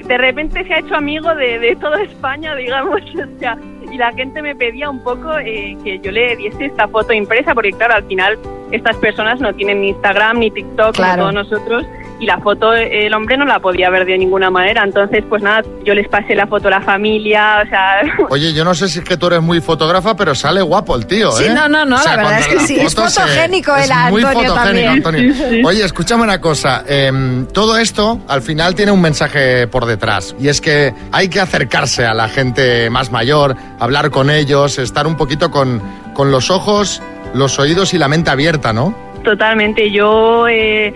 de 0.07 0.17
repente 0.19 0.65
se 0.65 0.75
ha 0.75 0.79
hecho 0.79 0.95
amigo 0.95 1.35
de, 1.35 1.59
de 1.59 1.75
toda 1.77 2.01
España, 2.03 2.55
digamos, 2.55 3.01
o 3.15 3.39
sea, 3.41 3.57
y 3.93 3.99
la 3.99 4.13
gente 4.13 4.41
me 4.43 4.57
pedía 4.57 4.89
un 4.89 5.01
poco 5.01 5.39
eh, 5.39 5.77
que 5.85 5.99
yo 6.01 6.11
le 6.11 6.35
diese 6.37 6.65
esta 6.65 6.89
foto 6.89 7.13
impresa, 7.13 7.55
porque 7.55 7.73
claro, 7.73 7.95
al 7.95 8.05
final 8.05 8.39
estas 8.71 8.97
personas 8.97 9.39
no 9.41 9.53
tienen 9.55 9.83
ni 9.83 9.91
Instagram 9.91 10.39
ni 10.39 10.51
TikTok 10.51 10.95
Claro. 10.97 11.23
como 11.25 11.33
todos 11.33 11.51
nosotros, 11.51 11.87
y 12.23 12.27
la 12.27 12.39
foto 12.39 12.73
eh, 12.73 13.07
el 13.07 13.15
hombre 13.15 13.37
no 13.37 13.45
la 13.45 13.59
podía 13.59 13.91
ver 13.91 14.05
de 14.07 14.17
ninguna 14.17 14.49
manera, 14.49 14.85
entonces 14.85 15.25
pues 15.29 15.43
nada, 15.43 15.63
yo 15.85 15.93
les 15.93 16.07
pasé 16.09 16.35
la 16.37 16.47
foto 16.47 16.69
a 16.69 16.71
la 16.71 16.81
familia, 16.81 17.63
o 17.67 17.69
sea, 17.69 18.03
Oye, 18.31 18.53
yo 18.55 18.65
no 18.65 18.75
sé 18.75 18.89
si 18.89 19.01
es 19.01 19.05
que 19.05 19.17
tú 19.17 19.27
eres 19.27 19.43
muy 19.43 19.61
fotógrafa, 19.61 20.15
pero 20.17 20.35
sale 20.35 20.63
guapo 20.63 20.95
el 20.95 21.07
tío, 21.07 21.33
Sí, 21.33 21.45
¿eh? 21.45 21.51
no, 21.53 21.69
no, 21.69 21.85
no, 21.85 21.97
la 22.03 22.17
verdad 22.17 22.39
es 22.41 22.47
que 22.47 22.61
sí, 22.61 22.79
es 22.79 22.93
se- 22.93 23.01
fotogénico 23.03 23.75
es 23.75 23.91
el 23.91 24.11
muy 24.11 24.23
Antonio 24.23 24.49
fotogénico, 24.51 24.55
también. 24.55 24.89
Antonio. 24.89 25.35
Sí, 25.35 25.45
sí. 25.51 25.63
Oye, 25.65 25.85
escúchame 25.85 26.23
una 26.23 26.41
cosa. 26.41 26.85
em, 26.87 27.47
todo 27.47 27.77
esto, 27.77 28.21
al 28.29 28.43
final, 28.43 28.75
tiene 28.77 28.93
un 28.93 29.01
mensaje 29.01 29.67
por 29.67 29.87
detrás. 29.87 30.37
Y 30.41 30.47
es 30.49 30.61
que 30.61 30.95
hay 31.11 31.29
que 31.29 31.41
acercarse 31.41 32.07
a 32.07 32.15
la 32.15 32.29
gente 32.29 32.89
más 32.91 33.11
mayor, 33.11 33.57
hablar 33.81 34.11
con 34.11 34.31
ellos, 34.31 34.79
estar 34.79 35.07
un 35.09 35.17
poquito 35.17 35.51
con, 35.51 35.83
con 36.15 36.31
los 36.31 36.51
ojos, 36.51 37.03
los 37.35 37.59
oídos 37.59 37.95
y 37.95 37.99
la 37.99 38.07
mente 38.09 38.31
abierta, 38.31 38.73
¿no? 38.73 38.95
Totalmente. 39.25 39.91
Yo 39.91 40.47
eh, 40.49 40.93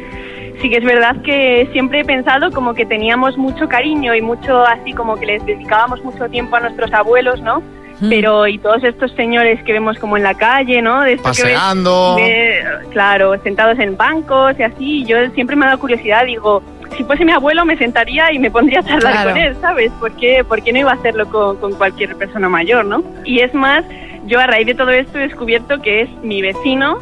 sí 0.61 0.71
que 0.71 0.77
es 0.79 0.85
verdad 0.85 1.17
que 1.23 1.69
siempre 1.73 2.01
he 2.01 2.05
pensado 2.05 2.51
como 2.51 2.75
que 2.75 2.87
teníamos 2.87 3.37
mucho 3.37 3.69
cariño 3.69 4.15
y 4.15 4.23
mucho 4.23 4.63
así 4.67 4.93
como 4.93 5.17
que 5.17 5.27
les 5.27 5.47
dedicábamos 5.47 6.03
mucho 6.05 6.29
tiempo 6.29 6.57
a 6.57 6.61
nuestros 6.61 6.93
abuelos, 6.93 7.41
¿no? 7.41 7.63
Pero 8.11 8.47
y 8.47 8.59
todos 8.59 8.85
estos 8.85 9.11
señores 9.13 9.63
que 9.63 9.73
vemos 9.73 9.99
como 9.99 10.19
en 10.19 10.23
la 10.23 10.35
calle, 10.35 10.83
¿no? 10.83 11.01
De 11.01 11.15
esto 11.15 11.31
que 11.33 11.43
ves- 11.45 11.55
Paseando. 11.55 12.17
de- 12.17 12.63
claro, 12.93 13.41
sentados 13.43 13.79
en 13.79 13.97
bancos 13.97 14.55
y 14.59 14.63
así. 14.65 15.05
Yo 15.07 15.17
siempre 15.31 15.57
me 15.57 15.65
ha 15.65 15.69
dado 15.69 15.81
curiosidad, 15.81 16.27
digo, 16.27 16.63
si 16.95 17.05
fuese 17.05 17.25
mi 17.25 17.33
abuelo 17.33 17.65
me 17.65 17.77
sentaría 17.79 18.31
y 18.33 18.39
me 18.39 18.51
pondría 18.51 18.81
a 18.81 18.83
charlar 18.83 19.13
Claro. 19.13 19.31
con 19.31 19.39
él, 19.39 19.57
¿sabes? 19.63 19.91
¿Por 19.99 20.13
qué, 20.13 20.45
por 20.45 20.63
qué 20.63 20.75
no 20.75 20.81
iba 20.81 20.91
a 20.91 20.95
hacerlo 20.95 21.27
con, 21.31 21.57
con 21.57 21.73
cualquier 21.73 22.15
persona 22.17 22.51
mayor, 22.51 22.85
no? 22.85 23.03
Y 23.25 23.41
es 23.41 23.55
más, 23.55 23.83
yo 24.27 24.41
a 24.41 24.47
raíz 24.47 24.67
de 24.67 24.75
todo 24.75 24.91
esto 24.91 25.19
he 25.19 25.23
descubierto 25.23 25.81
que 25.81 26.03
es 26.03 26.11
mi 26.23 26.43
vecino 26.43 26.99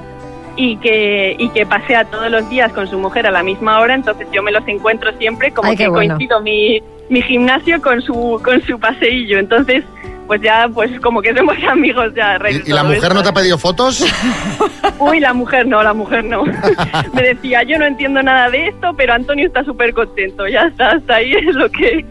y 0.56 0.76
que, 0.78 1.36
y 1.38 1.48
que 1.50 1.66
pasea 1.66 2.04
todos 2.04 2.30
los 2.30 2.48
días 2.48 2.72
con 2.72 2.86
su 2.88 2.98
mujer 2.98 3.26
a 3.26 3.30
la 3.30 3.42
misma 3.42 3.80
hora, 3.80 3.94
entonces 3.94 4.26
yo 4.32 4.42
me 4.42 4.52
los 4.52 4.66
encuentro 4.68 5.12
siempre 5.18 5.52
como 5.52 5.70
Ay, 5.70 5.76
que 5.76 5.88
bueno. 5.88 6.14
coincido 6.14 6.40
mi, 6.40 6.82
mi 7.08 7.22
gimnasio 7.22 7.80
con 7.82 8.00
su, 8.02 8.40
con 8.44 8.62
su 8.62 8.78
paseillo, 8.78 9.38
entonces 9.38 9.84
pues 10.26 10.40
ya 10.40 10.68
pues 10.72 10.90
como 11.00 11.20
que 11.20 11.34
somos 11.34 11.56
amigos 11.68 12.14
ya 12.14 12.38
¿Y, 12.50 12.70
y 12.70 12.72
la 12.72 12.82
mujer 12.82 13.02
esto. 13.02 13.14
no 13.14 13.22
te 13.22 13.28
ha 13.28 13.32
pedido 13.34 13.58
fotos? 13.58 14.04
Uy, 14.98 15.20
la 15.20 15.34
mujer 15.34 15.66
no, 15.66 15.82
la 15.82 15.92
mujer 15.92 16.24
no. 16.24 16.44
Me 17.12 17.22
decía, 17.22 17.62
yo 17.62 17.78
no 17.78 17.84
entiendo 17.84 18.22
nada 18.22 18.48
de 18.50 18.68
esto, 18.68 18.94
pero 18.96 19.12
Antonio 19.12 19.46
está 19.46 19.64
súper 19.64 19.92
contento. 19.92 20.46
Ya 20.46 20.62
está, 20.66 20.92
hasta 20.92 21.16
ahí 21.16 21.32
es 21.32 21.54
lo 21.54 21.70
que 21.70 22.04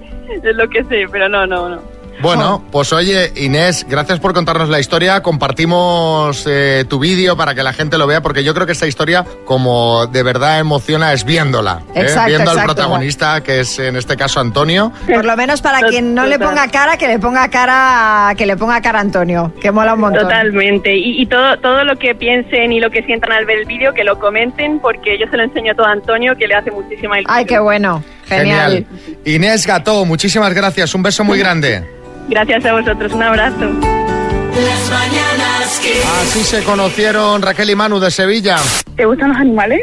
es 0.43 0.55
lo 0.55 0.67
que 0.69 0.83
sé, 0.83 1.05
pero 1.11 1.27
no, 1.29 1.47
no, 1.47 1.69
no. 1.69 1.92
Bueno, 2.23 2.63
pues 2.71 2.93
oye, 2.93 3.33
Inés, 3.35 3.85
gracias 3.87 4.17
por 4.21 4.33
contarnos 4.33 4.69
la 4.69 4.79
historia. 4.79 5.21
Compartimos 5.21 6.45
eh, 6.49 6.85
tu 6.87 6.97
vídeo 6.97 7.35
para 7.35 7.53
que 7.53 7.63
la 7.63 7.73
gente 7.73 7.97
lo 7.97 8.07
vea, 8.07 8.21
porque 8.21 8.45
yo 8.45 8.53
creo 8.53 8.65
que 8.65 8.71
esta 8.71 8.87
historia, 8.87 9.25
como 9.43 10.07
de 10.07 10.23
verdad 10.23 10.59
emociona, 10.59 11.11
es 11.11 11.25
viéndola. 11.25 11.81
¿eh? 11.93 12.03
Exacto, 12.03 12.29
Viendo 12.29 12.49
al 12.49 12.57
exacto. 12.57 12.75
protagonista, 12.75 13.43
que 13.43 13.59
es 13.59 13.77
en 13.77 13.97
este 13.97 14.15
caso 14.15 14.39
Antonio. 14.39 14.93
Por 15.05 15.25
lo 15.25 15.35
menos 15.35 15.61
para 15.61 15.81
quien 15.81 16.15
no 16.15 16.25
le 16.25 16.39
ponga 16.39 16.65
cara, 16.69 16.95
que 16.95 17.09
le 17.09 17.19
ponga 17.19 17.49
cara, 17.49 18.33
que 18.37 18.45
le 18.45 18.55
ponga 18.55 18.79
cara 18.79 18.99
a 18.99 19.01
Antonio, 19.01 19.53
que 19.59 19.71
mola 19.71 19.93
un 19.93 19.99
montón. 19.99 20.21
Totalmente. 20.21 20.95
Y, 20.95 21.21
y 21.21 21.25
todo, 21.25 21.57
todo 21.57 21.83
lo 21.83 21.97
que 21.97 22.15
piensen 22.15 22.71
y 22.71 22.79
lo 22.79 22.89
que 22.89 23.03
sientan 23.03 23.33
al 23.33 23.45
ver 23.45 23.59
el 23.59 23.65
vídeo, 23.65 23.93
que 23.93 24.05
lo 24.05 24.17
comenten, 24.17 24.79
porque 24.79 25.19
yo 25.19 25.27
se 25.29 25.35
lo 25.35 25.43
enseño 25.43 25.75
todo 25.75 25.87
a 25.87 25.91
Antonio, 25.91 26.37
que 26.37 26.47
le 26.47 26.55
hace 26.55 26.71
muchísima 26.71 27.19
ilusión. 27.19 27.37
Ay, 27.37 27.43
qué 27.43 27.59
bueno. 27.59 28.01
Genial. 28.29 28.85
Inés 29.25 29.67
Gató, 29.67 30.05
muchísimas 30.05 30.53
gracias. 30.53 30.95
Un 30.95 31.03
beso 31.03 31.25
muy 31.25 31.37
grande. 31.43 31.83
Gracias 32.29 32.65
a 32.65 32.73
vosotros, 32.73 33.13
un 33.13 33.23
abrazo. 33.23 33.65
Las 33.65 34.89
mañanas 34.91 35.79
Kiss. 35.81 36.05
Así 36.21 36.39
se 36.43 36.63
conocieron 36.63 37.41
Raquel 37.41 37.69
y 37.71 37.75
Manu 37.75 37.99
de 37.99 38.11
Sevilla. 38.11 38.57
¿Te 38.95 39.05
gustan 39.05 39.29
los 39.29 39.37
animales? 39.37 39.81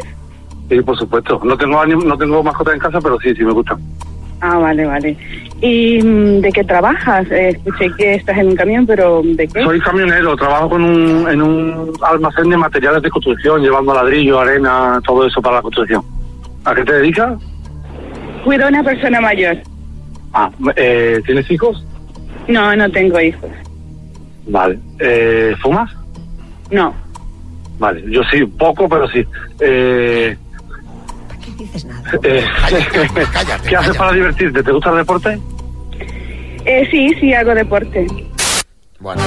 Sí, 0.68 0.81
por 0.83 0.96
supuesto. 0.96 1.40
No 1.44 1.57
tengo 1.57 1.79
anim- 1.83 2.05
no 2.05 2.16
tengo 2.16 2.42
mascota 2.42 2.72
en 2.72 2.79
casa, 2.79 3.00
pero 3.00 3.18
sí, 3.20 3.35
sí 3.35 3.42
me 3.44 3.53
gustan. 3.53 3.79
Ah, 4.40 4.57
vale, 4.59 4.87
vale. 4.87 5.16
¿Y 5.61 6.00
mm, 6.03 6.40
de 6.40 6.53
qué 6.53 6.64
trabajas? 6.64 7.26
Eh, 7.31 7.50
escuché 7.50 7.90
que 7.98 8.14
estás 8.14 8.38
en 8.38 8.48
un 8.48 8.57
camión, 8.57 8.87
pero 8.87 9.20
¿de 9.24 9.46
qué? 9.48 9.62
Soy 9.62 9.81
camionero, 9.81 10.35
trabajo 10.37 10.70
con 10.70 10.83
un, 10.83 11.29
en 11.29 11.42
un 11.42 11.92
almacén 12.03 12.48
de 12.48 12.57
materiales 12.57 13.03
de 13.03 13.11
construcción, 13.11 13.61
llevando 13.61 13.92
ladrillo, 13.92 14.40
arena, 14.40 14.98
todo 15.05 15.26
eso 15.26 15.42
para 15.42 15.57
la 15.57 15.62
construcción. 15.62 16.03
¿A 16.64 16.74
qué 16.74 16.85
te 16.85 16.92
dedicas? 16.94 17.35
Cuido 18.44 18.64
a 18.64 18.68
una 18.68 18.83
persona 18.83 19.20
mayor. 19.20 19.59
Ah, 20.33 20.48
eh, 20.76 21.20
¿tienes 21.26 21.50
hijos? 21.50 21.85
No, 22.48 22.74
no 22.76 22.90
tengo 22.90 23.20
hijos. 23.20 23.50
Vale. 24.46 24.79
Eh, 24.98 25.55
¿Fumas? 25.62 25.90
No. 26.70 26.94
Vale, 27.79 28.03
yo 28.11 28.22
sí, 28.24 28.44
poco, 28.44 28.88
pero 28.88 29.09
sí. 29.09 29.24
Eh, 29.61 30.37
¿Qué 31.44 31.64
dices 31.64 31.85
nada? 31.85 32.12
eh, 32.22 32.44
¿Qué 33.68 33.76
haces 33.76 33.96
para 33.96 34.12
divertirte? 34.12 34.62
¿Te 34.62 34.72
gusta 34.72 34.90
el 34.90 34.96
deporte? 34.98 35.38
Eh, 36.66 36.87
sí, 36.90 37.14
sí, 37.20 37.33
hago 37.33 37.55
deporte. 37.55 38.07
Bueno. 38.98 39.22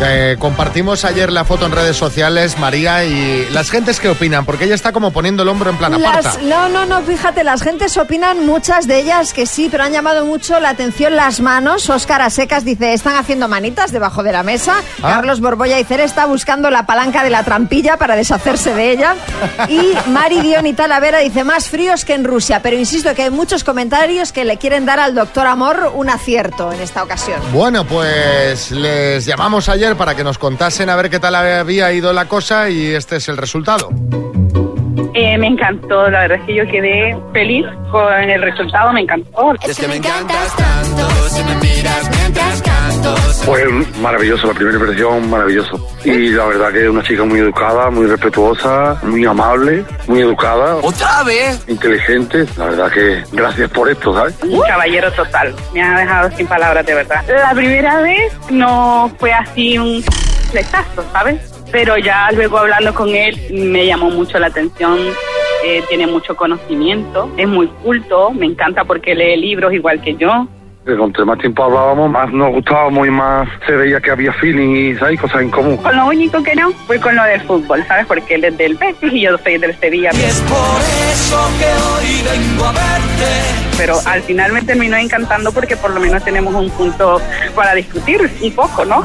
Eh, 0.00 0.36
compartimos 0.38 1.04
ayer 1.04 1.30
la 1.30 1.44
foto 1.44 1.66
en 1.66 1.72
redes 1.72 1.96
sociales, 1.96 2.58
María, 2.58 3.04
y 3.04 3.46
las 3.52 3.70
gentes 3.70 4.00
que 4.00 4.08
opinan, 4.08 4.44
porque 4.44 4.64
ella 4.64 4.74
está 4.74 4.90
como 4.92 5.12
poniendo 5.12 5.44
el 5.44 5.48
hombro 5.48 5.70
en 5.70 5.76
plan 5.76 5.94
aparta. 5.94 6.22
Las- 6.34 6.42
no, 6.42 6.68
no, 6.68 6.84
no, 6.86 7.02
fíjate, 7.02 7.44
las 7.44 7.62
gentes 7.62 7.96
opinan, 7.96 8.44
muchas 8.44 8.88
de 8.88 8.98
ellas 8.98 9.32
que 9.32 9.46
sí, 9.46 9.68
pero 9.70 9.84
han 9.84 9.92
llamado 9.92 10.24
mucho 10.26 10.58
la 10.58 10.70
atención 10.70 11.14
las 11.14 11.38
manos. 11.40 11.88
Óscar 11.88 12.20
Asecas 12.20 12.64
dice, 12.64 12.94
están 12.94 13.14
haciendo 13.16 13.46
manitas 13.46 13.92
debajo 13.92 14.24
de 14.24 14.32
la 14.32 14.42
mesa. 14.42 14.74
Ah. 15.02 15.12
Carlos 15.14 15.40
Borbolla 15.40 15.78
y 15.78 15.84
Cere 15.84 16.02
está 16.04 16.26
buscando 16.26 16.68
la 16.70 16.84
palanca 16.84 17.22
de 17.22 17.30
la 17.30 17.44
trampilla 17.44 17.96
para 17.96 18.16
deshacerse 18.16 18.74
de 18.74 18.90
ella. 18.90 19.14
Y 19.68 19.92
Mari 20.10 20.40
Dion 20.40 20.66
y 20.66 20.72
Talavera 20.72 21.18
dice, 21.18 21.44
más 21.44 21.68
fríos 21.68 22.04
que 22.04 22.14
en 22.14 22.24
Rusia, 22.24 22.60
pero 22.62 22.76
insisto 22.76 23.14
que 23.14 23.22
hay 23.22 23.30
muchos 23.30 23.62
comentarios 23.62 24.32
que 24.32 24.44
le 24.44 24.56
quieren 24.58 24.84
dar 24.84 24.98
al 24.98 25.14
doctor 25.14 25.46
Amor 25.46 25.92
un 25.94 26.10
acierto 26.10 26.72
en 26.72 26.80
esta 26.80 27.02
ocasión. 27.04 27.40
Bueno, 27.52 27.84
pues 27.84 28.70
les 28.72 29.24
llamamos 29.24 29.68
ayer 29.68 29.81
para 29.96 30.14
que 30.14 30.22
nos 30.22 30.38
contasen 30.38 30.88
a 30.90 30.96
ver 30.96 31.10
qué 31.10 31.18
tal 31.18 31.34
había 31.34 31.92
ido 31.92 32.12
la 32.12 32.26
cosa 32.26 32.70
y 32.70 32.86
este 32.94 33.16
es 33.16 33.28
el 33.28 33.36
resultado. 33.36 33.90
Eh, 35.14 35.36
me 35.38 35.48
encantó, 35.48 36.08
la 36.08 36.20
verdad 36.20 36.38
es 36.38 36.46
que 36.46 36.54
yo 36.54 36.64
quedé 36.70 37.16
feliz 37.32 37.66
con 37.90 38.14
el 38.14 38.40
resultado, 38.42 38.92
me 38.92 39.00
encantó. 39.00 39.54
Es 39.60 39.76
que 39.76 39.88
me 39.88 39.96
encantas 39.96 40.56
tanto, 40.56 41.08
si 41.28 41.42
me 41.42 41.54
miras 41.56 42.10
mientras 42.16 42.62
Pues 43.44 43.66
maravilloso, 43.98 44.46
la 44.46 44.54
primera 44.54 44.78
impresión, 44.78 45.28
maravilloso. 45.28 45.88
Y 46.04 46.28
la 46.30 46.46
verdad 46.46 46.72
que 46.72 46.84
es 46.84 46.88
una 46.88 47.02
chica 47.02 47.24
muy 47.24 47.40
educada, 47.40 47.90
muy 47.90 48.06
respetuosa, 48.06 48.98
muy 49.02 49.24
amable, 49.24 49.84
muy 50.06 50.20
educada. 50.20 50.76
¿Otra 50.76 51.24
vez? 51.24 51.62
Inteligente. 51.68 52.46
La 52.56 52.66
verdad 52.66 52.92
que 52.92 53.24
gracias 53.32 53.68
por 53.70 53.90
esto, 53.90 54.14
¿sabes? 54.14 54.34
Un 54.42 54.60
caballero 54.62 55.10
total. 55.12 55.54
Me 55.74 55.82
ha 55.82 55.98
dejado 55.98 56.30
sin 56.36 56.46
palabras, 56.46 56.86
de 56.86 56.94
verdad. 56.94 57.24
La 57.28 57.52
primera 57.54 58.00
vez 58.00 58.32
no 58.50 59.12
fue 59.18 59.32
así 59.32 59.76
un 59.78 60.02
flechazo, 60.50 61.04
¿sabes? 61.12 61.40
Pero 61.72 61.96
ya 61.98 62.30
luego 62.32 62.58
hablando 62.58 62.94
con 62.94 63.08
él 63.08 63.38
me 63.50 63.86
llamó 63.86 64.10
mucho 64.10 64.38
la 64.38 64.46
atención. 64.48 64.98
eh, 65.64 65.82
tiene 65.88 66.06
mucho 66.08 66.34
conocimiento, 66.36 67.30
es 67.36 67.46
muy 67.46 67.68
culto, 67.84 68.30
me 68.32 68.46
encanta 68.46 68.84
porque 68.84 69.14
lee 69.14 69.36
libros 69.36 69.72
igual 69.72 70.00
que 70.02 70.16
yo. 70.16 70.48
Que 70.84 70.96
Contra 70.96 71.24
más 71.24 71.38
tiempo 71.38 71.62
hablábamos, 71.62 72.10
más 72.10 72.32
nos 72.32 72.50
gustábamos 72.54 73.06
y 73.06 73.10
más 73.10 73.48
se 73.66 73.72
veía 73.72 74.00
que 74.00 74.10
había 74.10 74.32
feeling 74.32 74.74
y 74.74 74.94
¿sabes? 74.96 75.20
cosas 75.20 75.42
en 75.42 75.50
común. 75.50 75.76
Con 75.76 75.96
lo 75.96 76.06
único 76.06 76.42
que 76.42 76.56
no 76.56 76.72
fue 76.86 76.98
con 76.98 77.14
lo 77.14 77.22
del 77.22 77.40
fútbol, 77.42 77.84
¿sabes? 77.86 78.04
Porque 78.06 78.34
él 78.34 78.44
es 78.44 78.58
del 78.58 78.74
Betis 78.74 79.12
y 79.12 79.20
yo 79.20 79.38
soy 79.38 79.58
del 79.58 79.78
Sevilla. 79.78 80.10
Por 80.10 80.80
eso 81.12 81.50
que 81.58 81.66
hoy 81.66 82.22
vengo 82.24 82.64
a 82.64 82.72
verte. 82.72 83.62
Pero 83.78 83.96
al 84.06 84.22
final 84.22 84.52
me 84.52 84.62
terminó 84.62 84.96
encantando 84.96 85.50
porque 85.52 85.76
por 85.76 85.92
lo 85.92 86.00
menos 86.00 86.22
tenemos 86.24 86.54
un 86.54 86.68
punto 86.70 87.20
para 87.54 87.74
discutir 87.74 88.20
un 88.40 88.52
poco, 88.52 88.84
¿no? 88.84 89.04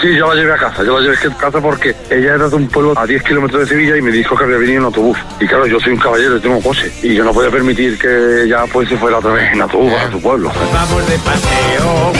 Sí, 0.00 0.14
yo 0.16 0.32
la 0.32 0.34
llevé 0.34 0.52
a 0.52 0.56
casa, 0.56 0.84
yo 0.84 1.00
la 1.00 1.04
llevé 1.04 1.16
a 1.16 1.36
casa 1.36 1.60
porque 1.60 1.94
ella 2.10 2.34
era 2.34 2.48
de 2.48 2.54
un 2.56 2.68
pueblo 2.68 2.92
a 2.96 3.06
10 3.06 3.22
kilómetros 3.22 3.62
de 3.62 3.66
Sevilla 3.66 3.96
y 3.96 4.02
me 4.02 4.12
dijo 4.12 4.36
que 4.36 4.44
había 4.44 4.58
venido 4.58 4.78
en 4.78 4.84
autobús. 4.84 5.18
Y 5.40 5.46
claro, 5.46 5.66
yo 5.66 5.80
soy 5.80 5.94
un 5.94 5.98
caballero 5.98 6.36
y 6.36 6.40
tengo 6.40 6.60
coche. 6.60 6.92
Y 7.02 7.14
yo 7.14 7.24
no 7.24 7.32
podía 7.32 7.50
permitir 7.50 7.98
que 7.98 8.44
ella 8.44 8.64
pues 8.72 8.88
se 8.88 8.96
fuera 8.96 9.18
otra 9.18 9.32
vez 9.32 9.52
en 9.52 9.62
autobús 9.62 9.92
a 9.92 10.10
su 10.10 10.20
pueblo. 10.20 10.52
Vamos 10.88 11.08
de 11.08 11.18
paseo 11.18 12.12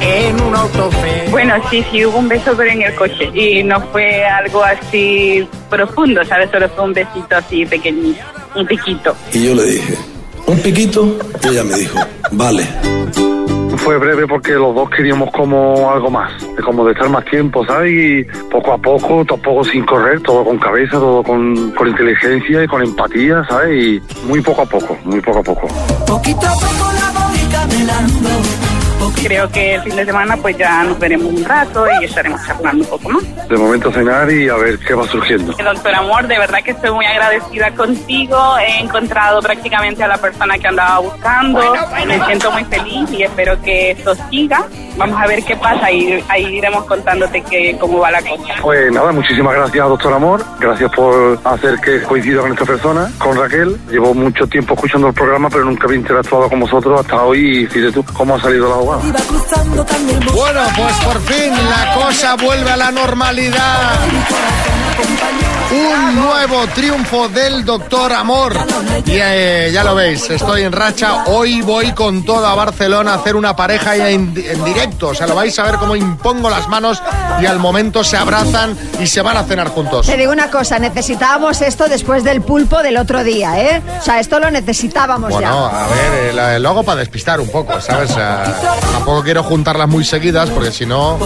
en 0.00 0.40
un 0.40 0.54
autofe. 0.54 1.28
Bueno, 1.30 1.54
sí, 1.70 1.84
sí, 1.90 2.04
hubo 2.04 2.18
un 2.18 2.28
beso, 2.28 2.54
pero 2.56 2.70
en 2.70 2.82
el 2.82 2.94
coche. 2.94 3.30
Y 3.34 3.62
no 3.62 3.80
fue 3.88 4.24
algo 4.24 4.62
así 4.64 5.46
profundo, 5.68 6.24
¿sabes? 6.24 6.50
Solo 6.50 6.68
fue 6.70 6.84
un 6.84 6.92
besito 6.92 7.36
así 7.36 7.66
pequeñito, 7.66 8.20
un 8.54 8.66
piquito. 8.66 9.14
Y 9.32 9.46
yo 9.46 9.54
le 9.54 9.64
dije, 9.64 9.94
¿un 10.46 10.58
piquito? 10.60 11.16
Y 11.44 11.48
ella 11.48 11.64
me 11.64 11.76
dijo, 11.76 11.98
vale. 12.32 12.66
Fue 13.78 13.98
breve 13.98 14.28
porque 14.28 14.52
los 14.52 14.74
dos 14.74 14.88
queríamos 14.90 15.30
como 15.32 15.90
algo 15.90 16.08
más, 16.08 16.30
como 16.64 16.84
de 16.84 16.92
estar 16.92 17.08
más 17.08 17.24
tiempo, 17.24 17.66
¿sabes? 17.66 17.92
Y 17.92 18.24
poco 18.48 18.72
a 18.72 18.78
poco, 18.78 19.24
tampoco 19.24 19.64
sin 19.64 19.84
correr, 19.84 20.20
todo 20.20 20.44
con 20.44 20.58
cabeza, 20.58 20.92
todo 20.92 21.22
con, 21.22 21.72
con 21.72 21.88
inteligencia 21.88 22.62
y 22.62 22.66
con 22.68 22.82
empatía, 22.82 23.44
¿sabes? 23.48 23.84
Y 23.84 24.02
muy 24.26 24.40
poco 24.40 24.62
a 24.62 24.66
poco, 24.66 24.96
muy 25.04 25.20
poco 25.20 25.40
a 25.40 25.42
poco. 25.42 25.68
Poquito 26.06 26.46
a 26.46 26.54
poco 26.54 26.91
la 27.84 28.00
voy 28.00 28.10
caminando. 28.12 28.61
Creo 29.22 29.48
que 29.50 29.74
el 29.74 29.82
fin 29.82 29.96
de 29.96 30.04
semana 30.04 30.36
pues 30.36 30.56
ya 30.56 30.82
nos 30.82 30.98
veremos 30.98 31.32
un 31.32 31.44
rato 31.44 31.86
y 32.00 32.04
estaremos 32.04 32.44
charlando 32.46 32.84
un 32.84 32.90
poco 32.90 33.08
más. 33.08 33.48
De 33.48 33.56
momento 33.56 33.92
cenar 33.92 34.30
y 34.30 34.48
a 34.48 34.56
ver 34.56 34.78
qué 34.78 34.94
va 34.94 35.06
surgiendo. 35.06 35.52
Doctor 35.52 35.94
Amor, 35.94 36.26
de 36.26 36.38
verdad 36.38 36.58
que 36.64 36.72
estoy 36.72 36.90
muy 36.90 37.06
agradecida 37.06 37.70
contigo. 37.72 38.58
He 38.58 38.80
encontrado 38.80 39.40
prácticamente 39.40 40.02
a 40.02 40.08
la 40.08 40.18
persona 40.18 40.58
que 40.58 40.68
andaba 40.68 40.98
buscando. 41.00 41.74
Me 42.06 42.24
siento 42.26 42.50
muy 42.50 42.64
feliz 42.64 43.10
y 43.12 43.22
espero 43.22 43.60
que 43.62 43.92
esto 43.92 44.14
siga. 44.30 44.66
Vamos 44.96 45.20
a 45.20 45.26
ver 45.26 45.42
qué 45.44 45.56
pasa 45.56 45.90
y 45.90 46.22
ahí 46.28 46.56
iremos 46.56 46.84
contándote 46.84 47.42
que, 47.42 47.76
cómo 47.78 47.98
va 47.98 48.10
la 48.10 48.20
cosa. 48.20 48.54
Pues 48.60 48.92
nada, 48.92 49.12
muchísimas 49.12 49.54
gracias, 49.54 49.88
doctor 49.88 50.12
Amor. 50.12 50.44
Gracias 50.60 50.90
por 50.94 51.38
hacer 51.44 51.80
que 51.80 52.02
coincida 52.02 52.42
con 52.42 52.52
esta 52.52 52.64
persona, 52.64 53.10
con 53.18 53.36
Raquel. 53.36 53.78
Llevo 53.90 54.14
mucho 54.14 54.46
tiempo 54.46 54.74
escuchando 54.74 55.08
el 55.08 55.14
programa, 55.14 55.48
pero 55.48 55.64
nunca 55.64 55.86
había 55.86 55.98
interactuado 55.98 56.48
con 56.48 56.60
vosotros 56.60 57.00
hasta 57.00 57.22
hoy. 57.22 57.62
Y 57.62 57.66
fíjate 57.66 57.92
tú 57.92 58.04
cómo 58.12 58.36
ha 58.36 58.40
salido 58.40 58.68
la 58.68 58.74
jugada. 58.74 59.01
Bueno, 60.32 60.60
pues 60.76 60.94
por 61.04 61.20
fin 61.22 61.52
la 61.52 61.94
cosa 61.94 62.36
vuelve 62.36 62.70
a 62.70 62.76
la 62.76 62.90
normalidad. 62.90 63.98
Un 65.72 66.14
nuevo 66.16 66.66
triunfo 66.74 67.28
del 67.30 67.64
Doctor 67.64 68.12
Amor. 68.12 68.54
Y 69.06 69.12
eh, 69.14 69.70
ya 69.72 69.82
lo 69.82 69.94
veis, 69.94 70.28
estoy 70.28 70.62
en 70.62 70.72
racha. 70.72 71.24
Hoy 71.26 71.62
voy 71.62 71.92
con 71.92 72.24
toda 72.24 72.54
Barcelona 72.54 73.12
a 73.12 73.14
hacer 73.16 73.36
una 73.36 73.56
pareja 73.56 73.96
ya 73.96 74.10
en, 74.10 74.34
en 74.36 74.64
directo. 74.64 75.08
O 75.08 75.14
sea, 75.14 75.26
lo 75.26 75.34
vais 75.34 75.58
a 75.58 75.62
ver 75.62 75.76
cómo 75.76 75.96
impongo 75.96 76.50
las 76.50 76.68
manos 76.68 77.02
y 77.40 77.46
al 77.46 77.58
momento 77.58 78.04
se 78.04 78.18
abrazan 78.18 78.76
y 79.00 79.06
se 79.06 79.22
van 79.22 79.38
a 79.38 79.44
cenar 79.44 79.68
juntos. 79.68 80.06
Te 80.06 80.16
digo 80.18 80.30
una 80.32 80.50
cosa, 80.50 80.78
necesitábamos 80.78 81.62
esto 81.62 81.88
después 81.88 82.22
del 82.22 82.42
pulpo 82.42 82.82
del 82.82 82.98
otro 82.98 83.24
día, 83.24 83.58
¿eh? 83.58 83.82
O 83.98 84.02
sea, 84.02 84.20
esto 84.20 84.38
lo 84.40 84.50
necesitábamos 84.50 85.30
Bueno, 85.30 85.70
ya. 85.70 85.84
a 85.84 85.88
ver, 85.88 86.30
el, 86.32 86.38
el 86.38 86.62
logo 86.62 86.82
para 86.82 87.00
despistar 87.00 87.40
un 87.40 87.48
poco, 87.48 87.80
¿sabes? 87.80 88.10
Sea, 88.10 88.44
tampoco 88.92 89.22
quiero 89.22 89.42
juntarlas 89.42 89.88
muy 89.88 90.04
seguidas 90.04 90.50
porque 90.50 90.70
si 90.70 90.84
no, 90.84 91.18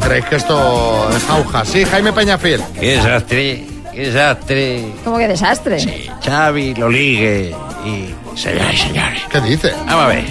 creéis 0.00 0.24
que 0.24 0.36
esto 0.36 1.10
es 1.14 1.22
jauja. 1.24 1.64
Sí, 1.66 1.84
Jaime 1.84 2.12
Peñafiel. 2.14 2.62
Qué 2.78 2.96
desastre, 2.96 3.66
qué 4.00 4.06
desastre. 4.10 4.92
¿Cómo 5.04 5.18
que 5.18 5.28
desastre? 5.28 6.10
Xavi, 6.24 6.74
lo 6.74 6.88
ligue 6.88 7.54
y... 7.84 8.14
Señores 8.36 8.80
señores. 8.80 9.22
¿Qué 9.30 9.40
dice? 9.40 9.72
Vamos 9.86 10.04
a 10.04 10.08
ver. 10.08 10.24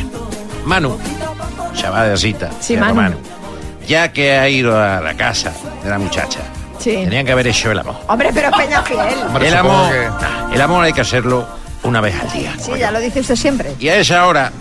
Manu, 0.66 0.98
chavadecita. 1.74 2.50
Sí, 2.60 2.68
se 2.68 2.74
llama 2.76 2.94
Manu. 2.94 3.18
Ya 3.88 4.12
que 4.12 4.38
ha 4.38 4.48
ido 4.50 4.80
a 4.82 5.02
la 5.02 5.16
casa 5.16 5.54
de 5.84 5.90
la 5.90 6.00
muchacha, 6.00 6.40
Sí. 6.80 6.92
tenían 6.92 7.26
que 7.26 7.32
haber 7.34 7.48
hecho 7.48 7.72
el 7.72 7.80
amor. 7.80 7.96
Hombre, 8.08 8.30
pero 8.34 8.52
Peñafiel. 8.52 9.00
el 9.42 9.56
amor, 9.56 9.94
el 10.54 10.62
amor 10.62 10.86
hay 10.86 10.94
que 10.94 11.02
hacerlo 11.02 11.46
una 11.84 12.02
vez 12.02 12.16
al 12.20 12.32
día. 12.32 12.54
Sí, 12.60 12.72
ya 12.80 12.92
lo 12.92 13.00
dice 13.00 13.20
usted 13.20 13.36
siempre. 13.36 13.74
Y 13.80 13.90
a 13.90 13.98
esa 13.98 14.26
hora 14.26 14.52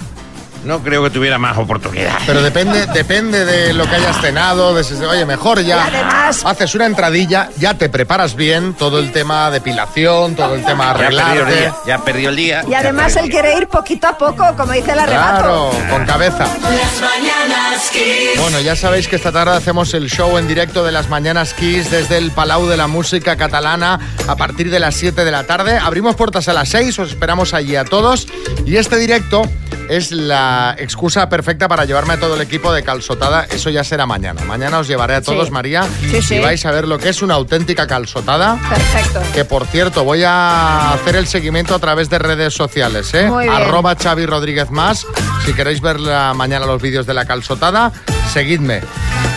no 0.69 0.81
creo 0.83 1.03
que 1.03 1.11
tuviera 1.11 1.39
más 1.39 1.57
oportunidad. 1.57 2.19
Pero 2.27 2.43
depende, 2.43 2.87
depende 2.87 3.45
de 3.45 3.73
lo 3.73 3.89
que 3.89 3.97
hayas 3.97 4.21
cenado, 4.21 4.75
de 4.75 4.85
si- 4.85 4.95
oye, 5.03 5.25
mejor 5.25 5.61
ya 5.63 5.77
Y 5.77 5.95
además- 5.95 6.43
haces 6.45 6.75
una 6.75 6.87
entradilla, 6.87 7.49
ya 7.57 7.75
te 7.75 7.89
preparas 7.89 8.37
bien 8.37 8.75
todo 8.75 8.99
el 8.99 9.11
tema 9.11 9.51
depilación, 9.51 10.37
todo 10.37 10.55
el 10.55 10.65
tema 10.65 10.89
Ya 10.93 10.93
perdió 10.99 11.09
el 11.09 11.25
arreglarte. 11.25 11.61
día. 11.61 11.75
Ya 11.87 11.99
perdió 12.05 12.29
el 12.29 12.37
día. 12.37 12.65
Y 12.69 12.75
además 12.75 13.17
él 13.17 13.31
quiere 13.31 13.57
ir 13.57 13.67
poquito 13.69 14.07
a 14.09 14.19
poco, 14.19 14.45
como 14.57 14.73
dice 14.75 14.93
el 14.93 14.99
arrebato. 14.99 15.71
Claro, 15.73 15.73
con 15.91 16.05
cabeza. 16.05 16.45
Las 16.45 17.01
mañanas 17.01 17.91
Kiss. 17.91 18.41
Bueno, 18.41 18.61
ya 18.61 18.77
sabéis 18.77 19.09
que 19.09 19.17
esta 19.17 19.33
tarde 19.33 19.57
hacemos 19.57 19.95
el 19.95 20.11
show 20.11 20.37
en 20.37 20.47
directo 20.47 20.85
de 20.85 20.93
las 20.93 21.09
Mañanas 21.09 21.55
Kiss 21.55 21.91
desde 21.91 22.19
el 22.19 22.31
Palau 22.33 22.67
de 22.67 22.77
la 22.77 22.87
Música 22.89 23.37
Catalana 23.37 23.99
a 24.27 24.37
partir 24.37 24.71
de 24.71 24.79
las 24.81 24.95
7 24.97 25.25
de 25.25 25.31
la 25.31 25.45
tarde. 25.45 25.79
Abrimos 25.79 26.15
puertas 26.17 26.49
a 26.49 26.53
las 26.53 26.69
6, 26.69 26.99
os 26.99 27.09
esperamos 27.11 27.55
allí 27.55 27.75
a 27.77 27.85
todos. 27.85 28.27
Y 28.67 28.77
este 28.77 28.97
directo 28.97 29.43
es 29.89 30.11
la 30.13 30.58
excusa 30.79 31.29
perfecta 31.29 31.69
para 31.69 31.85
llevarme 31.85 32.15
a 32.15 32.21
todo 32.21 32.35
el 32.35 32.41
equipo 32.41 32.73
de 32.73 32.83
calzotada. 32.83 33.45
Eso 33.51 33.71
ya 33.71 33.85
será 33.85 34.07
mañana. 34.07 34.43
Mañana 34.45 34.79
os 34.79 34.89
llevaré 34.89 35.15
a 35.15 35.23
todos, 35.23 35.47
Sí. 35.47 35.53
María, 35.53 35.87
Sí, 36.11 36.23
sí. 36.23 36.35
y 36.37 36.39
vais 36.41 36.65
a 36.67 36.71
ver 36.71 36.87
lo 36.89 36.99
que 36.99 37.09
es 37.09 37.23
una 37.23 37.35
auténtica 37.35 37.87
calzotada. 37.87 38.59
Perfecto. 38.69 39.21
Que 39.35 39.45
por 39.45 39.67
cierto, 39.67 40.05
voy 40.05 40.23
a 40.25 40.93
hacer 40.93 41.17
el 41.17 41.27
seguimiento 41.27 41.75
a 41.75 41.79
través 41.79 42.09
de 42.11 42.19
redes 42.19 42.55
sociales, 42.55 43.13
¿eh? 43.15 43.27
Muy 43.29 43.45
bien. 43.45 43.55
Arroba 43.57 43.95
Xavi 43.97 44.27
Rodríguez 44.27 44.71
más. 44.71 45.07
Si 45.45 45.53
queréis 45.55 45.81
ver 45.81 46.01
la- 46.01 46.35
mañana 46.35 46.67
los 46.67 46.81
vídeos 46.83 47.07
de 47.07 47.15
la 47.15 47.25
calzotada, 47.25 47.93
seguidme. 48.33 48.81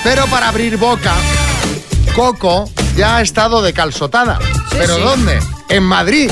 Pero 0.04 0.26
para 0.28 0.50
abrir 0.50 0.78
boca, 0.78 1.14
Coco 2.16 2.70
ya 2.98 3.18
ha 3.18 3.22
estado 3.22 3.62
de 3.62 3.74
calzotada. 3.74 4.40
¿Pero 4.72 4.96
sí. 4.96 5.02
dónde? 5.02 5.40
En 5.70 5.84
Madrid. 5.84 6.32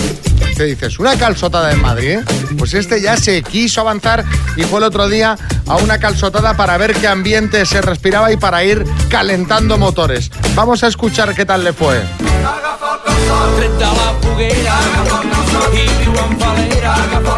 Te 0.55 0.65
dices, 0.65 0.99
¿una 0.99 1.17
calzotada 1.17 1.71
en 1.71 1.81
Madrid? 1.81 2.19
Pues 2.57 2.73
este 2.73 3.01
ya 3.01 3.15
se 3.15 3.41
quiso 3.43 3.79
avanzar 3.79 4.25
y 4.57 4.63
fue 4.63 4.79
el 4.79 4.83
otro 4.85 5.07
día 5.07 5.37
a 5.67 5.77
una 5.77 5.99
calzotada 5.99 6.57
para 6.57 6.77
ver 6.77 6.93
qué 6.95 7.07
ambiente 7.07 7.65
se 7.65 7.81
respiraba 7.81 8.31
y 8.31 8.37
para 8.37 8.63
ir 8.63 8.83
calentando 9.09 9.77
motores. 9.77 10.29
Vamos 10.55 10.83
a 10.83 10.87
escuchar 10.87 11.33
qué 11.33 11.45
tal 11.45 11.63
le 11.63 11.71
fue. 11.71 12.01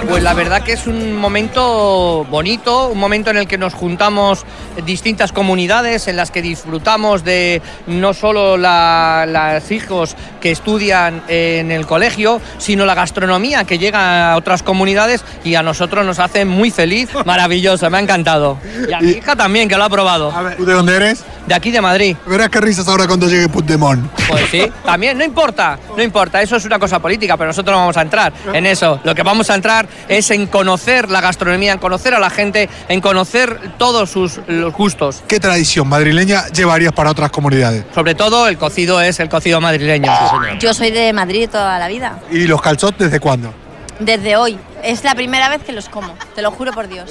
Pues 0.07 0.23
la 0.23 0.33
verdad 0.33 0.63
que 0.63 0.73
es 0.73 0.87
un 0.87 1.15
momento 1.15 2.25
bonito, 2.29 2.87
un 2.89 2.97
momento 2.97 3.29
en 3.31 3.37
el 3.37 3.47
que 3.47 3.57
nos 3.57 3.73
juntamos 3.73 4.45
distintas 4.85 5.31
comunidades, 5.31 6.07
en 6.07 6.15
las 6.17 6.31
que 6.31 6.41
disfrutamos 6.41 7.23
de 7.23 7.61
no 7.87 8.13
solo 8.13 8.57
la- 8.57 9.25
los 9.27 9.71
hijos 9.71 10.15
que 10.41 10.51
estudian 10.51 11.23
en 11.27 11.71
el 11.71 11.85
colegio, 11.85 12.41
sino 12.57 12.85
la 12.85 12.93
gastronomía 12.95 13.63
que 13.63 13.77
llega 13.77 14.31
a 14.33 14.37
otras 14.37 14.63
comunidades 14.63 15.23
y 15.43 15.55
a 15.55 15.63
nosotros 15.63 16.05
nos 16.05 16.19
hace 16.19 16.45
muy 16.45 16.71
feliz, 16.71 17.09
maravilloso, 17.25 17.89
me 17.89 17.97
ha 17.97 18.01
encantado. 18.01 18.57
Y 18.89 18.93
a 18.93 18.99
mi 18.99 19.11
hija 19.11 19.35
también, 19.35 19.69
que 19.69 19.77
lo 19.77 19.83
ha 19.83 19.89
probado. 19.89 20.31
¿Tú 20.57 20.65
de 20.65 20.73
dónde 20.73 20.95
eres? 20.95 21.23
De 21.47 21.55
aquí 21.55 21.71
de 21.71 21.81
Madrid. 21.81 22.15
Verás 22.25 22.49
qué 22.49 22.61
risas 22.61 22.87
ahora 22.87 23.07
cuando 23.07 23.27
llegue 23.27 23.49
Puigdemont. 23.49 24.05
Pues 24.27 24.49
sí, 24.49 24.71
también, 24.85 25.17
no 25.17 25.23
importa, 25.23 25.77
no 25.97 26.03
importa, 26.03 26.41
eso 26.41 26.55
es 26.55 26.65
una 26.65 26.79
cosa 26.79 26.99
política, 26.99 27.35
pero 27.35 27.47
nosotros 27.49 27.73
no 27.73 27.79
vamos 27.79 27.97
a 27.97 28.01
entrar 28.03 28.31
en 28.53 28.65
eso. 28.65 28.99
Lo 29.03 29.15
que 29.15 29.23
vamos 29.23 29.49
a 29.49 29.55
entrar 29.55 29.87
es 30.07 30.29
en 30.31 30.47
conocer 30.47 31.09
la 31.09 31.19
gastronomía, 31.19 31.73
en 31.73 31.79
conocer 31.79 32.13
a 32.13 32.19
la 32.19 32.29
gente, 32.29 32.69
en 32.87 33.01
conocer 33.01 33.59
todos 33.77 34.09
sus 34.09 34.39
los 34.47 34.73
gustos. 34.73 35.23
¿Qué 35.27 35.39
tradición 35.39 35.87
madrileña 35.87 36.47
llevarías 36.49 36.93
para 36.93 37.09
otras 37.11 37.31
comunidades? 37.31 37.85
Sobre 37.93 38.15
todo 38.15 38.47
el 38.47 38.57
cocido 38.57 39.01
es 39.01 39.19
el 39.19 39.27
cocido 39.29 39.59
madrileño. 39.59 40.11
Yo 40.59 40.73
soy 40.73 40.91
de 40.91 41.11
Madrid 41.13 41.49
toda 41.51 41.79
la 41.79 41.87
vida, 41.87 42.19
¿Y 42.31 42.45
los 42.47 42.61
calzots 42.61 42.97
desde 42.97 43.19
cuándo? 43.19 43.53
desde 43.99 44.35
hoy. 44.35 44.57
Es 44.83 45.03
la 45.03 45.15
primera 45.15 45.49
vez 45.49 45.63
que 45.63 45.71
los 45.71 45.89
como, 45.89 46.13
te 46.35 46.41
lo 46.41 46.51
juro 46.51 46.71
por 46.71 46.87
Dios. 46.87 47.09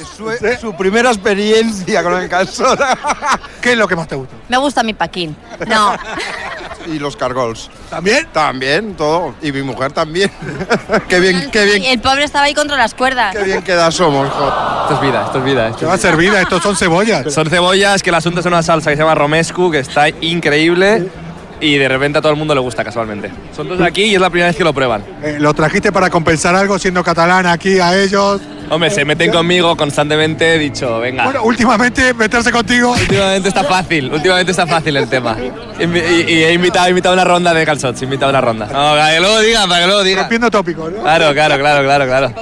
Su 0.60 0.74
primera 0.74 1.10
experiencia 1.10 2.02
con 2.02 2.14
el 2.14 2.28
calzón. 2.28 2.78
¿Qué 3.60 3.72
es 3.72 3.78
lo 3.78 3.86
que 3.86 3.96
más 3.96 4.08
te 4.08 4.16
gusta? 4.16 4.34
Me 4.48 4.56
gusta 4.56 4.82
mi 4.82 4.94
paquín. 4.94 5.36
No, 5.66 5.94
Y 6.86 6.98
los 6.98 7.14
cargols. 7.14 7.70
¿También? 7.90 8.26
También, 8.32 8.94
todo. 8.94 9.34
Y 9.42 9.52
mi 9.52 9.62
mujer 9.62 9.92
también. 9.92 10.30
qué 11.08 11.20
bien, 11.20 11.50
qué 11.50 11.64
bien, 11.64 11.84
el 11.84 12.00
pobre 12.00 12.24
estaba 12.24 12.46
ahí 12.46 12.54
contra 12.54 12.76
las 12.76 12.94
cuerdas. 12.94 13.36
qué 13.36 13.44
bien 13.44 13.62
queda 13.62 13.90
somos, 13.90 14.28
joder. 14.30 14.52
Esto 14.82 14.94
es 14.94 15.00
vida, 15.00 15.24
esto 15.26 15.38
es 15.38 15.44
vida. 15.44 15.76
¿Qué 15.78 15.86
va 15.86 15.94
a 15.94 15.98
ser 15.98 16.16
vida? 16.16 16.40
Estos 16.40 16.62
son 16.62 16.76
cebollas. 16.76 17.32
Son 17.32 17.48
cebollas 17.48 18.02
que 18.02 18.10
el 18.10 18.16
asunto 18.16 18.40
es 18.40 18.46
una 18.46 18.62
salsa 18.62 18.90
que 18.90 18.96
se 18.96 19.02
llama 19.02 19.14
romescu, 19.14 19.70
que 19.70 19.80
está 19.80 20.08
increíble 20.08 21.10
y 21.60 21.76
de 21.76 21.88
repente 21.88 22.18
a 22.18 22.22
todo 22.22 22.32
el 22.32 22.38
mundo 22.38 22.54
le 22.54 22.60
gusta 22.60 22.82
casualmente. 22.84 23.30
Son 23.54 23.68
dos 23.68 23.78
de 23.78 23.86
aquí 23.86 24.02
y 24.04 24.14
es 24.14 24.20
la 24.20 24.30
primera 24.30 24.48
vez 24.48 24.56
que 24.56 24.64
lo 24.64 24.72
prueban. 24.72 25.02
Eh, 25.22 25.36
¿Lo 25.40 25.52
trajiste 25.54 25.92
para 25.92 26.10
compensar 26.10 26.54
algo 26.54 26.78
siendo 26.78 27.02
catalán 27.04 27.46
aquí 27.46 27.78
a 27.80 27.98
ellos? 28.00 28.40
Hombre, 28.70 28.88
se 28.90 29.04
meten 29.04 29.32
conmigo 29.32 29.76
constantemente, 29.76 30.54
he 30.54 30.58
dicho, 30.58 31.00
venga. 31.00 31.24
Bueno, 31.24 31.42
últimamente 31.42 32.14
meterse 32.14 32.52
contigo. 32.52 32.92
Últimamente 32.92 33.48
está 33.48 33.64
fácil, 33.64 34.12
últimamente 34.12 34.52
está 34.52 34.64
fácil 34.66 34.96
el 34.96 35.08
tema. 35.08 35.36
Invi- 35.80 36.26
Y, 36.28 36.32
y 36.34 36.44
he 36.44 36.52
invitado, 36.52 36.86
he 36.86 36.90
invitado 36.90 37.14
una 37.14 37.24
ronda 37.24 37.52
de 37.52 37.66
calzots, 37.66 38.00
he 38.00 38.04
invitado 38.04 38.30
una 38.30 38.40
ronda. 38.40 38.66
No, 38.66 38.72
para 38.72 39.10
que 39.12 39.20
luego 39.20 39.40
digan, 39.40 39.68
para 39.68 39.80
que 39.80 39.86
luego 39.88 40.02
digan. 40.04 40.20
Rompiendo 40.20 40.50
tópicos, 40.52 40.92
¿no? 40.92 41.02
Claro, 41.02 41.32
claro, 41.32 41.58
claro, 41.58 41.82
claro, 41.82 42.06
claro. 42.06 42.32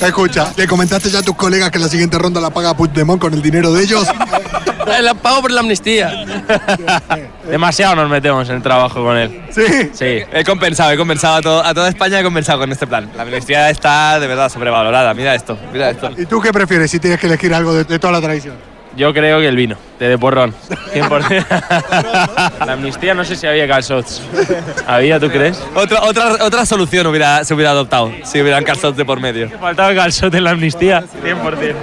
Escucha, 0.00 0.52
¿le 0.56 0.66
comentaste 0.66 1.10
ya 1.10 1.18
a 1.18 1.22
tus 1.22 1.34
colegas 1.36 1.70
que 1.70 1.78
la 1.78 1.88
siguiente 1.88 2.16
ronda 2.18 2.40
la 2.40 2.50
paga 2.50 2.74
Puigdemont 2.74 3.20
con 3.20 3.34
el 3.34 3.42
dinero 3.42 3.70
de 3.72 3.82
ellos? 3.82 4.06
La 5.02 5.14
pago 5.14 5.42
por 5.42 5.50
la 5.50 5.60
amnistía. 5.60 6.24
Demasiado 7.48 7.96
nos 7.96 8.10
metemos 8.10 8.48
en 8.48 8.56
el 8.56 8.62
trabajo 8.62 9.02
con 9.02 9.16
él. 9.16 9.42
¿Sí? 9.50 9.62
Sí, 9.92 10.20
he 10.32 10.44
compensado, 10.44 10.90
he 10.90 10.96
compensado 10.96 11.36
a, 11.36 11.42
todo- 11.42 11.64
a 11.64 11.74
toda 11.74 11.88
España, 11.88 12.20
he 12.20 12.22
compensado 12.24 12.58
con 12.58 12.70
este 12.72 12.86
plan. 12.86 13.10
La 13.16 13.22
amnistía 13.22 13.70
está 13.70 14.18
de 14.20 14.26
verdad 14.26 14.48
sobrevalorada, 14.48 15.14
mira 15.14 15.34
esto, 15.34 15.56
mira 15.72 15.90
esto. 15.90 16.10
¿Y 16.16 16.26
tú 16.26 16.40
qué 16.40 16.52
prefieres 16.52 16.90
si 16.90 16.98
tienes 16.98 17.18
que 17.20 17.26
elegir 17.26 17.54
algo 17.54 17.72
de, 17.74 17.84
de 17.84 17.98
toda 17.98 18.12
la 18.14 18.20
tradición? 18.20 18.54
Yo 18.98 19.14
creo 19.14 19.38
que 19.38 19.46
el 19.46 19.54
vino, 19.54 19.76
de, 20.00 20.08
de 20.08 20.18
porrón. 20.18 20.52
100%. 20.92 21.46
La 22.66 22.72
amnistía 22.72 23.14
no 23.14 23.24
sé 23.24 23.36
si 23.36 23.46
había 23.46 23.68
calzots. 23.68 24.20
¿Había, 24.86 25.20
tú 25.20 25.28
crees? 25.30 25.58
Otra, 25.74 26.02
otra, 26.02 26.44
otra 26.44 26.66
solución 26.66 27.06
hubiera, 27.06 27.44
se 27.44 27.54
hubiera 27.54 27.70
adoptado, 27.70 28.10
si 28.24 28.40
hubieran 28.42 28.64
calzots 28.64 28.96
de 28.96 29.04
por 29.04 29.20
medio. 29.20 29.48
Faltaba 29.60 29.94
calzot 29.94 30.34
en 30.34 30.42
la 30.44 30.50
amnistía, 30.50 31.04
100%. 31.24 31.74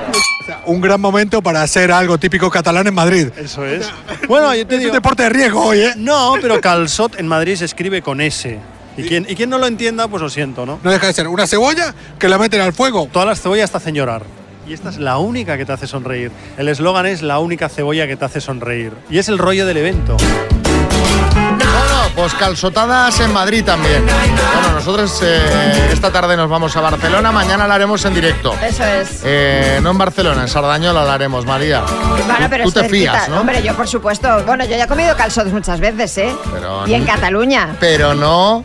Un 0.66 0.82
gran 0.82 1.00
momento 1.00 1.42
para 1.42 1.62
hacer 1.62 1.92
algo 1.92 2.18
típico 2.18 2.52
catalán 2.52 2.86
en 2.88 2.94
Madrid. 2.94 3.30
Eso 3.38 3.66
es. 3.66 3.90
Bueno, 4.28 4.54
yo 4.54 4.68
te 4.68 4.76
Es 4.76 4.80
digo. 4.82 4.92
un 4.92 4.96
deporte 4.98 5.24
de 5.24 5.30
riesgo 5.30 5.64
hoy, 5.66 5.80
¿eh? 5.80 5.94
No, 5.96 6.36
pero 6.42 6.60
calzot 6.60 7.18
en 7.20 7.28
Madrid 7.28 7.56
se 7.56 7.66
escribe 7.66 8.02
con 8.02 8.20
S. 8.20 8.60
Y 8.98 9.04
quien, 9.04 9.26
y 9.30 9.36
quien 9.36 9.50
no 9.50 9.58
lo 9.58 9.68
entienda, 9.68 10.08
pues 10.08 10.22
lo 10.22 10.30
siento, 10.30 10.66
¿no? 10.66 10.80
No 10.84 10.92
deja 10.92 11.08
de 11.08 11.14
ser 11.14 11.28
una 11.28 11.48
cebolla 11.48 11.94
que 12.20 12.28
la 12.30 12.38
meten 12.38 12.62
al 12.62 12.74
fuego. 12.74 13.08
Todas 13.12 13.28
las 13.28 13.42
cebollas 13.42 13.72
te 13.72 13.78
hacen 13.78 13.96
llorar. 13.96 14.24
Y 14.68 14.74
esta 14.74 14.90
es 14.90 14.98
la 14.98 15.18
única 15.18 15.58
que 15.58 15.66
te 15.66 15.74
hace 15.74 15.86
sonreír. 15.88 16.32
El 16.58 16.68
eslogan 16.70 17.06
es 17.06 17.22
la 17.22 17.40
única 17.40 17.70
cebolla 17.70 18.08
que 18.08 18.16
te 18.18 18.26
hace 18.26 18.42
sonreír. 18.42 18.94
Y 19.10 19.20
es 19.20 19.30
el 19.30 19.38
rollo 19.38 19.66
del 19.66 19.78
evento. 19.78 20.18
Bueno, 20.18 22.10
pues 22.16 22.34
calzotadas 22.34 23.20
en 23.20 23.32
Madrid 23.34 23.64
también. 23.64 24.04
Bueno, 24.06 24.72
nosotros 24.74 25.20
eh, 25.24 25.90
esta 25.92 26.12
tarde 26.12 26.36
nos 26.36 26.50
vamos 26.50 26.76
a 26.76 26.82
Barcelona, 26.82 27.32
mañana 27.32 27.68
la 27.68 27.76
haremos 27.76 28.04
en 28.06 28.14
directo. 28.16 28.56
Eso 28.64 28.84
es. 28.86 29.22
Eh, 29.24 29.80
no 29.84 29.92
en 29.92 29.98
Barcelona, 29.98 30.42
en 30.44 30.48
Sardañola 30.48 31.04
la 31.04 31.14
haremos, 31.14 31.46
María. 31.46 31.82
Bueno, 31.82 32.48
pero 32.50 32.64
Tú 32.64 32.70
es 32.70 32.74
te 32.76 32.82
cerquita. 32.82 33.12
fías, 33.12 33.30
¿no? 33.30 33.42
Hombre, 33.42 33.62
yo 33.62 33.76
por 33.76 33.88
supuesto. 33.88 34.44
Bueno, 34.46 34.64
yo 34.66 34.72
ya 34.78 34.86
he 34.86 34.88
comido 34.88 35.16
calzots 35.16 35.52
muchas 35.52 35.80
veces, 35.80 36.18
¿eh? 36.18 36.36
Pero 36.54 36.88
y 36.88 36.94
en 36.94 37.06
no- 37.06 37.12
Cataluña. 37.14 37.76
Pero 37.80 38.16
no 38.16 38.64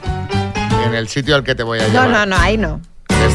en 0.86 0.94
el 0.94 1.08
sitio 1.08 1.34
al 1.34 1.44
que 1.44 1.54
te 1.54 1.62
voy 1.62 1.80
a 1.80 1.82
No, 1.88 1.88
llevar. 2.04 2.08
no, 2.10 2.26
no, 2.26 2.36
ahí 2.38 2.56
no. 2.56 2.80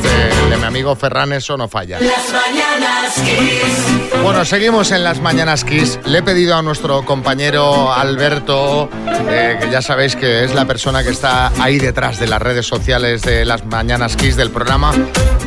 El 0.04 0.50
de 0.50 0.58
mi 0.58 0.64
amigo 0.64 0.96
Ferran 0.96 1.34
eso 1.34 1.58
no 1.58 1.68
falla. 1.68 2.00
Las 2.00 2.32
mañanas 2.32 3.14
Kiss. 3.16 4.22
Bueno, 4.22 4.44
seguimos 4.46 4.92
en 4.92 5.04
las 5.04 5.22
Mañanas 5.22 5.64
Kiss. 5.64 6.00
Le 6.06 6.20
he 6.20 6.24
pedido 6.24 6.56
a 6.56 6.62
nuestro 6.62 7.06
compañero 7.06 7.94
Alberto, 7.94 8.90
eh, 9.30 9.58
que 9.62 9.70
ya 9.70 9.82
sabéis 9.82 10.16
que 10.16 10.44
es 10.44 10.54
la 10.54 10.66
persona 10.66 11.04
que 11.04 11.10
está 11.10 11.52
ahí 11.62 11.78
detrás 11.78 12.20
de 12.20 12.28
las 12.28 12.42
redes 12.42 12.66
sociales 12.66 13.22
de 13.22 13.46
las 13.46 13.66
Mañanas 13.66 14.16
Kiss 14.16 14.36
del 14.36 14.52
programa, 14.52 14.92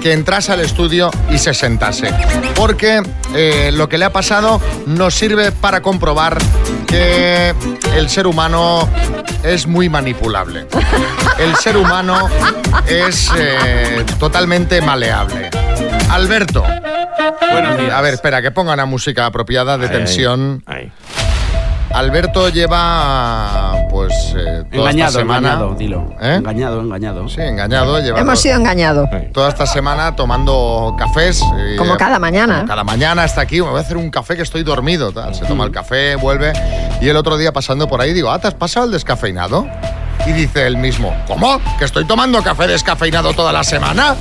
que 0.00 0.12
entrase 0.12 0.52
al 0.52 0.60
estudio 0.60 1.10
y 1.30 1.38
se 1.38 1.54
sentase. 1.54 2.14
Porque 2.54 3.02
eh, 3.34 3.70
lo 3.72 3.88
que 3.88 3.98
le 3.98 4.04
ha 4.04 4.12
pasado 4.12 4.60
nos 4.86 5.14
sirve 5.14 5.52
para 5.52 5.82
comprobar 5.82 6.38
que 6.88 7.54
el 7.94 8.08
ser 8.08 8.26
humano 8.26 8.88
es 9.44 9.66
muy 9.66 9.88
manipulable. 9.88 10.66
El 11.38 11.54
ser 11.56 11.76
humano 11.76 12.28
es 12.86 13.30
eh, 13.36 14.04
totalmente 14.18 14.80
maleable. 14.80 15.50
Alberto. 16.10 16.64
A 16.64 18.00
ver, 18.00 18.14
espera, 18.14 18.42
que 18.42 18.50
ponga 18.50 18.72
una 18.74 18.86
música 18.86 19.26
apropiada 19.26 19.78
de 19.78 19.88
tensión. 19.88 20.62
Alberto 21.98 22.48
lleva, 22.48 23.72
pues, 23.90 24.12
eh, 24.36 24.62
toda 24.70 24.90
Engañado, 24.90 25.08
esta 25.08 25.18
semana. 25.20 25.48
engañado, 25.54 25.74
dilo. 25.74 26.14
¿Eh? 26.20 26.34
Engañado, 26.36 26.80
engañado. 26.80 27.28
Sí, 27.28 27.40
engañado. 27.40 27.98
Lleva 28.00 28.20
Hemos 28.20 28.40
sido 28.40 28.54
engañados. 28.56 29.08
toda 29.32 29.48
esta 29.48 29.66
semana 29.66 30.14
tomando 30.14 30.94
cafés. 30.96 31.42
eh, 31.58 31.74
Como 31.76 31.96
cada 31.96 32.20
mañana. 32.20 32.58
como 32.58 32.68
cada 32.68 32.84
mañana 32.84 33.24
hasta 33.24 33.40
aquí. 33.40 33.56
Me 33.60 33.68
voy 33.70 33.78
a 33.78 33.80
hacer 33.80 33.96
un 33.96 34.10
café 34.10 34.36
que 34.36 34.42
estoy 34.42 34.62
dormido. 34.62 35.10
tal. 35.10 35.34
Se 35.34 35.44
toma 35.46 35.64
el 35.64 35.72
café, 35.72 36.14
vuelve. 36.14 36.52
Y 37.00 37.08
el 37.08 37.16
otro 37.16 37.36
día 37.36 37.52
pasando 37.52 37.88
por 37.88 38.00
ahí 38.00 38.12
digo, 38.12 38.30
ah, 38.30 38.38
¿te 38.38 38.46
has 38.46 38.54
pasado 38.54 38.86
el 38.86 38.92
descafeinado? 38.92 39.66
Y 40.24 40.30
dice 40.32 40.68
él 40.68 40.76
mismo, 40.76 41.12
¿cómo? 41.26 41.60
¿Que 41.80 41.84
estoy 41.84 42.04
tomando 42.04 42.40
café 42.44 42.68
descafeinado 42.68 43.32
toda 43.32 43.52
la 43.52 43.64
semana? 43.64 44.14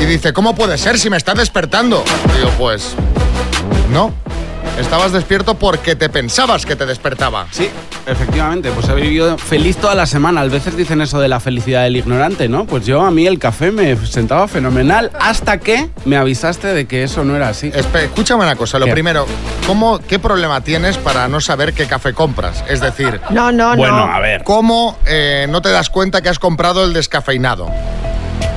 Y 0.00 0.04
dice, 0.04 0.34
¿cómo 0.34 0.54
puede 0.54 0.76
ser 0.76 0.98
si 0.98 1.08
me 1.08 1.16
estás 1.16 1.36
despertando? 1.36 2.04
Digo, 2.36 2.50
pues, 2.58 2.94
no. 3.90 4.12
Estabas 4.80 5.12
despierto 5.12 5.54
porque 5.54 5.94
te 5.94 6.08
pensabas 6.08 6.64
que 6.66 6.74
te 6.74 6.86
despertaba. 6.86 7.46
Sí, 7.50 7.68
efectivamente, 8.06 8.70
pues 8.72 8.88
he 8.88 8.94
vivido 8.94 9.36
feliz 9.38 9.76
toda 9.76 9.94
la 9.94 10.06
semana. 10.06 10.40
A 10.40 10.44
veces 10.46 10.76
dicen 10.76 11.00
eso 11.00 11.20
de 11.20 11.28
la 11.28 11.38
felicidad 11.38 11.82
del 11.84 11.96
ignorante, 11.96 12.48
¿no? 12.48 12.64
Pues 12.64 12.86
yo 12.86 13.02
a 13.02 13.10
mí 13.10 13.26
el 13.26 13.38
café 13.38 13.70
me 13.70 13.94
sentaba 14.06 14.48
fenomenal 14.48 15.10
hasta 15.20 15.58
que 15.58 15.90
me 16.06 16.16
avisaste 16.16 16.68
de 16.68 16.86
que 16.86 17.02
eso 17.04 17.24
no 17.24 17.36
era 17.36 17.48
así. 17.48 17.70
Espe- 17.70 18.04
escúchame 18.04 18.42
una 18.44 18.56
cosa, 18.56 18.78
lo 18.78 18.86
¿Qué? 18.86 18.92
primero, 18.92 19.26
¿cómo, 19.66 19.98
¿qué 20.00 20.18
problema 20.18 20.60
tienes 20.62 20.96
para 20.96 21.28
no 21.28 21.40
saber 21.40 21.72
qué 21.74 21.86
café 21.86 22.12
compras? 22.14 22.64
Es 22.68 22.80
decir, 22.80 23.20
No, 23.30 23.52
no, 23.52 23.76
Bueno, 23.76 24.06
no. 24.06 24.12
a 24.12 24.18
ver, 24.20 24.42
¿cómo 24.44 24.98
eh, 25.06 25.46
no 25.50 25.60
te 25.62 25.70
das 25.70 25.90
cuenta 25.90 26.22
que 26.22 26.28
has 26.30 26.38
comprado 26.38 26.84
el 26.84 26.92
descafeinado? 26.92 27.70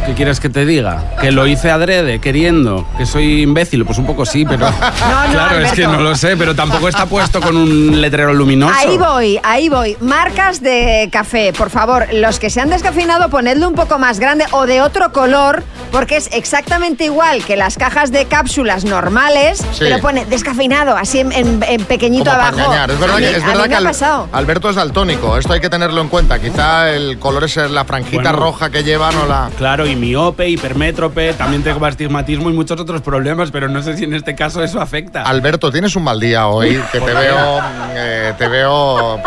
¿Qué 0.06 0.14
quieres 0.14 0.40
que 0.40 0.50
te 0.50 0.66
diga? 0.66 1.16
Que 1.22 1.32
lo 1.32 1.48
hice 1.48 1.72
adrede, 1.72 2.20
queriendo, 2.20 2.88
que 2.98 3.06
soy 3.06 3.42
imbécil, 3.42 3.86
pues 3.86 3.98
un 3.98 4.06
poco 4.06 4.26
sí, 4.26 4.46
pero 4.46 4.68
claro, 5.32 5.60
es 5.60 5.72
que 5.74 5.88
no 5.88 6.00
lo 6.00 6.16
sé, 6.16 6.36
pero 6.38 6.56
tampoco 6.56 6.88
está 6.90 7.06
puesto 7.06 7.40
con 7.42 7.56
un 7.56 8.02
letrero 8.02 8.34
luminoso. 8.34 8.74
Ahí 8.76 8.98
voy, 8.98 9.40
ahí 9.44 9.70
voy. 9.70 9.98
Marcas 10.02 10.62
de 10.62 11.10
café, 11.12 11.54
por 11.54 11.70
favor, 11.70 12.08
los 12.14 12.40
que 12.40 12.50
se 12.50 12.62
han 12.62 12.70
descafeinado, 12.70 13.30
ponedlo 13.30 13.68
un 13.68 13.76
poco 13.76 13.98
más 14.00 14.20
grande 14.20 14.46
o 14.52 14.66
de 14.66 14.82
otro 14.82 15.12
color, 15.12 15.64
porque 15.92 16.18
es 16.18 16.30
exactamente 16.34 17.06
igual 17.06 17.44
que 17.46 17.56
las 17.56 17.78
cajas 17.78 18.12
de 18.12 18.26
cápsulas 18.26 18.84
normales, 18.86 19.60
Sí. 19.60 19.80
pero 19.80 20.00
pone 20.00 20.26
descafeinado, 20.26 20.96
así 20.98 21.20
en, 21.20 21.32
en- 21.32 21.64
en 21.68 21.86
pequeñito 21.86 22.26
Como 22.26 22.36
para 22.38 22.48
abajo. 22.50 22.64
engañar. 22.72 22.92
Es 22.92 23.00
verdad 23.00 23.16
A 23.16 23.20
mí- 23.20 23.26
que, 23.26 23.38
es 23.38 23.44
a 23.44 23.48
verdad 23.48 23.68
que 23.68 23.76
Al-. 23.76 23.94
Alberto 24.34 24.70
es 24.70 24.76
daltónico, 24.76 25.38
esto 25.38 25.54
hay 25.54 25.60
que 25.62 25.70
tenerlo 25.70 26.02
en 26.02 26.08
cuenta. 26.10 26.40
Quizá 26.40 26.90
el 26.92 27.20
color 27.20 27.44
es 27.46 27.56
la 27.56 27.86
franjita 27.86 28.32
Bueno. 28.32 28.38
roja 28.40 28.70
que 28.70 28.84
llevan 28.84 29.16
o 29.18 29.26
la... 29.28 29.50
Claro, 29.58 29.86
y 29.86 29.93
miope, 29.96 30.48
hipermétrope, 30.50 31.34
también 31.34 31.64
tengo 31.64 31.86
astigmatismo 31.86 32.50
y 32.50 32.54
muchos 32.54 32.80
otros 32.80 33.02
problemas, 33.02 33.52
pero 33.52 33.68
no 33.70 33.82
sé 33.82 33.98
si 33.98 34.04
en 34.06 34.14
este 34.14 34.36
caso 34.36 34.64
eso 34.64 34.82
afecta. 34.82 35.24
Alberto, 35.24 35.72
tienes 35.72 35.96
un 35.96 36.04
mal 36.04 36.20
día 36.20 36.48
hoy, 36.48 36.82
que 36.92 37.00
te 37.00 37.14
veo, 37.14 37.60
eh, 37.96 38.34
te 38.38 38.48
veo, 38.48 39.20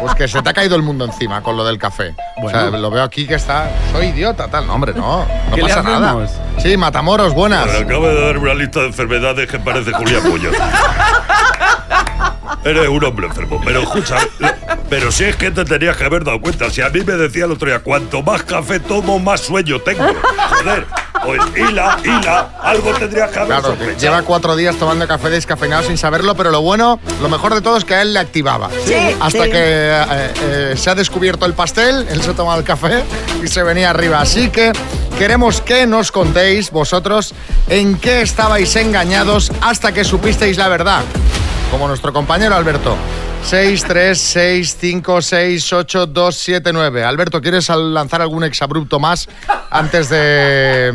pues 0.00 0.14
que 0.14 0.28
se 0.28 0.42
te 0.42 0.50
ha 0.50 0.52
caído 0.52 0.76
el 0.76 0.82
mundo 0.82 1.04
encima 1.04 1.42
con 1.42 1.56
lo 1.56 1.64
del 1.64 1.78
café. 1.78 2.14
O 2.42 2.48
sea, 2.50 2.62
Bueno. 2.64 2.78
lo 2.78 2.90
veo 2.90 3.02
aquí 3.02 3.26
que 3.26 3.34
está, 3.34 3.70
soy 3.92 4.06
idiota, 4.06 4.48
tal, 4.48 4.66
no, 4.66 4.74
hombre, 4.74 4.92
no, 4.94 5.18
no 5.20 5.54
¿Qué 5.54 5.62
le 5.62 5.68
pasa 5.68 5.82
nada. 5.82 6.10
hacemos? 6.10 6.30
Sí, 6.58 6.76
Matamoros, 6.76 7.34
buenas. 7.34 7.66
Me 7.66 7.78
acaba 7.78 8.08
de 8.08 8.20
dar 8.26 8.38
una 8.38 8.54
lista 8.54 8.80
de 8.80 8.86
enfermedades 8.86 9.48
que 9.48 9.58
parece 9.58 9.92
Julián 9.92 10.22
Pollo. 10.30 10.50
Eres 12.64 12.88
un 12.88 13.02
hombre 13.04 13.26
enfermo. 13.26 13.60
Pero 13.64 13.82
escucha, 13.82 14.16
pero 14.90 15.10
si 15.10 15.24
es 15.24 15.36
que 15.36 15.50
te 15.50 15.64
tenías 15.64 15.96
que 15.96 16.04
haber 16.04 16.24
dado 16.24 16.40
cuenta. 16.40 16.68
Si 16.70 16.82
a 16.82 16.90
mí 16.90 17.00
me 17.00 17.14
decía 17.14 17.46
el 17.46 17.52
otro 17.52 17.68
día, 17.68 17.78
cuanto 17.80 18.22
más 18.22 18.42
café 18.42 18.80
tomo, 18.80 19.18
más 19.18 19.40
sueño 19.40 19.80
tengo. 19.80 20.04
Joder, 20.04 20.86
pues 21.24 21.40
hila, 21.56 21.98
hila, 22.04 22.50
algo 22.62 22.92
tendrías 22.94 23.30
que 23.30 23.38
haber 23.38 23.48
Claro, 23.48 23.68
sospechado. 23.68 23.98
lleva 23.98 24.22
cuatro 24.22 24.56
días 24.56 24.76
tomando 24.76 25.06
café 25.08 25.30
descafeinado 25.30 25.84
sin 25.84 25.96
saberlo, 25.96 26.34
pero 26.34 26.50
lo 26.50 26.60
bueno, 26.60 27.00
lo 27.22 27.28
mejor 27.30 27.54
de 27.54 27.62
todo 27.62 27.76
es 27.78 27.84
que 27.86 27.94
a 27.94 28.02
él 28.02 28.12
le 28.12 28.18
activaba. 28.20 28.68
Sí, 28.84 28.94
Hasta 29.20 29.44
sí. 29.44 29.50
que 29.50 29.58
eh, 29.58 30.32
eh, 30.42 30.74
se 30.76 30.90
ha 30.90 30.94
descubierto 30.94 31.46
el 31.46 31.54
pastel, 31.54 32.06
él 32.10 32.22
se 32.22 32.34
toma 32.34 32.56
el 32.56 32.64
café 32.64 33.02
y 33.42 33.48
se 33.48 33.62
venía 33.62 33.88
arriba. 33.90 34.20
Así 34.20 34.50
que 34.50 34.72
queremos 35.18 35.60
que 35.62 35.86
nos 35.86 36.12
contéis 36.12 36.70
vosotros 36.70 37.34
en 37.68 37.96
qué 37.98 38.20
estabais 38.22 38.74
engañados 38.76 39.50
hasta 39.62 39.92
que 39.92 40.04
supisteis 40.04 40.56
la 40.58 40.68
verdad. 40.68 41.02
Como 41.70 41.86
nuestro 41.86 42.12
compañero 42.12 42.54
Alberto. 42.54 42.96
6, 43.42 43.84
3, 43.86 44.18
6, 44.18 44.76
5, 44.80 45.22
6, 45.22 45.72
8, 45.72 46.06
2, 46.06 46.36
7, 46.36 46.72
9. 46.72 47.04
Alberto, 47.04 47.40
¿quieres 47.40 47.68
lanzar 47.68 48.22
algún 48.22 48.44
exabrupto 48.44 49.00
más 49.00 49.28
antes 49.70 50.08
de, 50.08 50.92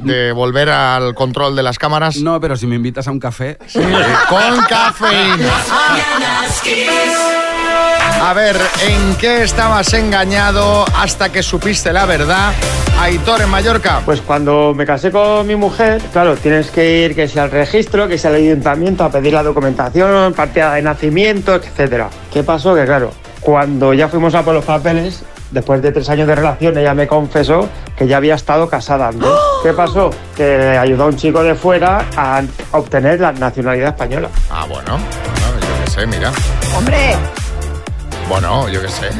de 0.00 0.32
volver 0.32 0.68
al 0.68 1.14
control 1.14 1.56
de 1.56 1.62
las 1.62 1.78
cámaras? 1.78 2.16
No, 2.18 2.40
pero 2.40 2.56
si 2.56 2.66
me 2.66 2.76
invitas 2.76 3.08
a 3.08 3.10
un 3.10 3.20
café. 3.20 3.56
Con 4.28 4.64
cafeína. 4.68 5.50
A 8.22 8.32
ver, 8.32 8.56
¿en 8.82 9.16
qué 9.16 9.42
estabas 9.42 9.92
engañado 9.92 10.84
hasta 10.96 11.30
que 11.30 11.42
supiste 11.42 11.92
la 11.92 12.06
verdad? 12.06 12.52
Aitor 12.98 13.42
en 13.42 13.50
Mallorca. 13.50 14.00
Pues 14.04 14.20
cuando 14.20 14.72
me 14.74 14.86
casé 14.86 15.10
con 15.10 15.46
mi 15.46 15.56
mujer, 15.56 16.00
claro, 16.12 16.36
tienes 16.36 16.70
que 16.70 17.04
ir 17.04 17.14
que 17.14 17.28
sea 17.28 17.42
al 17.44 17.50
registro, 17.50 18.08
que 18.08 18.16
sea 18.16 18.30
al 18.30 18.36
ayuntamiento 18.36 19.04
a 19.04 19.10
pedir 19.10 19.32
la 19.32 19.42
documentación, 19.42 20.32
partida 20.32 20.74
de 20.74 20.82
nacimiento, 20.82 21.60
etcétera. 21.84 22.08
¿Qué 22.32 22.42
pasó? 22.42 22.74
Que 22.74 22.84
claro, 22.84 23.12
cuando 23.40 23.92
ya 23.92 24.08
fuimos 24.08 24.34
a 24.34 24.42
por 24.42 24.54
los 24.54 24.64
papeles, 24.64 25.22
después 25.50 25.82
de 25.82 25.92
tres 25.92 26.08
años 26.08 26.26
de 26.26 26.34
relación, 26.34 26.76
ella 26.78 26.94
me 26.94 27.06
confesó 27.06 27.68
que 27.96 28.06
ya 28.06 28.16
había 28.16 28.34
estado 28.34 28.68
casada 28.68 29.08
antes. 29.08 29.28
¿Qué 29.62 29.72
pasó? 29.72 30.10
Que 30.34 30.78
ayudó 30.78 31.04
a 31.04 31.06
un 31.08 31.16
chico 31.16 31.42
de 31.42 31.54
fuera 31.54 32.06
a 32.16 32.42
obtener 32.72 33.20
la 33.20 33.32
nacionalidad 33.32 33.88
española. 33.90 34.28
Ah, 34.50 34.64
bueno, 34.68 34.92
bueno, 34.92 35.60
yo 35.60 35.84
qué 35.84 35.90
sé, 35.90 36.06
mira. 36.06 36.32
Hombre, 36.76 37.16
Bueno, 38.28 38.68
yo 38.68 38.80
qué 38.80 38.88
sé, 38.88 39.10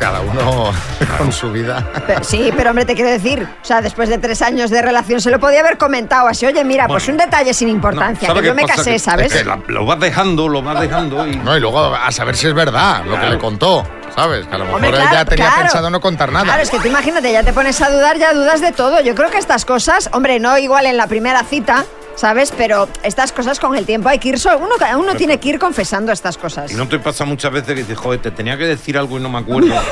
cada 0.00 0.20
uno 0.20 0.72
con 1.18 1.30
su 1.32 1.52
vida. 1.52 1.86
pero- 2.06 2.24
sí, 2.24 2.50
pero 2.56 2.70
hombre, 2.70 2.84
te 2.84 2.94
quiero 2.94 3.10
decir, 3.10 3.46
o 3.62 3.64
sea, 3.64 3.80
después 3.82 4.08
de 4.08 4.18
tres 4.18 4.40
años 4.42 4.70
de 4.70 4.80
relación 4.82 5.20
se 5.20 5.30
lo 5.30 5.38
podía 5.38 5.60
haber 5.60 5.76
comentado 5.76 6.28
así, 6.28 6.46
oye, 6.46 6.64
mira, 6.64 6.88
pues 6.88 7.06
un 7.08 7.16
detalle 7.18 7.52
sin 7.52 7.68
importancia, 7.68 8.26
¿sabe 8.28 8.40
que 8.40 8.46
yo 8.48 8.54
me 8.54 8.64
casé, 8.64 8.92
Que- 8.92 8.98
¿sabes? 8.98 9.32
es 9.32 9.42
que 9.42 9.44
la- 9.48 9.60
lo 9.68 9.84
vas 9.84 10.00
dejando, 10.00 10.48
lo 10.48 10.62
vas 10.62 10.80
dejando 10.80 11.26
y... 11.26 11.36
No, 11.36 11.56
y 11.56 11.60
luego 11.60 11.94
a 11.94 12.10
saber 12.10 12.36
si 12.36 12.46
es 12.48 12.54
verdad 12.54 13.04
lo 13.04 13.20
que 13.20 13.26
le 13.26 13.38
contó, 13.38 13.84
¿sabes? 14.14 14.46
Que 14.46 14.54
a 14.54 14.58
lo 14.58 14.64
mejor 14.64 14.82
Hombre, 14.82 14.98
ella 15.00 15.10
claro, 15.10 15.28
tenía 15.30 15.46
claro. 15.46 15.62
pensado 15.62 15.90
no 15.90 16.00
contar 16.00 16.32
nada. 16.32 16.44
Claro, 16.44 16.62
es 16.62 16.70
que 16.70 16.78
tú 16.78 16.88
imagínate, 16.88 17.30
ya 17.32 17.42
te 17.42 17.52
pones 17.52 17.80
a 17.82 17.90
dudar, 17.90 18.16
ya 18.18 18.32
dudas 18.32 18.60
de 18.62 18.72
todo. 18.72 19.00
Yo 19.02 19.14
creo 19.14 19.30
que 19.30 19.38
estas 19.38 19.64
cosas, 19.64 20.08
hombre, 20.12 20.40
no 20.40 20.56
igual 20.58 20.86
en 20.86 20.96
la 20.96 21.06
primera 21.06 21.42
cita, 21.44 21.84
¿sabes? 22.16 22.52
Pero 22.56 22.88
estas 23.02 23.32
cosas 23.32 23.58
con 23.60 23.76
el 23.76 23.84
tiempo 23.86 24.08
hay 24.08 24.18
que 24.18 24.30
ir, 24.30 24.38
so- 24.38 24.56
uno, 24.58 24.74
uno 24.98 25.14
tiene 25.14 25.38
que 25.38 25.48
ir 25.50 25.58
confesando 25.58 26.12
estas 26.12 26.36
cosas. 26.38 26.70
¿Y 26.70 26.74
no 26.74 26.88
te 26.88 26.98
pasa 26.98 27.24
muchas 27.24 27.52
veces 27.52 27.68
que 27.68 27.80
dices, 27.82 27.98
joder, 27.98 28.20
te 28.20 28.30
tenía 28.30 28.56
que 28.56 28.64
decir 28.66 28.96
algo 28.98 29.18
y 29.18 29.22
no 29.22 29.28
me 29.28 29.38
acuerdo? 29.38 29.74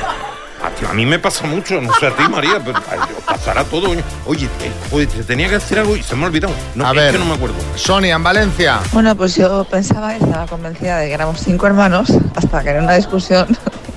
A, 0.63 0.71
ti- 0.71 0.87
a 0.89 0.93
mí 0.93 1.05
me 1.05 1.19
pasa 1.19 1.45
mucho, 1.45 1.81
no 1.81 1.93
sé 1.95 2.07
a 2.07 2.15
ti, 2.15 2.23
María, 2.31 2.61
pero 2.65 2.79
pasará 3.27 3.65
todo. 3.65 3.91
Oye, 4.27 4.49
te, 4.61 4.71
joder, 4.93 5.09
te 5.09 5.25
tenía 5.25 5.49
que 5.49 5.55
decir 5.55 5.77
algo 5.77 5.97
y 5.97 6.05
se 6.05 6.15
me 6.15 6.23
ha 6.23 6.27
olvidado. 6.29 6.55
No, 6.77 6.87
A 6.87 6.91
es 6.91 6.95
ver. 6.97 7.13
que 7.15 7.19
no 7.19 7.25
me 7.25 7.35
acuerdo. 7.35 7.57
Sonia, 7.75 8.15
en 8.15 8.23
Valencia. 8.23 8.79
Bueno, 8.93 9.17
pues 9.17 9.35
yo 9.35 9.65
pensaba 9.65 10.15
y 10.17 10.23
estaba 10.23 10.47
convencida 10.47 10.99
de 10.99 11.09
que 11.09 11.15
éramos 11.15 11.41
cinco 11.41 11.67
hermanos, 11.67 12.13
hasta 12.37 12.63
que 12.63 12.71
en 12.71 12.85
una 12.85 12.95
discusión 12.95 13.49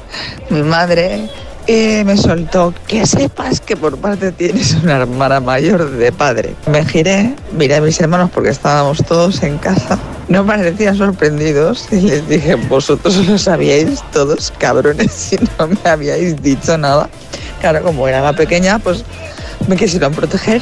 mi 0.50 0.64
madre 0.64 1.30
me 1.67 2.15
soltó 2.17 2.73
que 2.88 3.06
sepas 3.06 3.60
que 3.60 3.75
por 3.75 3.97
parte 3.97 4.32
tienes 4.32 4.75
una 4.84 4.97
hermana 4.97 5.39
mayor 5.39 5.89
de 5.89 6.12
padre. 6.12 6.56
Me 6.67 6.86
giré, 6.86 7.36
miré 7.58 7.75
a 7.75 7.82
mis 7.82 7.99
hermanos 7.99 8.30
porque 8.34 8.49
estábamos 8.49 9.04
todos 9.08 9.41
en 9.43 9.58
casa. 9.58 9.97
No 10.28 10.45
parecían 10.45 10.97
sorprendidos 10.97 11.88
y 11.91 12.01
les 12.01 12.28
dije, 12.28 12.56
vosotros 12.56 13.15
lo 13.28 13.38
sabíais 13.38 14.04
todos, 14.12 14.54
cabrones, 14.58 15.12
si 15.15 15.38
no 15.58 15.67
me 15.67 15.89
habíais 15.89 16.41
dicho 16.41 16.78
nada. 16.78 17.10
Claro, 17.62 17.82
como 17.84 18.08
era 18.08 18.21
la 18.21 18.34
pequeña, 18.34 18.80
pues 18.80 19.04
me 19.67 19.75
quisieron 19.75 20.13
proteger. 20.13 20.62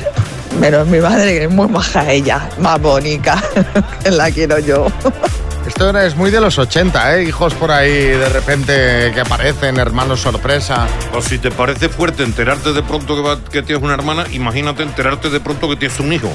Menos 0.60 0.88
mi 0.88 1.00
madre, 1.00 1.38
que 1.38 1.44
es 1.46 1.50
muy 1.50 1.68
maja 1.68 2.10
ella, 2.12 2.48
más 2.60 2.80
bonita, 2.80 3.42
que 4.04 4.12
la 4.12 4.32
quiero 4.32 4.60
yo. 4.60 4.88
Esto 5.68 5.98
es 5.98 6.16
muy 6.16 6.30
de 6.30 6.42
los 6.42 6.60
80, 6.60 7.16
¿eh? 7.18 7.24
Hijos 7.24 7.54
por 7.54 7.72
ahí 7.72 7.92
de 7.94 8.30
repente 8.30 9.12
que 9.14 9.22
aparecen, 9.22 9.78
hermanos 9.78 10.20
sorpresa. 10.22 10.88
O 11.14 11.22
si 11.22 11.38
te 11.40 11.52
parece 11.52 11.88
fuerte 11.90 12.24
enterarte 12.24 12.74
de 12.74 12.84
pronto 12.84 13.16
que, 13.16 13.22
va- 13.22 13.40
que 13.44 13.62
tienes 13.64 13.84
una 13.84 13.94
hermana, 13.94 14.26
imagínate 14.32 14.84
enterarte 14.84 15.30
de 15.30 15.40
pronto 15.40 15.70
que 15.70 15.76
tienes 15.78 16.00
un 16.00 16.12
hijo. 16.12 16.30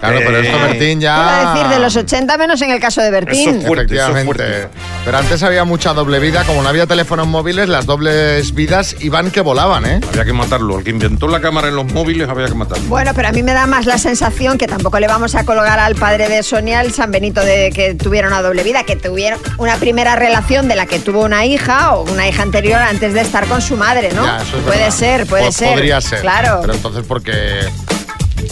Claro, 0.00 0.18
pero 0.24 0.38
esto 0.38 0.56
Eh, 0.56 0.62
Bertín 0.62 1.02
Iba 1.02 1.40
a 1.40 1.42
ya... 1.42 1.52
decir 1.54 1.68
de 1.68 1.78
los 1.78 1.94
80 1.94 2.38
menos 2.38 2.62
en 2.62 2.70
el 2.70 2.80
caso 2.80 3.02
de 3.02 3.10
Bertín. 3.10 3.60
Efectivamente. 3.60 4.68
Pero 5.04 5.18
antes 5.18 5.42
había 5.42 5.64
mucha 5.64 5.92
doble 5.92 6.18
vida, 6.18 6.42
como 6.44 6.62
no 6.62 6.68
había 6.70 6.86
teléfonos 6.86 7.26
móviles, 7.26 7.68
las 7.68 7.84
dobles 7.84 8.54
vidas 8.54 8.96
iban 9.00 9.30
que 9.30 9.42
volaban, 9.42 9.84
¿eh? 9.84 10.00
Había 10.10 10.24
que 10.24 10.32
matarlo. 10.32 10.78
El 10.78 10.84
que 10.84 10.90
inventó 10.90 11.28
la 11.28 11.40
cámara 11.42 11.68
en 11.68 11.76
los 11.76 11.92
móviles 11.92 12.28
había 12.30 12.46
que 12.46 12.54
matarlo. 12.54 12.84
Bueno, 12.88 13.12
pero 13.14 13.28
a 13.28 13.32
mí 13.32 13.42
me 13.42 13.52
da 13.52 13.66
más 13.66 13.84
la 13.84 13.98
sensación 13.98 14.56
que 14.56 14.66
tampoco 14.66 14.98
le 15.00 15.06
vamos 15.06 15.34
a 15.34 15.44
colgar 15.44 15.78
al 15.78 15.94
padre 15.96 16.30
de 16.30 16.42
Sonia 16.42 16.80
el 16.80 16.92
San 16.94 17.10
Benito 17.10 17.42
de 17.42 17.70
que 17.74 17.94
tuviera 17.94 18.26
una 18.28 18.40
doble 18.40 18.62
vida, 18.62 18.69
que 18.84 18.96
tuviera 18.96 19.38
una 19.58 19.76
primera 19.76 20.16
relación 20.16 20.68
de 20.68 20.76
la 20.76 20.86
que 20.86 20.98
tuvo 20.98 21.24
una 21.24 21.44
hija 21.44 21.94
o 21.94 22.10
una 22.10 22.26
hija 22.28 22.42
anterior 22.42 22.80
antes 22.80 23.14
de 23.14 23.20
estar 23.20 23.46
con 23.46 23.60
su 23.60 23.76
madre, 23.76 24.10
¿no? 24.12 24.24
Ya, 24.24 24.42
eso 24.42 24.56
es 24.56 24.62
puede 24.62 24.78
verdad. 24.78 24.90
ser, 24.96 25.26
puede 25.26 25.52
ser. 25.52 25.72
Podría 25.74 26.00
ser. 26.00 26.20
Claro. 26.20 26.58
Pero 26.62 26.74
entonces, 26.74 27.04
porque 27.06 27.60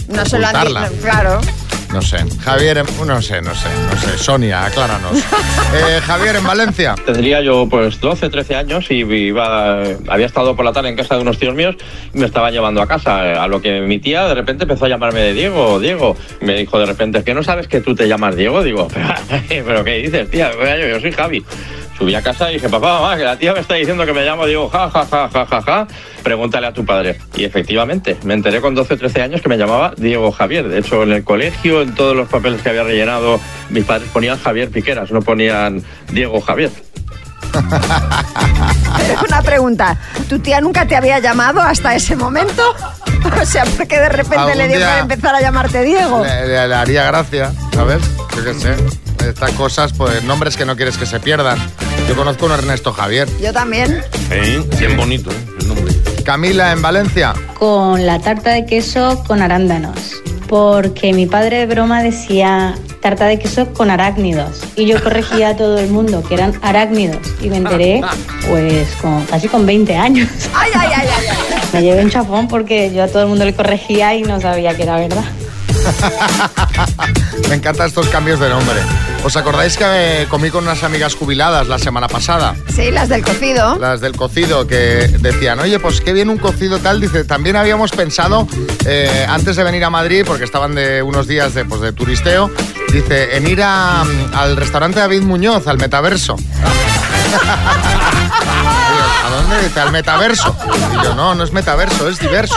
no 0.08 0.24
se 0.26 0.38
lo 0.38 0.46
han 0.46 0.66
dicho. 0.66 0.80
Claro. 1.02 1.40
No 1.92 2.02
sé. 2.02 2.18
Javier, 2.44 2.76
en- 2.78 3.06
no 3.06 3.22
sé, 3.22 3.40
no 3.40 3.54
sé, 3.54 3.68
no 3.90 3.98
sé. 3.98 4.18
Sonia, 4.18 4.64
acláranos. 4.66 5.12
Eh, 5.74 6.00
Javier, 6.06 6.36
en 6.36 6.44
Valencia. 6.46 6.94
Tendría 7.04 7.42
yo 7.42 7.66
pues 7.68 8.00
12, 8.00 8.30
13 8.30 8.56
años 8.56 8.86
y 8.90 9.00
iba, 9.04 9.82
había 10.08 10.24
estado 10.24 10.56
por 10.56 10.64
la 10.64 10.72
tarde 10.72 10.88
en 10.88 10.96
casa 10.96 11.14
de 11.16 11.20
unos 11.20 11.38
tíos 11.38 11.54
míos 11.54 11.76
y 12.14 12.18
me 12.18 12.24
estaban 12.24 12.54
llevando 12.54 12.80
a 12.80 12.86
casa. 12.86 13.42
A 13.42 13.46
lo 13.48 13.60
que 13.60 13.82
mi 13.82 13.98
tía 13.98 14.24
de 14.28 14.34
repente 14.34 14.64
empezó 14.64 14.86
a 14.86 14.88
llamarme 14.88 15.20
de 15.20 15.34
Diego, 15.34 15.78
Diego. 15.78 16.16
Me 16.40 16.54
dijo 16.54 16.78
de 16.78 16.86
repente, 16.86 17.18
¿es 17.18 17.24
que 17.24 17.34
no 17.34 17.42
sabes 17.42 17.68
que 17.68 17.82
tú 17.82 17.94
te 17.94 18.08
llamas 18.08 18.34
Diego? 18.34 18.62
Digo, 18.62 18.88
pero, 19.48 19.84
¿qué 19.84 19.96
dices, 19.98 20.30
tía? 20.30 20.50
Yo, 20.52 20.86
yo 20.88 21.00
soy 21.00 21.12
Javi. 21.12 21.44
Subí 21.98 22.14
a 22.14 22.22
casa 22.22 22.50
y 22.50 22.54
dije, 22.54 22.68
papá, 22.68 23.00
mamá, 23.00 23.16
que 23.16 23.24
la 23.24 23.36
tía 23.36 23.52
me 23.52 23.58
está 23.60 23.74
diciendo 23.74 24.06
que 24.06 24.12
me 24.12 24.24
llamo 24.24 24.46
Diego, 24.46 24.68
ja, 24.70 24.88
ja, 24.88 25.04
ja, 25.04 25.28
ja, 25.28 25.46
ja, 25.46 25.62
ja. 25.62 25.88
Pregúntale 26.22 26.68
a 26.68 26.72
tu 26.72 26.84
padre. 26.84 27.18
Y 27.34 27.44
efectivamente, 27.44 28.16
me 28.22 28.34
enteré 28.34 28.60
con 28.60 28.74
12 28.76 28.94
o 28.94 28.96
13 28.98 29.22
años 29.22 29.40
que 29.42 29.48
me 29.48 29.56
llamaba 29.58 29.92
Diego 29.96 30.30
Javier. 30.30 30.68
De 30.68 30.78
hecho, 30.78 31.02
en 31.02 31.12
el 31.12 31.24
colegio, 31.24 31.82
en 31.82 31.94
todos 31.96 32.14
los 32.14 32.28
papeles 32.28 32.62
que 32.62 32.68
había 32.68 32.84
rellenado, 32.84 33.40
mis 33.70 33.84
padres 33.84 34.08
ponían 34.12 34.38
Javier 34.38 34.70
Piqueras, 34.70 35.10
no 35.10 35.22
ponían 35.22 35.82
Diego 36.12 36.40
Javier. 36.40 36.70
Una 39.26 39.42
pregunta, 39.42 39.96
¿tu 40.28 40.38
tía 40.38 40.60
nunca 40.60 40.86
te 40.86 40.94
había 40.96 41.18
llamado 41.18 41.60
hasta 41.60 41.94
ese 41.94 42.16
momento? 42.16 42.62
O 43.42 43.44
sea, 43.44 43.64
porque 43.76 43.98
de 43.98 44.08
repente 44.08 44.54
le 44.54 44.68
dio 44.68 44.78
por 44.78 44.98
empezar 45.00 45.34
a 45.34 45.40
llamarte 45.40 45.82
Diego. 45.82 46.22
Le, 46.24 46.46
le- 46.46 46.68
le 46.68 46.74
haría 46.74 47.04
gracia, 47.04 47.52
¿sabes? 47.74 47.98
Yo 48.36 48.44
qué 48.44 48.54
sé. 48.54 48.76
Estas 49.28 49.50
cosas, 49.52 49.92
pues 49.92 50.22
nombres 50.22 50.56
que 50.56 50.64
no 50.64 50.76
quieres 50.76 50.96
que 50.96 51.04
se 51.04 51.18
pierdan. 51.18 51.58
Yo 52.08 52.16
conozco 52.16 52.46
a 52.46 52.48
un 52.48 52.54
Ernesto 52.54 52.92
Javier. 52.92 53.28
Yo 53.40 53.52
también. 53.52 54.02
Sí, 54.30 54.66
bien 54.78 54.96
bonito, 54.96 55.30
¿eh? 55.30 55.34
el 55.60 55.68
nombre. 55.68 55.94
Camila 56.24 56.72
en 56.72 56.80
Valencia. 56.80 57.34
con 57.58 58.06
la 58.06 58.18
tarta 58.18 58.50
de 58.50 58.64
queso 58.64 59.22
con 59.26 59.42
arándanos. 59.42 60.22
Porque 60.48 61.12
mi 61.12 61.26
padre 61.26 61.58
de 61.58 61.66
broma 61.66 62.02
decía 62.02 62.74
tarta 63.02 63.26
de 63.26 63.38
queso 63.38 63.74
con 63.74 63.90
arácnidos. 63.90 64.62
Y 64.74 64.86
yo 64.86 65.02
corregía 65.02 65.50
a 65.50 65.56
todo 65.56 65.78
el 65.78 65.90
mundo 65.90 66.22
que 66.26 66.34
eran 66.34 66.54
arácnidos. 66.62 67.18
Y 67.42 67.50
me 67.50 67.58
enteré, 67.58 68.00
pues, 68.48 68.88
con, 69.02 69.24
casi 69.26 69.48
con 69.48 69.66
20 69.66 69.94
años. 69.94 70.28
Ay, 70.54 70.70
ay, 70.74 70.90
ay, 70.96 71.08
ay. 71.14 71.26
ay. 71.30 71.58
Me 71.74 71.82
llevé 71.82 72.02
un 72.02 72.10
chapón 72.10 72.48
porque 72.48 72.90
yo 72.94 73.02
a 73.02 73.08
todo 73.08 73.24
el 73.24 73.28
mundo 73.28 73.44
le 73.44 73.54
corregía 73.54 74.14
y 74.14 74.22
no 74.22 74.40
sabía 74.40 74.74
que 74.74 74.84
era 74.84 74.96
verdad. 74.96 75.24
Me 77.48 77.54
encantan 77.54 77.88
estos 77.88 78.08
cambios 78.08 78.40
de 78.40 78.48
nombre. 78.48 78.76
¿Os 79.24 79.36
acordáis 79.36 79.76
que 79.76 79.84
eh, 79.86 80.26
comí 80.28 80.50
con 80.50 80.64
unas 80.64 80.82
amigas 80.84 81.14
jubiladas 81.14 81.66
la 81.66 81.78
semana 81.78 82.08
pasada? 82.08 82.54
Sí, 82.74 82.90
las 82.90 83.08
del 83.08 83.24
cocido. 83.24 83.78
Las 83.78 84.00
del 84.00 84.16
cocido 84.16 84.66
que 84.66 85.08
decían, 85.20 85.58
oye, 85.60 85.78
pues 85.78 86.00
qué 86.00 86.12
bien 86.12 86.30
un 86.30 86.38
cocido 86.38 86.78
tal. 86.78 87.00
Dice, 87.00 87.24
también 87.24 87.56
habíamos 87.56 87.90
pensado, 87.90 88.46
eh, 88.84 89.26
antes 89.28 89.56
de 89.56 89.64
venir 89.64 89.84
a 89.84 89.90
Madrid, 89.90 90.24
porque 90.26 90.44
estaban 90.44 90.74
de 90.74 91.02
unos 91.02 91.26
días 91.26 91.54
de, 91.54 91.64
pues, 91.64 91.80
de 91.80 91.92
turisteo, 91.92 92.50
dice, 92.92 93.36
en 93.36 93.48
ir 93.48 93.62
a, 93.62 94.04
mm, 94.04 94.34
al 94.34 94.56
restaurante 94.56 95.00
David 95.00 95.22
Muñoz, 95.22 95.66
al 95.66 95.78
metaverso. 95.78 96.36
Digo, 99.38 99.50
¿A 99.50 99.54
dónde? 99.54 99.68
Dice, 99.68 99.80
al 99.80 99.92
metaverso. 99.92 100.56
Y 100.92 101.04
yo, 101.04 101.14
no, 101.14 101.34
no 101.34 101.44
es 101.44 101.52
metaverso, 101.52 102.08
es 102.08 102.18
diverso. 102.18 102.56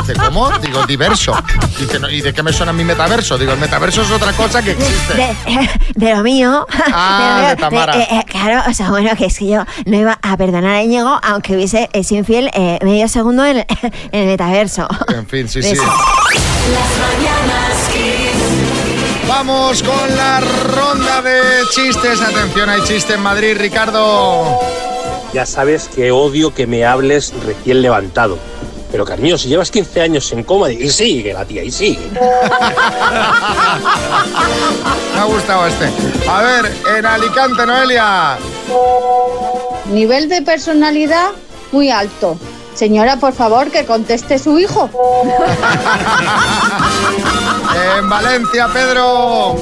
Dice, 0.00 0.14
¿cómo? 0.20 0.50
Digo, 0.58 0.86
diverso. 0.86 1.34
Dice, 1.78 1.98
"No, 1.98 2.08
¿y 2.10 2.20
de 2.20 2.32
qué 2.32 2.42
me 2.42 2.52
suena 2.52 2.72
mi 2.72 2.84
metaverso? 2.84 3.36
Digo, 3.38 3.52
el 3.52 3.58
metaverso 3.58 4.02
es 4.02 4.10
otra 4.10 4.32
cosa 4.32 4.62
que 4.62 4.72
existe. 4.72 5.14
De, 5.14 5.70
de 5.94 6.14
lo 6.14 6.22
mío. 6.22 6.66
Ah, 6.92 7.46
de 7.50 7.56
Tamara. 7.56 7.96
eh, 7.96 8.08
eh, 8.10 8.24
claro, 8.26 8.62
o 8.70 8.74
sea, 8.74 8.90
bueno, 8.90 9.10
que 9.16 9.26
es 9.26 9.38
que 9.38 9.48
yo 9.48 9.64
no 9.86 9.96
iba 9.96 10.18
a 10.22 10.36
perdonar 10.36 10.74
a 10.76 10.82
Íñigo, 10.82 11.18
aunque 11.22 11.54
hubiese 11.54 11.88
eh, 11.92 12.04
sido 12.04 12.20
infiel 12.20 12.50
eh, 12.54 12.78
medio 12.82 13.08
segundo 13.08 13.44
en, 13.44 13.58
en 13.66 13.66
el 14.12 14.26
metaverso. 14.26 14.86
En 15.08 15.26
fin, 15.26 15.48
sí, 15.48 15.62
sí. 15.62 15.70
Beso. 15.70 15.82
Vamos 19.26 19.82
con 19.82 20.16
la 20.16 20.40
ronda 20.40 21.22
de 21.22 21.40
chistes. 21.74 22.20
Atención, 22.20 22.68
hay 22.70 22.82
chiste 22.84 23.14
en 23.14 23.20
Madrid, 23.22 23.56
Ricardo. 23.58 24.58
Ya 25.32 25.46
sabes 25.46 25.88
que 25.88 26.10
odio 26.10 26.54
que 26.54 26.66
me 26.66 26.84
hables 26.84 27.32
recién 27.44 27.82
levantado. 27.82 28.38
Pero 28.90 29.04
Carmío, 29.04 29.36
si 29.36 29.48
llevas 29.48 29.70
15 29.70 30.00
años 30.00 30.32
en 30.32 30.42
coma, 30.44 30.70
y 30.70 30.88
sigue 30.88 31.34
la 31.34 31.44
tía, 31.44 31.62
y 31.62 31.70
sigue. 31.70 32.08
Me 35.14 35.20
ha 35.20 35.24
gustado 35.24 35.66
este. 35.66 35.90
A 36.28 36.42
ver, 36.42 36.72
en 36.96 37.04
Alicante, 37.04 37.66
Noelia. 37.66 38.38
Nivel 39.92 40.30
de 40.30 40.40
personalidad 40.42 41.32
muy 41.72 41.90
alto. 41.90 42.38
Señora, 42.74 43.16
por 43.16 43.34
favor, 43.34 43.70
que 43.70 43.84
conteste 43.84 44.38
su 44.38 44.58
hijo. 44.58 44.88
En 47.98 48.08
Valencia, 48.08 48.68
Pedro. 48.72 49.56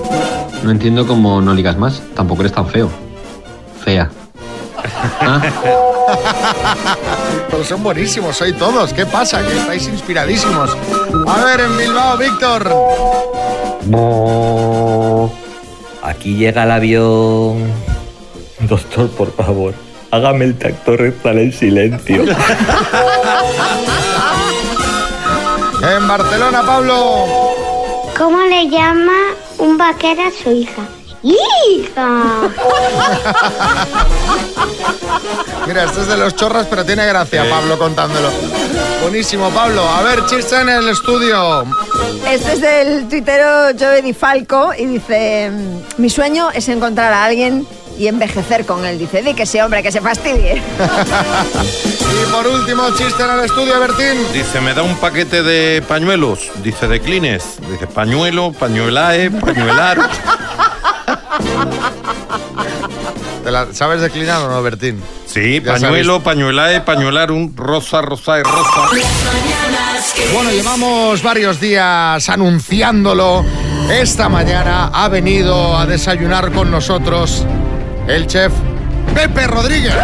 No 0.62 0.70
entiendo 0.70 1.06
cómo 1.06 1.40
no 1.40 1.54
ligas 1.54 1.76
más. 1.76 2.02
Tampoco 2.14 2.42
eres 2.42 2.52
tan 2.52 2.66
feo. 2.68 2.90
Fea. 3.84 4.10
Pero 7.50 7.64
son 7.64 7.82
buenísimos, 7.82 8.36
soy 8.36 8.52
todos. 8.52 8.92
¿Qué 8.92 9.06
pasa? 9.06 9.44
Que 9.46 9.56
estáis 9.56 9.86
inspiradísimos. 9.88 10.76
A 11.26 11.44
ver, 11.44 11.60
en 11.60 11.76
Bilbao, 11.76 12.16
Víctor. 12.16 12.72
Aquí 16.02 16.36
llega 16.36 16.62
el 16.64 16.70
avión. 16.70 17.72
Doctor, 18.60 19.10
por 19.10 19.34
favor, 19.34 19.74
hágame 20.10 20.46
el 20.46 20.56
tacto 20.56 20.96
rectal 20.96 21.38
en 21.38 21.52
silencio. 21.52 22.24
En 25.82 26.08
Barcelona, 26.08 26.62
Pablo. 26.66 27.26
¿Cómo 28.16 28.40
le 28.42 28.68
llama 28.68 29.12
un 29.58 29.76
vaquero 29.76 30.22
a 30.22 30.30
su 30.30 30.50
hija? 30.50 30.82
¡Hija! 31.22 32.50
Mira, 35.66 35.84
este 35.84 36.00
es 36.02 36.06
de 36.06 36.16
los 36.16 36.36
chorras, 36.36 36.66
pero 36.68 36.84
tiene 36.84 37.06
gracia, 37.06 37.44
Pablo, 37.50 37.78
contándolo. 37.78 38.30
Buenísimo, 39.02 39.50
Pablo. 39.50 39.88
A 39.88 40.02
ver, 40.02 40.24
chiste 40.26 40.60
en 40.60 40.68
el 40.68 40.88
estudio. 40.88 41.64
Este 42.28 42.52
es 42.52 42.60
del 42.60 43.08
tuitero 43.08 43.76
Joe 43.78 44.02
Di 44.02 44.12
Falco 44.12 44.72
y 44.76 44.86
dice, 44.86 45.50
mm, 45.50 46.00
mi 46.02 46.10
sueño 46.10 46.50
es 46.52 46.68
encontrar 46.68 47.12
a 47.12 47.24
alguien 47.24 47.66
y 47.98 48.08
envejecer 48.08 48.66
con 48.66 48.84
él. 48.84 48.98
Dice, 48.98 49.22
di 49.22 49.34
que 49.34 49.46
sí, 49.46 49.60
hombre, 49.60 49.82
que 49.82 49.92
se 49.92 50.00
fastidie. 50.00 50.62
Y 52.16 52.32
por 52.32 52.46
último, 52.46 52.82
chiste 52.96 53.22
en 53.22 53.30
el 53.30 53.44
estudio, 53.44 53.78
Bertín. 53.78 54.16
Dice, 54.32 54.60
me 54.62 54.72
da 54.72 54.82
un 54.82 54.96
paquete 54.96 55.42
de 55.42 55.82
pañuelos. 55.82 56.50
Dice, 56.62 56.88
de 56.88 57.00
clines. 57.00 57.58
Dice, 57.70 57.86
pañuelo, 57.86 58.52
pañuelae, 58.52 59.30
pañuelar. 59.30 59.98
¿Te 63.44 63.50
la- 63.50 63.66
¿Sabes 63.72 64.00
declinar 64.00 64.42
o 64.42 64.48
no, 64.50 64.62
Bertín? 64.62 65.00
Sí, 65.26 65.60
pañuelo, 65.60 66.20
pañuelae, 66.22 66.80
pañular, 66.80 67.30
un 67.30 67.54
rosa, 67.56 68.00
rosa 68.02 68.38
y 68.38 68.42
rosa. 68.42 68.88
Bueno, 70.32 70.50
llevamos 70.50 71.22
varios 71.22 71.60
días 71.60 72.28
anunciándolo. 72.28 73.44
Esta 73.90 74.28
mañana 74.28 74.90
ha 74.92 75.08
venido 75.08 75.76
a 75.78 75.86
desayunar 75.86 76.50
con 76.52 76.70
nosotros 76.70 77.44
el 78.08 78.26
chef 78.26 78.52
Pepe 79.14 79.46
Rodríguez. 79.46 79.94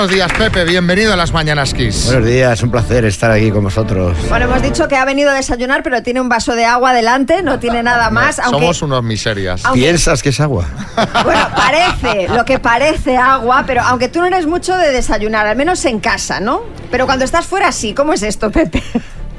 Buenos 0.00 0.14
días, 0.14 0.32
Pepe. 0.32 0.64
Bienvenido 0.64 1.12
a 1.12 1.16
las 1.16 1.30
Mañanas 1.34 1.74
Kiss. 1.74 2.06
Buenos 2.06 2.24
días, 2.26 2.62
un 2.62 2.70
placer 2.70 3.04
estar 3.04 3.30
aquí 3.30 3.50
con 3.50 3.64
vosotros. 3.64 4.16
Bueno, 4.30 4.46
hemos 4.46 4.62
dicho 4.62 4.88
que 4.88 4.96
ha 4.96 5.04
venido 5.04 5.28
a 5.28 5.34
desayunar, 5.34 5.82
pero 5.82 6.02
tiene 6.02 6.22
un 6.22 6.28
vaso 6.30 6.54
de 6.54 6.64
agua 6.64 6.94
delante, 6.94 7.42
no 7.42 7.58
tiene 7.58 7.82
nada 7.82 8.08
más, 8.08 8.38
aunque 8.38 8.60
Somos 8.60 8.80
unos 8.80 9.02
miserias. 9.02 9.62
Aunque- 9.62 9.82
¿Piensas 9.82 10.22
que 10.22 10.30
es 10.30 10.40
agua? 10.40 10.64
parece, 11.54 12.28
lo 12.28 12.46
que 12.46 12.58
parece 12.58 13.18
agua, 13.18 13.64
pero 13.66 13.82
aunque 13.82 14.08
tú 14.08 14.20
no 14.20 14.26
eres 14.28 14.46
mucho 14.46 14.74
de 14.74 14.90
desayunar, 14.90 15.46
al 15.46 15.56
menos 15.56 15.84
en 15.84 16.00
casa, 16.00 16.40
¿no? 16.40 16.62
Pero 16.90 17.04
cuando 17.04 17.26
estás 17.26 17.44
fuera 17.44 17.70
sí, 17.70 17.92
¿cómo 17.92 18.14
es 18.14 18.22
esto, 18.22 18.50
Pepe? 18.50 18.82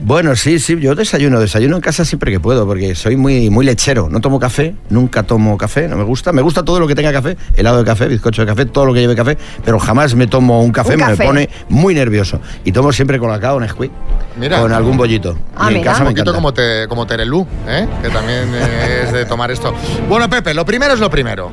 Bueno, 0.04 0.36
sí, 0.36 0.58
sí, 0.58 0.80
yo 0.80 0.95
desayuno, 0.95 1.39
desayuno 1.39 1.76
en 1.76 1.82
casa 1.82 2.04
siempre 2.04 2.32
que 2.32 2.39
puedo, 2.39 2.66
porque 2.66 2.95
soy 2.95 3.18
muy, 3.18 3.52
muy 3.52 3.64
lechero. 3.64 4.10
No 4.10 4.20
tomo 4.20 4.39
café, 4.39 4.74
nunca 4.89 5.22
tomo 5.22 5.56
café, 5.60 5.88
no 5.88 5.95
me 5.95 6.04
gusta. 6.04 6.32
Me 6.34 6.41
gusta 6.41 6.64
todo 6.64 6.80
lo 6.80 6.88
que 6.88 6.95
tenga 6.95 7.14
café, 7.14 7.38
helado 7.56 7.78
de 7.78 7.84
café, 7.86 8.08
bizcocho 8.08 8.41
de 8.41 8.47
café, 8.47 8.66
todo 8.66 8.88
lo 8.88 8.93
que 8.95 9.02
lleve 9.02 9.16
café, 9.16 9.38
pero 9.64 9.78
jamás 9.78 10.16
me 10.16 10.26
tomo 10.26 10.64
un 10.64 10.72
café, 10.72 10.93
Un 10.93 11.02
me 11.02 11.06
café. 11.06 11.24
pone 11.24 11.49
muy 11.70 11.93
nervioso. 11.93 12.39
Y 12.64 12.72
tomo 12.72 12.91
siempre 12.91 13.20
colacao, 13.20 13.60
Nesquik, 13.60 13.91
Mira. 14.39 14.60
con 14.60 14.74
algún 14.74 14.97
bollito. 14.97 15.38
Ah, 15.56 15.72
y 15.72 15.76
en 15.76 15.84
casa 15.84 16.02
un 16.02 16.10
poquito 16.10 16.34
como, 16.34 16.52
te, 16.52 16.88
como 16.88 17.06
Terelú, 17.06 17.45
¿eh? 17.68 17.88
que 18.02 18.10
también 18.10 18.49
eh, 18.56 19.04
es 19.06 19.14
de 19.14 19.26
tomar 19.26 19.52
esto. 19.52 19.72
Bueno, 20.10 20.28
Pepe, 20.32 20.56
lo 20.56 20.66
primero 20.66 20.95
es 20.95 20.99
lo 20.99 21.12
primero. 21.12 21.52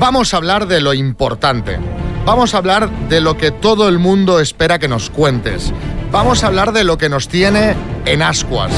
Vamos 0.00 0.34
a 0.34 0.38
hablar 0.38 0.66
de 0.66 0.80
lo 0.80 0.92
importante. 0.92 1.78
Vamos 2.24 2.52
a 2.54 2.58
hablar 2.58 2.90
de 3.08 3.20
lo 3.20 3.36
que 3.36 3.52
todo 3.52 3.88
el 3.88 3.98
mundo 4.00 4.40
espera 4.40 4.78
que 4.80 4.88
nos 4.88 5.08
cuentes. 5.08 5.72
Vamos 6.10 6.42
a 6.42 6.46
hablar 6.46 6.72
de 6.72 6.84
lo 6.84 6.96
que 6.96 7.08
nos 7.08 7.28
tiene 7.28 7.74
en 8.06 8.22
ascuas. 8.22 8.72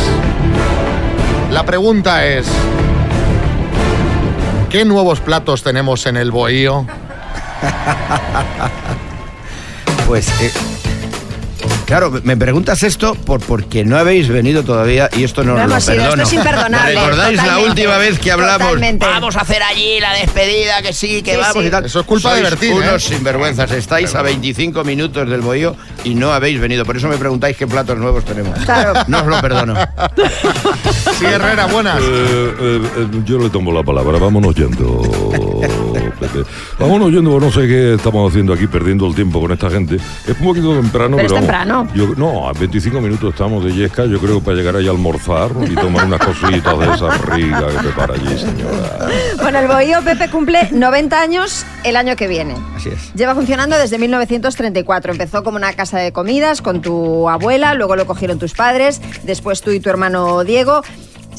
La 1.51 1.65
pregunta 1.65 2.27
es, 2.27 2.47
¿qué 4.69 4.85
nuevos 4.85 5.21
platos 5.21 5.63
tenemos 5.63 6.07
en 6.07 6.17
el 6.17 6.31
bohío? 6.31 6.87
Pues, 10.07 10.29
eh, 10.43 10.51
claro, 11.91 12.13
me 12.23 12.37
preguntas 12.37 12.85
esto 12.85 13.17
por, 13.17 13.41
porque 13.41 13.85
no 13.85 13.99
habéis 13.99 14.29
venido 14.29 14.63
todavía 14.63 15.11
y 15.17 15.25
esto 15.25 15.43
no, 15.43 15.55
No 15.55 15.59
lo 15.67 15.73
hemos 15.73 15.85
ido, 15.89 15.97
perdono. 15.97 16.23
esto 16.23 16.23
es 16.23 16.33
imperdonable, 16.35 16.95
¿Recordáis 16.95 17.37
la 17.45 17.59
última 17.59 17.99
vez 17.99 18.19
que 18.21 18.31
hablamos? 18.31 18.59
totalmente. 18.69 19.07
Vamos 19.07 19.37
a 19.37 19.41
hacer 19.41 19.61
allí 19.63 19.99
la 19.99 20.15
despedida, 20.15 20.83
que 20.83 20.93
sí, 20.93 21.21
que 21.23 21.33
Sí, 21.33 21.37
vamos 21.39 21.63
sí. 21.63 21.69
y 21.69 21.71
tal. 21.71 21.85
Eso 21.85 22.01
es 22.01 22.07
culpa 22.07 22.35
de 22.35 22.43
Bertín, 22.43 22.71
¿eh? 22.71 22.75
unos 22.77 23.03
sinvergüenzas. 23.03 23.73
Estáis 23.73 24.15
a 24.15 24.23
25 24.23 24.85
minutos 24.85 25.29
del 25.29 25.41
bohío 25.41 25.75
y 26.05 26.15
no 26.15 26.33
habéis 26.33 26.61
venido. 26.61 26.85
Por 26.85 26.97
eso 26.97 27.09
me 27.09 27.17
preguntáis 27.17 27.57
qué 27.57 27.67
platos 27.67 27.99
nuevos 27.99 28.25
tenemos. 28.25 28.57
Claro. 28.61 28.93
No 29.09 29.21
os 29.23 29.27
lo 29.27 29.41
perdono. 29.41 29.75
Sí, 31.19 31.25
Herrera, 31.25 31.67
buenas. 31.67 32.01
Eh, 32.01 32.05
eh, 32.07 32.81
eh, 32.99 33.07
yo 33.25 33.39
le 33.39 33.51
tomo 33.51 33.73
la 33.73 33.83
palabra, 33.83 34.19
vámonos 34.19 34.55
yendo. 34.55 35.03
Vámonos 36.79 37.11
yendo, 37.11 37.39
no 37.41 37.51
sé 37.51 37.67
qué 37.67 37.95
estamos 37.95 38.31
haciendo 38.31 38.53
aquí, 38.53 38.67
perdiendo 38.67 39.07
el 39.07 39.15
tiempo 39.15 39.41
con 39.41 39.53
esta 39.53 39.71
gente. 39.71 39.97
Es 39.97 40.39
un 40.41 40.47
poquito 40.47 40.73
temprano, 40.75 41.17
Pero 41.17 41.29
pero, 41.29 41.41
es 41.41 41.47
vamos, 41.47 41.47
temprano. 41.47 41.89
yo- 41.95 42.15
no, 42.17 42.49
a 42.49 42.53
25 42.53 43.01
minutos 43.01 43.31
estamos 43.33 43.65
de 43.65 43.75
Yesca, 43.75 44.05
yo 44.07 44.19
creo 44.19 44.39
que 44.41 44.45
para 44.45 44.57
llegar 44.57 44.77
ahí 44.77 44.87
a 44.89 44.91
almorzar 44.91 45.51
y 45.71 45.75
tomar 45.75 46.07
unas 46.07 46.21
cositas 46.21 46.79
de 46.79 46.95
esas 46.95 47.21
ricas 47.27 47.65
que 47.73 47.79
prepara 47.79 48.15
allí, 48.15 48.39
señora. 48.39 49.09
Bueno, 49.43 49.59
el 49.61 49.69
Bohío 49.69 49.99
Pepe 50.05 50.29
cumple 50.31 50.69
90 50.73 51.21
años 51.21 51.65
el 51.85 51.97
año 51.97 52.17
que 52.17 52.29
viene. 52.29 52.55
Así 52.77 52.91
es. 52.91 53.13
Lleva 53.15 53.35
funcionando 53.35 53.77
desde 53.77 53.99
1934. 53.99 55.13
Empezó 55.13 55.43
como 55.43 55.57
una 55.57 55.73
casa 55.73 55.99
de 55.99 56.13
comidas 56.13 56.63
con 56.63 56.81
tu 56.83 57.29
abuela, 57.29 57.75
luego 57.75 57.97
lo 57.97 58.07
cogieron 58.07 58.39
tus 58.39 58.53
padres, 58.55 59.01
después 59.25 59.61
tú 59.63 59.71
y 59.71 59.81
tu 59.81 59.91
hermano 59.91 60.45
Diego. 60.45 60.83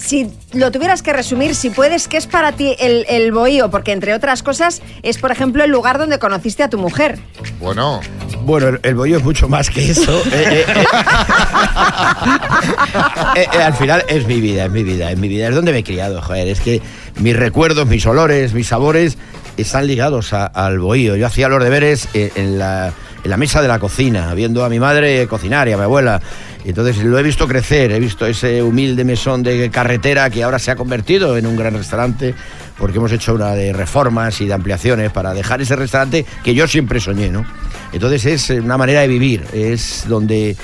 Si 0.03 0.27
lo 0.53 0.71
tuvieras 0.71 1.03
que 1.03 1.13
resumir, 1.13 1.53
si 1.55 1.69
puedes, 1.69 2.07
¿qué 2.07 2.17
es 2.17 2.25
para 2.27 2.53
ti 2.53 2.75
el, 2.79 3.05
el 3.07 3.31
Bohío? 3.31 3.69
Porque 3.69 3.91
entre 3.91 4.13
otras 4.15 4.41
cosas 4.41 4.81
es, 5.03 5.19
por 5.19 5.31
ejemplo, 5.31 5.63
el 5.63 5.69
lugar 5.69 5.99
donde 5.99 6.17
conociste 6.17 6.63
a 6.63 6.69
tu 6.69 6.79
mujer. 6.79 7.19
Bueno. 7.59 8.01
Bueno, 8.43 8.69
el, 8.69 8.79
el 8.81 8.95
bollo 8.95 9.17
es 9.17 9.23
mucho 9.23 9.47
más 9.47 9.69
que 9.69 9.91
eso. 9.91 10.19
Eh, 10.31 10.33
eh, 10.33 10.65
eh. 10.67 10.85
Eh, 13.35 13.47
eh, 13.53 13.57
al 13.63 13.73
final 13.73 14.03
es 14.07 14.25
mi 14.27 14.41
vida, 14.41 14.65
es 14.65 14.71
mi 14.71 14.83
vida, 14.83 15.11
es 15.11 15.17
mi 15.17 15.27
vida. 15.27 15.47
Es 15.47 15.55
donde 15.55 15.71
me 15.71 15.79
he 15.79 15.83
criado, 15.83 16.21
joder. 16.21 16.47
Es 16.47 16.59
que 16.59 16.81
mis 17.19 17.35
recuerdos, 17.35 17.87
mis 17.87 18.05
olores, 18.05 18.53
mis 18.53 18.67
sabores 18.67 19.17
están 19.57 19.87
ligados 19.87 20.33
a- 20.33 20.45
al 20.47 20.79
bohío. 20.79 21.15
Yo 21.15 21.27
hacía 21.27 21.47
los 21.47 21.63
deberes 21.63 22.07
en 22.13 22.59
la, 22.59 22.93
en 23.23 23.29
la 23.29 23.37
mesa 23.37 23.61
de 23.61 23.67
la 23.67 23.79
cocina, 23.79 24.33
viendo 24.33 24.65
a 24.65 24.69
mi 24.69 24.79
madre 24.79 25.27
cocinar 25.27 25.67
y 25.69 25.73
a 25.73 25.77
mi 25.77 25.83
abuela. 25.83 26.21
Entonces 26.63 26.97
lo 27.03 27.17
he 27.17 27.23
visto 27.23 27.47
crecer, 27.47 27.91
he 27.91 27.99
visto 27.99 28.25
ese 28.25 28.61
humilde 28.61 29.03
mesón 29.03 29.43
de 29.43 29.69
carretera 29.69 30.29
que 30.29 30.43
ahora 30.43 30.59
se 30.59 30.71
ha 30.71 30.75
convertido 30.75 31.37
en 31.37 31.47
un 31.47 31.55
gran 31.55 31.73
restaurante 31.73 32.35
porque 32.77 32.97
hemos 32.97 33.11
hecho 33.11 33.33
una 33.33 33.53
de 33.53 33.73
reformas 33.73 34.41
y 34.41 34.47
de 34.47 34.53
ampliaciones 34.53 35.11
para 35.11 35.33
dejar 35.33 35.61
ese 35.61 35.75
restaurante 35.75 36.25
que 36.43 36.53
yo 36.53 36.67
siempre 36.67 36.99
soñé, 36.99 37.29
¿no? 37.29 37.45
Entonces 37.93 38.25
es 38.25 38.49
una 38.51 38.77
manera 38.77 39.01
de 39.01 39.07
vivir, 39.07 39.45
es 39.53 40.05
donde 40.07 40.55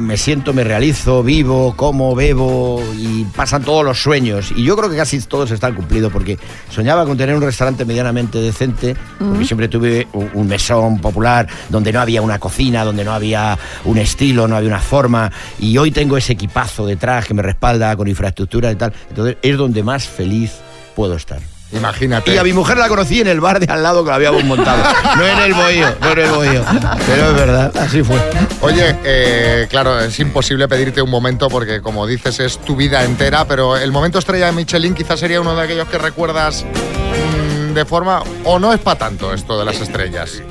me 0.00 0.16
siento, 0.16 0.52
me 0.52 0.64
realizo, 0.64 1.22
vivo, 1.22 1.74
como, 1.76 2.14
bebo 2.14 2.82
y 2.96 3.24
pasan 3.36 3.62
todos 3.62 3.84
los 3.84 4.02
sueños. 4.02 4.52
Y 4.56 4.64
yo 4.64 4.76
creo 4.76 4.90
que 4.90 4.96
casi 4.96 5.20
todos 5.20 5.50
están 5.50 5.74
cumplidos 5.74 6.12
porque 6.12 6.38
soñaba 6.70 7.04
con 7.04 7.16
tener 7.16 7.34
un 7.36 7.42
restaurante 7.42 7.84
medianamente 7.84 8.38
decente, 8.38 8.96
porque 9.18 9.40
Mm. 9.40 9.44
siempre 9.44 9.68
tuve 9.68 10.08
un, 10.12 10.30
un 10.34 10.46
mesón 10.48 10.98
popular 11.00 11.46
donde 11.68 11.92
no 11.92 12.00
había 12.00 12.22
una 12.22 12.38
cocina, 12.38 12.84
donde 12.84 13.04
no 13.04 13.12
había 13.12 13.58
un 13.84 13.98
estilo, 13.98 14.48
no 14.48 14.56
había 14.56 14.68
una 14.70 14.80
forma. 14.80 15.30
Y 15.58 15.76
hoy 15.78 15.90
tengo 15.90 16.16
ese 16.16 16.32
equipazo 16.32 16.86
detrás 16.86 17.26
que 17.26 17.34
me 17.34 17.42
respalda 17.42 17.94
con 17.96 18.08
infraestructura 18.08 18.72
y 18.72 18.76
tal. 18.76 18.92
Entonces 19.10 19.36
es 19.42 19.56
donde 19.56 19.82
más 19.82 20.06
feliz 20.08 20.52
puedo 20.96 21.14
estar. 21.16 21.40
Imagínate. 21.72 22.34
Y 22.34 22.38
a 22.38 22.42
mi 22.42 22.52
mujer 22.52 22.76
la 22.78 22.88
conocí 22.88 23.20
en 23.20 23.28
el 23.28 23.40
bar 23.40 23.60
de 23.60 23.72
al 23.72 23.82
lado 23.82 24.02
que 24.02 24.10
la 24.10 24.16
habíamos 24.16 24.44
montado. 24.44 24.82
No 25.16 25.26
en 25.26 25.38
el 25.38 25.54
bohío, 25.54 25.86
no 26.00 26.12
en 26.12 26.18
el 26.18 26.30
bohío. 26.30 26.64
Pero 27.06 27.30
es 27.30 27.34
verdad, 27.34 27.76
así 27.76 28.02
fue. 28.02 28.18
Oye, 28.60 28.96
eh, 29.04 29.66
claro, 29.70 30.00
es 30.00 30.18
imposible 30.18 30.68
pedirte 30.68 31.02
un 31.02 31.10
momento 31.10 31.48
porque, 31.48 31.80
como 31.80 32.06
dices, 32.06 32.40
es 32.40 32.58
tu 32.58 32.76
vida 32.76 33.04
entera, 33.04 33.44
pero 33.44 33.76
el 33.76 33.92
momento 33.92 34.18
estrella 34.18 34.46
de 34.46 34.52
Michelin 34.52 34.94
quizás 34.94 35.20
sería 35.20 35.40
uno 35.40 35.54
de 35.54 35.62
aquellos 35.62 35.88
que 35.88 35.98
recuerdas 35.98 36.64
mm, 36.64 37.74
de 37.74 37.84
forma... 37.84 38.22
o 38.44 38.58
no 38.58 38.72
es 38.72 38.80
para 38.80 38.98
tanto 38.98 39.32
esto 39.32 39.58
de 39.58 39.64
las 39.64 39.80
estrellas. 39.80 40.42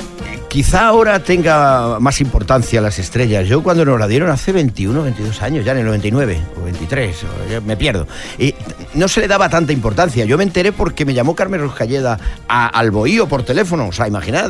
Quizá 0.49 0.87
ahora 0.87 1.19
tenga 1.19 1.99
más 1.99 2.19
importancia 2.21 2.81
las 2.81 2.97
estrellas. 2.97 3.47
Yo 3.47 3.61
cuando 3.61 3.85
nos 3.85 3.99
la 3.99 4.07
dieron 4.07 4.31
hace 4.31 4.51
21, 4.51 5.03
22 5.03 5.41
años, 5.43 5.63
ya 5.63 5.73
en 5.73 5.77
el 5.77 5.85
99 5.85 6.41
o 6.59 6.63
23, 6.65 7.15
o 7.23 7.61
me 7.61 7.77
pierdo. 7.77 8.07
Y 8.39 8.55
no 8.95 9.07
se 9.07 9.21
le 9.21 9.27
daba 9.27 9.47
tanta 9.47 9.73
importancia. 9.73 10.25
Yo 10.25 10.39
me 10.39 10.43
enteré 10.43 10.71
porque 10.71 11.05
me 11.05 11.13
llamó 11.13 11.35
Carmen 11.35 11.61
Ruscalleda 11.61 12.17
a- 12.47 12.67
al 12.67 12.89
Bohío 12.89 13.27
por 13.27 13.43
teléfono. 13.43 13.89
O 13.89 13.91
sea, 13.91 14.07
imaginad, 14.07 14.49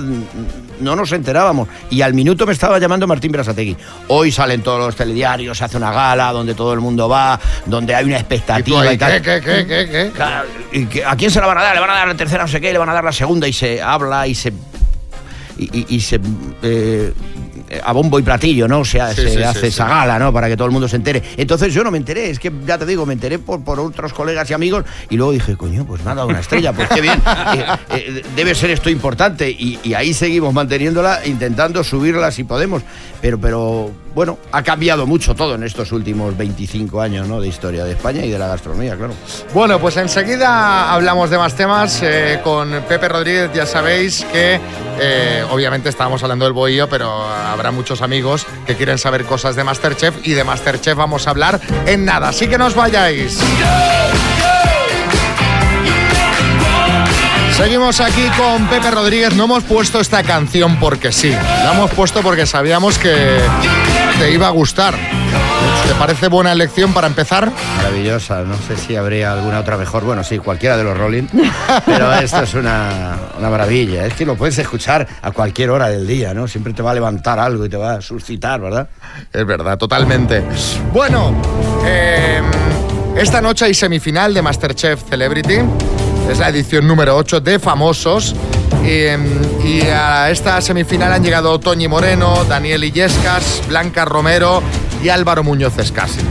no 0.79 0.95
nos 0.95 1.11
enterábamos. 1.11 1.67
Y 1.89 2.01
al 2.01 2.13
minuto 2.13 2.45
me 2.47 2.53
estaba 2.53 2.79
llamando 2.79 3.05
Martín 3.05 3.33
Berasategui. 3.33 3.75
Hoy 4.07 4.31
salen 4.31 4.61
todos 4.63 4.79
los 4.79 4.95
telediarios, 4.95 5.57
se 5.57 5.65
hace 5.65 5.75
una 5.75 5.91
gala 5.91 6.31
donde 6.31 6.55
todo 6.55 6.71
el 6.71 6.79
mundo 6.79 7.09
va, 7.09 7.37
donde 7.65 7.93
hay 7.93 8.05
una 8.05 8.15
expectativa 8.19 8.85
y, 8.85 8.87
ahí, 8.87 8.97
tal. 8.97 9.21
¿qué, 9.21 9.41
qué, 9.41 9.65
qué, 9.67 10.11
y 10.71 11.01
¿A 11.01 11.17
quién 11.17 11.29
se 11.29 11.41
la 11.41 11.47
van 11.47 11.57
a 11.57 11.61
dar? 11.63 11.75
Le 11.75 11.81
van 11.81 11.89
a 11.89 11.93
dar 11.95 12.07
la 12.07 12.15
tercera, 12.15 12.43
no 12.43 12.47
sé 12.49 12.61
qué, 12.61 12.71
le 12.71 12.79
van 12.79 12.87
a 12.87 12.93
dar 12.93 13.03
la 13.03 13.11
segunda 13.11 13.49
y 13.49 13.51
se 13.53 13.81
habla 13.81 14.25
y 14.25 14.33
se. 14.33 14.53
Y, 15.59 15.99
se. 15.99 16.19
eh, 16.63 17.13
a 17.83 17.91
bombo 17.91 18.19
y 18.19 18.23
platillo, 18.23 18.67
¿no? 18.67 18.79
O 18.79 18.85
sea, 18.85 19.13
Sí, 19.13 19.21
se 19.21 19.29
sí, 19.31 19.43
hace 19.43 19.61
sí, 19.61 19.67
esa 19.67 19.87
gala, 19.87 20.19
¿no? 20.19 20.31
Para 20.33 20.47
que 20.47 20.55
todo 20.55 20.65
el 20.65 20.71
mundo 20.71 20.87
se 20.87 20.95
entere. 20.95 21.21
Entonces 21.37 21.73
yo 21.73 21.83
no 21.83 21.91
me 21.91 21.97
enteré, 21.97 22.29
es 22.29 22.39
que 22.39 22.51
ya 22.65 22.77
te 22.77 22.85
digo, 22.85 23.05
me 23.05 23.13
enteré 23.13 23.39
por, 23.39 23.63
por 23.63 23.79
otros 23.79 24.13
colegas 24.13 24.49
y 24.49 24.53
amigos 24.53 24.85
y 25.09 25.17
luego 25.17 25.31
dije, 25.31 25.55
coño, 25.55 25.85
pues 25.85 26.03
dado 26.03 26.27
una 26.27 26.39
estrella, 26.39 26.73
pues 26.73 26.89
qué 26.89 27.01
bien. 27.01 27.21
Eh, 27.49 27.65
eh, 27.91 28.23
debe 28.35 28.53
ser 28.53 28.69
esto 28.69 28.89
importante 28.89 29.49
y, 29.49 29.79
y 29.83 29.93
ahí 29.93 30.13
seguimos 30.13 30.53
manteniéndola, 30.53 31.25
intentando 31.25 31.83
subirla 31.83 32.31
si 32.31 32.43
podemos. 32.43 32.83
Pero, 33.21 33.39
pero, 33.39 33.91
bueno, 34.15 34.37
ha 34.51 34.63
cambiado 34.63 35.05
mucho 35.05 35.35
todo 35.35 35.55
en 35.55 35.63
estos 35.63 35.91
últimos 35.91 36.37
25 36.37 37.01
años, 37.01 37.27
¿no? 37.27 37.41
De 37.41 37.47
historia 37.47 37.83
de 37.83 37.91
España 37.91 38.23
y 38.23 38.29
de 38.29 38.39
la 38.39 38.47
gastronomía, 38.47 38.95
claro. 38.95 39.13
Bueno, 39.53 39.79
pues 39.79 39.97
enseguida 39.97 40.93
hablamos 40.93 41.29
de 41.29 41.37
más 41.37 41.55
temas 41.55 42.01
eh, 42.03 42.39
con 42.43 42.69
Pepe 42.87 43.09
Rodríguez. 43.09 43.51
Ya 43.53 43.65
sabéis 43.65 44.25
que 44.31 44.59
eh, 44.99 45.43
obviamente 45.51 45.89
estábamos 45.89 46.21
hablando 46.23 46.45
del 46.45 46.53
bohío, 46.53 46.87
pero 46.87 47.27
habrá 47.59 47.71
muchos 47.71 48.01
amigos 48.01 48.47
que 48.65 48.75
quieren 48.75 48.97
saber 48.97 49.25
cosas 49.25 49.55
de 49.57 49.65
Masterchef 49.65 50.25
y 50.25 50.31
de 50.31 50.45
Masterchef 50.45 50.95
vamos 50.95 51.27
a 51.27 51.31
hablar 51.31 51.59
en 51.85 52.05
nada. 52.05 52.29
Así 52.29 52.47
que 52.47 52.57
no 52.57 52.67
os 52.67 52.73
vayáis. 52.73 53.37
Seguimos 57.57 57.99
aquí 57.99 58.23
con 58.37 58.67
Pepe 58.67 58.89
Rodríguez. 58.91 59.35
No 59.35 59.43
hemos 59.43 59.65
puesto 59.65 59.99
esta 59.99 60.23
canción 60.23 60.79
porque 60.79 61.11
sí. 61.11 61.31
La 61.31 61.73
hemos 61.73 61.91
puesto 61.91 62.21
porque 62.21 62.45
sabíamos 62.45 62.97
que 62.97 63.39
te 64.19 64.31
iba 64.31 64.47
a 64.47 64.51
gustar. 64.51 64.95
¿Te 65.87 65.95
parece 65.95 66.27
buena 66.27 66.51
elección 66.51 66.93
para 66.93 67.07
empezar? 67.07 67.51
Maravillosa, 67.77 68.41
no 68.41 68.55
sé 68.57 68.75
si 68.75 68.95
habría 68.95 69.31
alguna 69.31 69.59
otra 69.59 69.77
mejor. 69.77 70.03
Bueno, 70.03 70.23
sí, 70.23 70.37
cualquiera 70.39 70.75
de 70.75 70.83
los 70.83 70.97
Rolling, 70.97 71.23
pero 71.85 72.13
esto 72.13 72.43
es 72.43 72.53
una, 72.53 73.17
una 73.37 73.49
maravilla. 73.49 74.05
Es 74.05 74.13
que 74.13 74.25
lo 74.25 74.35
puedes 74.35 74.57
escuchar 74.57 75.07
a 75.21 75.31
cualquier 75.31 75.69
hora 75.69 75.87
del 75.87 76.05
día, 76.05 76.33
¿no? 76.33 76.47
Siempre 76.47 76.73
te 76.73 76.81
va 76.83 76.91
a 76.91 76.93
levantar 76.93 77.39
algo 77.39 77.65
y 77.65 77.69
te 77.69 77.77
va 77.77 77.93
a 77.93 78.01
suscitar, 78.01 78.59
¿verdad? 78.59 78.89
Es 79.31 79.45
verdad, 79.45 79.77
totalmente. 79.77 80.43
Bueno, 80.91 81.33
eh, 81.85 82.41
esta 83.15 83.41
noche 83.41 83.65
hay 83.65 83.73
semifinal 83.73 84.33
de 84.33 84.41
Masterchef 84.41 85.03
Celebrity. 85.09 85.59
Es 86.29 86.39
la 86.39 86.49
edición 86.49 86.85
número 86.87 87.15
8 87.15 87.39
de 87.39 87.57
Famosos. 87.57 88.35
Eh, 88.83 89.17
y 89.63 89.81
a 89.81 90.29
esta 90.29 90.59
semifinal 90.61 91.13
han 91.13 91.23
llegado 91.23 91.59
Toñi 91.59 91.87
Moreno, 91.87 92.43
Daniel 92.45 92.83
Illescas, 92.83 93.61
Blanca 93.67 94.05
Romero 94.05 94.63
y 95.03 95.09
Álvaro 95.09 95.43
Muñoz 95.43 95.77
Escasi. 95.77 96.21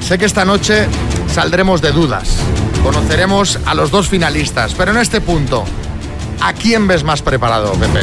Sé 0.00 0.18
que 0.18 0.26
esta 0.26 0.44
noche 0.44 0.86
saldremos 1.32 1.80
de 1.80 1.92
dudas. 1.92 2.36
Conoceremos 2.82 3.58
a 3.64 3.74
los 3.74 3.90
dos 3.90 4.08
finalistas, 4.08 4.74
pero 4.74 4.90
en 4.90 4.98
este 4.98 5.20
punto, 5.22 5.64
¿a 6.40 6.52
quién 6.52 6.86
ves 6.86 7.02
más 7.02 7.22
preparado, 7.22 7.72
Pepe? 7.72 8.00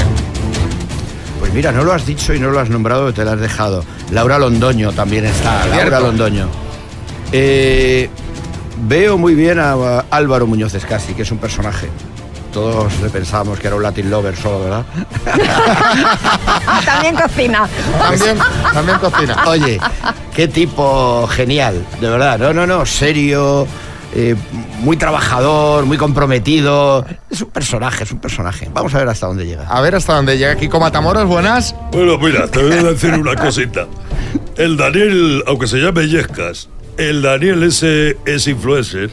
Pues 1.39 1.53
mira, 1.53 1.71
no 1.71 1.83
lo 1.83 1.93
has 1.93 2.05
dicho 2.05 2.33
y 2.33 2.39
no 2.39 2.49
lo 2.49 2.59
has 2.59 2.69
nombrado, 2.69 3.13
te 3.13 3.23
lo 3.23 3.31
has 3.31 3.39
dejado. 3.39 3.85
Laura 4.11 4.39
Londoño 4.39 4.91
también 4.91 5.25
está. 5.25 5.61
Cierto. 5.63 5.77
Laura 5.77 5.99
Londoño. 5.99 6.47
Eh, 7.31 8.09
veo 8.87 9.17
muy 9.17 9.35
bien 9.35 9.59
a, 9.59 9.73
a 9.73 10.05
Álvaro 10.09 10.47
Muñoz 10.47 10.73
Escasi, 10.73 11.13
que 11.13 11.21
es 11.21 11.31
un 11.31 11.37
personaje. 11.37 11.89
Todos 12.51 12.99
le 13.01 13.09
pensábamos 13.09 13.59
que 13.59 13.67
era 13.67 13.75
un 13.75 13.83
Latin 13.83 14.09
lover 14.09 14.35
solo, 14.35 14.61
¿verdad? 14.61 14.85
También 16.85 17.15
cocina. 17.15 17.67
También, 17.97 18.37
también 18.73 18.97
cocina. 18.99 19.43
Oye, 19.47 19.79
qué 20.35 20.47
tipo 20.47 21.27
genial, 21.27 21.85
de 21.99 22.09
verdad. 22.09 22.37
No, 22.37 22.53
no, 22.53 22.67
no, 22.67 22.85
serio, 22.85 23.67
eh, 24.13 24.35
muy 24.79 24.97
trabajador, 24.97 25.85
muy 25.85 25.97
comprometido. 25.97 27.05
Es 27.29 27.41
un 27.41 27.49
personaje, 27.49 28.03
es 28.03 28.11
un 28.11 28.19
personaje. 28.19 28.69
Vamos 28.73 28.93
a 28.93 28.99
ver 28.99 29.07
hasta 29.07 29.27
dónde 29.27 29.45
llega. 29.45 29.67
A 29.67 29.79
ver 29.81 29.95
hasta 29.95 30.13
dónde 30.15 30.37
llega 30.37 30.55
Kiko 30.55 30.79
Matamoros, 30.79 31.25
buenas. 31.25 31.75
Bueno, 31.91 32.17
mira, 32.17 32.47
te 32.47 32.61
voy 32.61 32.73
a 32.73 32.83
decir 32.83 33.13
una 33.13 33.35
cosita. 33.35 33.87
El 34.57 34.75
Daniel, 34.75 35.43
aunque 35.47 35.67
se 35.67 35.77
llame 35.77 36.07
Yescas, 36.07 36.67
el 36.97 37.21
Daniel 37.21 37.63
ese 37.63 38.17
es 38.25 38.47
influencer, 38.47 39.11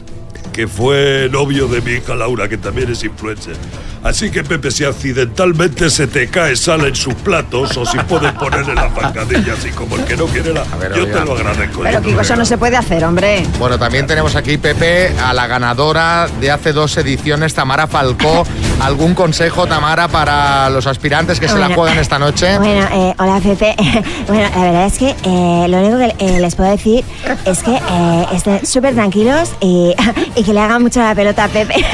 que 0.51 0.67
fue 0.67 1.29
novio 1.31 1.67
de 1.67 1.81
mi 1.81 1.91
hija 1.93 2.15
Laura, 2.15 2.47
que 2.47 2.57
también 2.57 2.91
es 2.91 3.03
influencer. 3.03 3.55
Así 4.03 4.31
que, 4.31 4.43
Pepe, 4.43 4.71
si 4.71 4.85
accidentalmente 4.85 5.89
se 5.89 6.07
te 6.07 6.27
cae 6.29 6.55
sal 6.55 6.85
en 6.85 6.95
sus 6.95 7.13
platos 7.15 7.75
o 7.75 7.85
si 7.85 7.97
puedes 7.99 8.31
ponerle 8.33 8.73
la 8.73 8.89
zancadilla 8.89 9.53
así 9.53 9.71
como 9.71 9.97
el 9.97 10.05
que 10.05 10.15
no 10.15 10.25
quiere 10.25 10.53
la... 10.53 10.63
ver, 10.79 10.93
yo 10.95 11.03
oiga. 11.03 11.19
te 11.19 11.25
lo 11.25 11.33
agradezco. 11.33 11.81
Pero 11.83 12.01
Kiko, 12.01 12.21
eso 12.21 12.35
no 12.35 12.45
se 12.45 12.57
puede 12.57 12.77
hacer, 12.77 13.03
hombre. 13.03 13.43
Bueno, 13.59 13.77
también 13.77 14.07
tenemos 14.07 14.35
aquí, 14.35 14.57
Pepe, 14.57 15.13
a 15.21 15.33
la 15.33 15.47
ganadora 15.47 16.27
de 16.39 16.49
hace 16.49 16.71
dos 16.71 16.95
ediciones, 16.97 17.53
Tamara 17.53 17.87
Falcó. 17.87 18.45
¿Algún 18.79 19.13
consejo, 19.13 19.67
Tamara, 19.67 20.07
para 20.07 20.69
los 20.69 20.87
aspirantes 20.87 21.39
que 21.39 21.49
se 21.49 21.59
la 21.59 21.73
juegan 21.75 21.97
esta 21.97 22.17
noche? 22.17 22.57
Bueno, 22.57 22.87
eh, 22.93 23.13
hola 23.17 23.41
Pepe. 23.41 23.75
bueno, 24.27 24.49
la 24.55 24.63
verdad 24.63 24.85
es 24.85 24.97
que 24.97 25.09
eh, 25.09 25.67
lo 25.67 25.77
único 25.79 25.97
que 25.97 26.15
eh, 26.25 26.39
les 26.39 26.55
puedo 26.55 26.71
decir 26.71 27.03
es 27.45 27.63
que 27.63 27.75
eh, 27.75 28.25
estén 28.33 28.65
súper 28.65 28.93
tranquilos 28.93 29.51
y, 29.59 29.95
y 30.39 30.43
que 30.43 30.53
le 30.53 30.61
hagan 30.61 30.81
mucho 30.81 31.01
la 31.01 31.13
pelota 31.13 31.43
a 31.45 31.47
Pepe. 31.49 31.75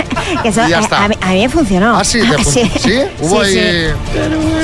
que 0.43 0.49
eso 0.49 0.63
Y 0.65 0.69
ya 0.69 0.79
está. 0.79 1.05
a, 1.05 1.07
mí, 1.07 1.15
a 1.21 1.27
mí 1.29 1.41
me 1.41 1.49
funcionó. 1.49 1.97
Ah, 1.97 2.03
sí, 2.03 2.19
te 2.21 2.37
fun- 2.43 2.53
¿sí? 2.53 2.71
Hubo 3.19 3.43
sí, 3.45 3.57
ahí- 3.59 3.93
sí. 4.13 4.19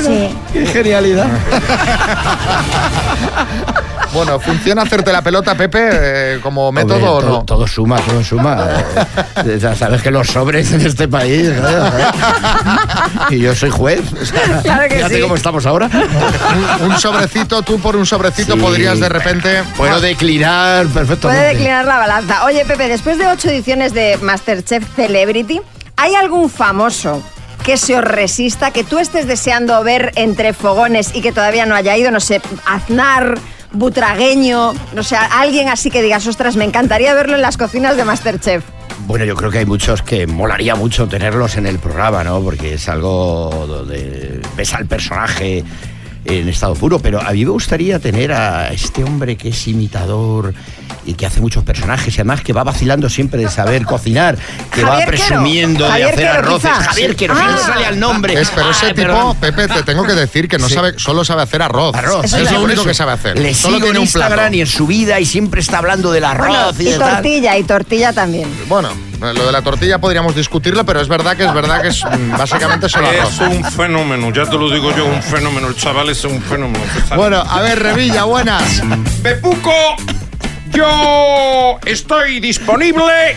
Sí. 0.06 0.28
Qué 0.52 0.66
genialidad. 0.66 1.26
Bueno, 4.12 4.38
¿funciona 4.38 4.82
hacerte 4.82 5.10
la 5.12 5.22
pelota, 5.22 5.54
Pepe, 5.54 5.88
eh, 5.92 6.40
como 6.42 6.70
método 6.70 6.96
Hombre, 6.96 7.08
o 7.08 7.20
todo, 7.20 7.30
no? 7.38 7.44
todo 7.44 7.66
suma, 7.66 7.96
todo 8.00 8.22
suma. 8.22 8.68
Eh, 9.44 9.58
ya 9.60 9.74
sabes 9.74 10.02
que 10.02 10.10
los 10.10 10.28
sobres 10.28 10.70
en 10.72 10.82
este 10.82 11.08
país. 11.08 11.50
Y 13.30 13.38
yo 13.40 13.54
soy 13.54 13.70
juez. 13.70 14.00
o 14.12 14.24
sea, 14.24 14.60
Claro 14.62 14.82
que 14.88 14.96
fíjate 14.96 15.14
sí. 15.16 15.20
cómo 15.22 15.34
estamos 15.34 15.66
ahora. 15.66 15.88
Un, 16.80 16.90
un 16.92 16.98
sobrecito, 16.98 17.62
tú 17.62 17.80
por 17.80 17.96
un 17.96 18.06
sobrecito 18.06 18.54
Sí. 18.54 18.60
podrías 18.60 19.00
de 19.00 19.08
repente... 19.08 19.62
Puedo 19.76 20.00
declinar 20.00 20.86
perfectamente. 20.86 21.28
Puede 21.40 21.48
declinar 21.54 21.84
la 21.86 21.98
balanza. 21.98 22.44
Oye, 22.44 22.64
Pepe, 22.64 22.88
después 22.88 23.18
de 23.18 23.26
ocho 23.26 23.48
ediciones 23.48 23.94
de 23.94 24.18
Masterchef 24.22 24.84
Celebrity, 24.94 25.60
¿hay 25.96 26.14
algún 26.14 26.48
famoso 26.50 27.22
que 27.64 27.76
se 27.76 27.96
os 27.96 28.04
resista, 28.04 28.70
que 28.70 28.84
tú 28.84 28.98
estés 28.98 29.26
deseando 29.26 29.82
ver 29.82 30.12
entre 30.16 30.52
fogones 30.52 31.10
y 31.14 31.22
que 31.22 31.32
todavía 31.32 31.66
no 31.66 31.74
haya 31.74 31.96
ido? 31.96 32.10
No 32.10 32.20
sé, 32.20 32.40
Aznar, 32.66 33.38
Butragueño, 33.72 34.72
no 34.94 35.02
sé, 35.02 35.16
alguien 35.16 35.68
así 35.68 35.90
que 35.90 36.02
digas, 36.02 36.26
ostras, 36.26 36.56
me 36.56 36.64
encantaría 36.64 37.14
verlo 37.14 37.36
en 37.36 37.42
las 37.42 37.56
cocinas 37.56 37.96
de 37.96 38.04
Masterchef. 38.04 38.64
Bueno, 39.06 39.24
yo 39.24 39.34
creo 39.34 39.50
que 39.50 39.58
hay 39.58 39.66
muchos 39.66 40.02
que 40.02 40.26
molaría 40.26 40.74
mucho 40.74 41.08
tenerlos 41.08 41.56
en 41.56 41.66
el 41.66 41.78
programa, 41.78 42.22
¿no? 42.22 42.40
Porque 42.40 42.74
es 42.74 42.88
algo 42.88 43.64
donde 43.66 44.40
ves 44.56 44.74
al 44.74 44.86
personaje 44.86 45.64
en 46.24 46.48
estado 46.48 46.74
puro, 46.74 46.98
pero 46.98 47.20
a 47.20 47.32
mí 47.32 47.44
me 47.44 47.50
gustaría 47.50 47.98
tener 47.98 48.32
a 48.32 48.72
este 48.72 49.02
hombre 49.02 49.36
que 49.36 49.48
es 49.48 49.68
imitador 49.68 50.54
y 51.04 51.14
que 51.14 51.26
hace 51.26 51.40
muchos 51.40 51.64
personajes 51.64 52.14
y 52.16 52.20
además 52.20 52.42
que 52.42 52.52
va 52.52 52.64
vacilando 52.64 53.08
siempre 53.08 53.40
de 53.42 53.48
saber 53.50 53.84
cocinar, 53.84 54.36
que 54.72 54.84
va 54.84 54.96
Quero. 54.98 55.08
presumiendo 55.08 55.84
de 55.84 55.90
Javier 55.90 56.08
hacer 56.08 56.18
Quero, 56.20 56.32
arroces. 56.38 56.70
quizá. 56.70 56.82
Javier 56.84 57.16
Quero, 57.16 57.34
Ah. 57.34 57.36
que 57.38 57.44
no 57.46 57.52
me 57.52 57.58
sale 57.58 57.86
al 57.86 58.00
nombre. 58.00 58.40
Es, 58.40 58.50
pero 58.50 58.70
ese 58.70 58.86
Ay, 58.86 58.94
tipo, 58.94 59.08
perdón. 59.08 59.36
Pepe, 59.36 59.68
te 59.68 59.82
tengo 59.82 60.04
que 60.04 60.12
decir 60.14 60.48
que 60.48 60.58
no 60.58 60.68
Sí. 60.68 60.74
sabe, 60.74 60.94
solo 60.98 61.24
sabe 61.24 61.42
hacer 61.42 61.62
arroz. 61.62 61.94
Arroz. 61.94 62.24
Es 62.24 62.30
Sí, 62.30 62.54
lo 62.54 62.62
único 62.62 62.80
eso. 62.80 62.84
que 62.88 62.94
sabe 62.94 63.12
hacer. 63.12 63.38
Le 63.38 63.54
solo 63.54 63.76
sigo 63.76 63.86
tiene 63.86 63.98
en 63.98 64.02
un 64.06 64.12
plato. 64.12 64.28
Instagram 64.30 64.54
y 64.54 64.60
en 64.60 64.66
su 64.66 64.86
vida 64.86 65.20
y 65.20 65.26
siempre 65.26 65.60
está 65.60 65.78
hablando 65.78 66.12
del 66.12 66.24
arroz 66.24 66.48
Bueno, 66.48 66.72
y 66.78 66.82
y 66.82 66.92
de 66.92 66.98
tal. 66.98 67.10
tortilla, 67.14 67.56
y 67.58 67.64
tortilla 67.64 68.12
también. 68.12 68.48
Bueno, 68.68 68.90
lo 69.20 69.46
de 69.46 69.52
la 69.52 69.62
tortilla 69.62 69.98
podríamos 69.98 70.34
discutirlo, 70.34 70.84
pero 70.84 71.00
es 71.00 71.08
verdad 71.08 71.36
que 71.36 71.44
es 71.44 71.54
verdad 71.54 71.82
que 71.82 71.88
es 71.88 72.04
mm, 72.04 72.36
básicamente 72.36 72.88
solo 72.88 73.08
arroz. 73.08 73.32
Es 73.34 73.40
un 73.40 73.64
fenómeno, 73.64 74.32
ya 74.32 74.44
te 74.48 74.56
lo 74.56 74.70
digo 74.70 74.94
yo, 74.96 75.06
un 75.06 75.22
fenómeno. 75.22 75.68
El 75.68 75.76
chaval 75.76 76.08
es 76.10 76.24
un 76.24 76.40
fenómeno. 76.42 76.84
Bueno, 77.16 77.38
a 77.48 77.60
ver, 77.60 77.78
Revilla, 77.80 78.24
buenas. 78.24 78.82
Pepuco, 79.22 79.72
yo 80.72 81.78
estoy 81.84 82.40
disponible. 82.40 83.36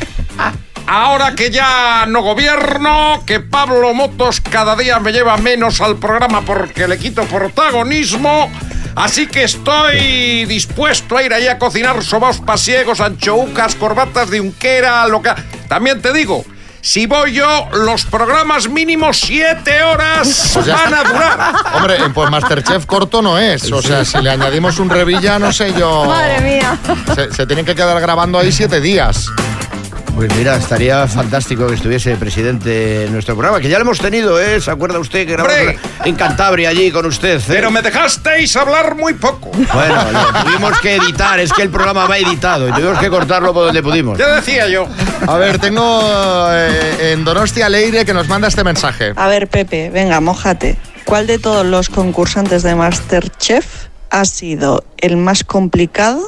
Ahora 0.88 1.33
que 1.36 1.49
ya 1.49 2.05
no 2.07 2.21
gobierno, 2.21 3.23
que 3.25 3.39
Pablo 3.39 3.93
Motos 3.93 4.39
cada 4.41 4.75
día 4.75 4.99
me 4.99 5.11
lleva 5.11 5.36
menos 5.38 5.81
al 5.81 5.97
programa 5.97 6.41
porque 6.41 6.88
le 6.88 6.97
quito 6.97 7.23
protagonismo. 7.23 8.51
Así 8.95 9.27
que 9.27 9.43
estoy 9.43 10.45
dispuesto 10.45 11.17
a 11.17 11.23
ir 11.23 11.33
ahí 11.33 11.47
a 11.47 11.57
cocinar 11.57 12.01
sobaos 12.03 12.39
pasiegos, 12.39 13.01
anchoucas, 13.01 13.75
corbatas 13.75 14.29
de 14.29 14.39
unquera, 14.39 15.05
lo 15.07 15.21
que... 15.21 15.31
También 15.67 16.01
te 16.01 16.13
digo, 16.13 16.45
si 16.86 17.07
voy 17.07 17.33
yo, 17.33 17.67
los 17.73 18.05
programas 18.05 18.69
mínimos 18.69 19.19
siete 19.19 19.81
horas 19.81 20.51
Pues 20.53 20.67
van 20.67 20.93
a 20.93 21.03
durar. 21.03 21.55
Hombre, 21.73 21.97
pues 22.13 22.29
Masterchef 22.29 22.86
corto 22.86 23.23
no 23.23 23.39
es. 23.39 23.71
O 23.71 23.81
sea, 23.81 24.05
si 24.05 24.19
le 24.19 24.29
añadimos 24.29 24.77
un 24.77 24.91
Revilla, 24.91 25.39
no 25.39 25.51
sé 25.51 25.73
yo. 25.73 26.05
Madre 26.05 26.41
mía. 26.41 26.77
Se, 27.15 27.33
se 27.33 27.47
tienen 27.47 27.65
que 27.65 27.73
quedar 27.73 27.99
grabando 27.99 28.38
ahí 28.38 28.51
siete 28.51 28.81
días. 28.81 29.31
Pues 30.16 30.34
mira, 30.38 30.55
estaría 30.55 31.05
fantástico 31.07 31.68
que 31.68 31.76
estuviese 31.76 32.16
presidente 32.16 33.05
en 33.05 33.11
nuestro 33.11 33.36
programa, 33.36 33.59
que 33.59 33.68
ya 33.68 33.78
lo 33.78 33.84
hemos 33.84 33.99
tenido, 33.99 34.39
¿eh? 34.39 34.61
¿Se 34.61 34.72
acuerda 34.72 34.97
usted 34.97 35.26
que 35.28 35.34
grabamos 35.34 35.57
¡Hombre! 35.59 35.78
en 36.05 36.16
Cantabria 36.16 36.70
allí 36.70 36.89
con 36.89 37.05
usted? 37.05 37.38
¿eh? 37.38 37.43
Pero 37.45 37.70
me 37.70 37.82
dejasteis 37.82 38.55
hablar 38.55 38.95
muy 38.95 39.13
poco. 39.16 39.51
Bueno, 39.51 40.11
lo 40.11 40.43
tuvimos 40.43 40.80
que 40.80 40.95
editar, 40.95 41.38
es 41.41 41.51
que 41.51 41.63
el 41.63 41.70
programa 41.70 42.07
va 42.07 42.18
editado 42.18 42.70
y 42.70 42.72
tuvimos 42.72 42.97
que 42.97 43.09
cortarlo 43.09 43.53
por 43.53 43.66
donde 43.66 43.84
pudimos. 43.84 44.18
Ya 44.18 44.36
decía 44.36 44.70
yo. 44.70 44.88
A 45.28 45.36
ver, 45.36 45.59
tengo 45.59 46.47
eh, 46.49 47.11
en 47.11 47.26
Donostia 47.26 47.68
Leire 47.68 48.05
que 48.05 48.13
nos 48.13 48.30
manda 48.30 48.47
este 48.47 48.63
mensaje. 48.63 49.11
A 49.18 49.28
ver, 49.28 49.49
Pepe, 49.49 49.89
venga, 49.89 50.22
mójate. 50.22 50.78
¿Cuál 51.03 51.28
de 51.28 51.39
todos 51.39 51.66
los 51.66 51.89
concursantes 51.89 52.63
de 52.63 52.74
Masterchef 52.74 53.66
ha 54.11 54.24
sido 54.24 54.86
el 54.97 55.18
más 55.18 55.43
complicado 55.43 56.22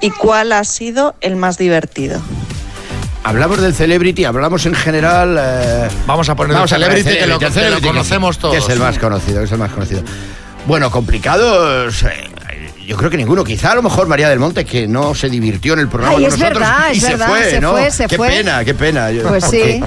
y 0.00 0.10
cuál 0.10 0.52
ha 0.52 0.62
sido 0.62 1.16
el 1.20 1.34
más 1.34 1.58
divertido? 1.58 2.20
Hablamos 3.26 3.60
del 3.60 3.74
celebrity, 3.74 4.24
hablamos 4.24 4.64
en 4.66 4.74
general. 4.74 5.36
eh, 5.40 5.88
Vamos 6.06 6.28
a 6.28 6.34
poner 6.36 6.50
el 6.50 6.54
vamos 6.54 6.72
a 6.72 6.76
celebrity, 6.76 7.02
que 7.18 7.26
lo- 7.26 7.40
el 7.40 7.52
que 7.52 7.70
lo 7.70 7.80
conocemos 7.80 8.38
todos. 8.38 8.54
Que 8.54 8.60
es 8.60 8.68
el 8.68 8.78
más 8.78 8.98
conocido, 8.98 9.38
que 9.40 9.44
es 9.46 9.52
el 9.52 9.58
más 9.58 9.72
conocido. 9.72 10.02
Bueno, 10.66 10.90
complicados. 10.90 12.02
eh, 12.04 12.30
yo 12.86 12.96
creo 12.96 13.10
que 13.10 13.16
ninguno. 13.16 13.42
Quizá 13.42 13.72
a 13.72 13.74
lo 13.74 13.82
mejor 13.82 14.06
María 14.06 14.28
del 14.28 14.38
Monte, 14.38 14.64
que 14.64 14.86
no 14.86 15.14
se 15.14 15.28
divirtió 15.28 15.72
en 15.72 15.80
el 15.80 15.88
programa 15.88 16.16
Ay, 16.16 16.24
con 16.24 16.32
es 16.34 16.38
nosotros 16.38 16.60
verdad, 16.60 16.86
y 16.92 16.96
es 16.98 17.02
se 17.02 17.08
verdad, 17.10 17.28
fue, 17.28 17.50
se 17.50 17.60
¿no? 17.60 17.70
fue, 17.72 17.90
se 17.90 18.06
qué 18.06 18.16
fue. 18.16 18.28
pena, 18.28 18.64
qué 18.64 18.74
pena. 18.74 19.10
Yo- 19.10 19.22
Pues 19.28 19.44
sí. 19.44 19.80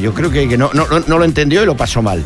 Yo 0.00 0.12
creo 0.12 0.30
que, 0.30 0.48
que 0.48 0.58
no, 0.58 0.70
no, 0.74 0.86
no 1.06 1.18
lo 1.18 1.24
entendió 1.24 1.62
y 1.62 1.66
lo 1.66 1.76
pasó 1.76 2.02
mal. 2.02 2.24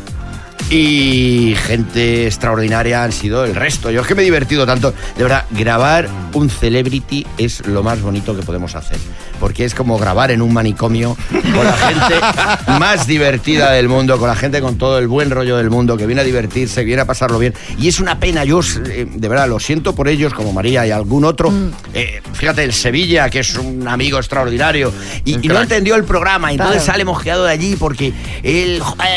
Y 0.71 1.55
gente 1.67 2.27
extraordinaria 2.27 3.03
han 3.05 3.13
sido 3.13 3.45
el 3.45 3.55
resto. 3.55 3.91
Yo 3.91 4.01
es 4.03 4.07
que 4.07 4.15
me 4.15 4.23
he 4.23 4.25
divertido 4.25 4.67
tanto. 4.67 4.93
De 5.17 5.23
verdad, 5.23 5.45
grabar 5.51 6.09
un 6.35 6.49
celebrity 6.51 7.27
es 7.39 7.67
lo 7.67 7.83
más 7.83 8.01
bonito 8.03 8.35
que 8.37 8.43
podemos 8.43 8.75
hacer. 8.75 8.99
Porque 9.41 9.65
es 9.65 9.75
como 9.75 9.99
grabar 9.99 10.31
en 10.31 10.43
un 10.43 10.53
manicomio 10.53 11.17
con 11.31 11.65
la 11.65 11.73
gente 11.73 12.15
más 12.79 13.07
divertida 13.07 13.71
del 13.73 13.89
mundo, 13.89 14.19
con 14.19 14.29
la 14.29 14.35
gente 14.37 14.61
con 14.61 14.79
todo 14.79 14.99
el 14.99 15.09
buen 15.09 15.31
rollo 15.31 15.57
del 15.57 15.71
mundo, 15.71 15.97
que 15.97 16.07
viene 16.07 16.23
a 16.23 16.25
divertirse, 16.25 16.81
que 16.81 16.87
viene 16.87 17.03
a 17.03 17.07
pasarlo 17.07 17.39
bien. 17.39 17.55
Y 17.79 17.89
es 17.89 18.01
una 18.01 18.19
pena, 18.19 18.45
yo 18.45 18.61
eh, 18.87 19.07
de 19.11 19.29
verdad 19.29 19.49
lo 19.49 19.59
siento 19.61 19.95
por 19.95 20.09
ellos, 20.09 20.35
como 20.35 20.53
María 20.53 20.87
y 20.87 20.91
algún 20.91 21.25
otro. 21.25 21.53
Eh, 21.95 22.21
fíjate, 22.33 22.65
el 22.65 22.73
Sevilla, 22.73 23.31
que 23.31 23.41
es 23.41 23.55
un 23.57 23.87
amigo 23.89 24.19
extraordinario, 24.19 24.93
y, 25.25 25.45
y 25.45 25.49
no 25.49 25.61
entendió 25.61 25.95
el 25.97 26.05
programa. 26.05 26.51
Entonces 26.53 26.83
Claro. 26.83 26.87
sale 26.93 27.05
mosqueado 27.05 27.45
de 27.45 27.53
allí 27.53 27.77
porque 27.77 28.13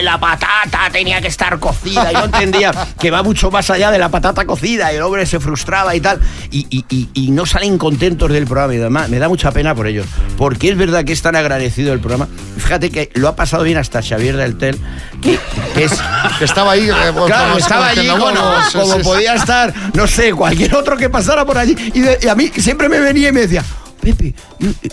la 0.03 0.19
patata 0.19 0.89
tenía 0.91 1.21
que 1.21 1.27
estar 1.27 1.59
cocida 1.59 2.11
y 2.11 2.15
no 2.15 2.25
entendía 2.25 2.71
que 2.99 3.11
va 3.11 3.23
mucho 3.23 3.51
más 3.51 3.69
allá 3.69 3.91
de 3.91 3.97
la 3.99 4.09
patata 4.09 4.45
cocida 4.45 4.91
y 4.91 4.95
el 4.97 5.01
hombre 5.01 5.25
se 5.25 5.39
frustraba 5.39 5.95
y 5.95 6.01
tal. 6.01 6.19
Y, 6.51 6.65
y- 6.69 6.85
y- 6.89 7.09
y 7.13 7.31
no 7.31 7.45
salen 7.45 7.77
contentos 7.77 8.31
del 8.31 8.45
programa 8.45 8.73
y 8.73 8.77
además 8.77 9.09
me 9.09 9.19
da 9.19 9.27
mucha 9.29 9.51
pena 9.51 9.75
por 9.75 9.87
ellos. 9.87 10.05
Porque 10.37 10.69
es 10.69 10.77
verdad 10.77 11.03
que 11.05 11.13
es 11.13 11.21
tan 11.21 11.35
agradecido 11.35 11.93
el 11.93 11.99
programa. 11.99 12.27
Fíjate 12.57 12.89
que 12.89 13.09
lo 13.15 13.27
ha 13.27 13.35
pasado 13.35 13.63
bien 13.63 13.77
hasta 13.77 14.01
Xavier 14.01 14.37
del 14.37 14.57
Tel, 14.57 14.79
que, 15.21 15.39
que 15.75 15.83
es... 15.85 15.93
Que 16.39 16.45
estaba 16.45 16.71
ahí. 16.71 16.89
eh, 16.89 16.93
pues, 17.13 17.25
Claro, 17.25 17.57
estaba 17.57 17.89
como 17.89 17.99
allí 17.99 18.07
como, 18.09 18.23
bueno, 18.23 18.41
sí, 18.71 18.77
como 18.79 18.93
sí, 18.93 18.99
sí. 18.99 19.03
podía 19.03 19.35
estar, 19.35 19.73
no 19.93 20.07
sé, 20.07 20.33
cualquier 20.33 20.75
otro 20.75 20.97
que 20.97 21.09
pasara 21.09 21.45
por 21.45 21.57
allí. 21.57 21.75
Y, 21.93 21.99
de- 22.01 22.17
y 22.21 22.27
a 22.27 22.35
mí 22.35 22.51
siempre 22.57 22.89
me 22.89 22.99
venía 22.99 23.29
y 23.29 23.31
me 23.31 23.41
decía, 23.41 23.63
Pepe, 24.01 24.33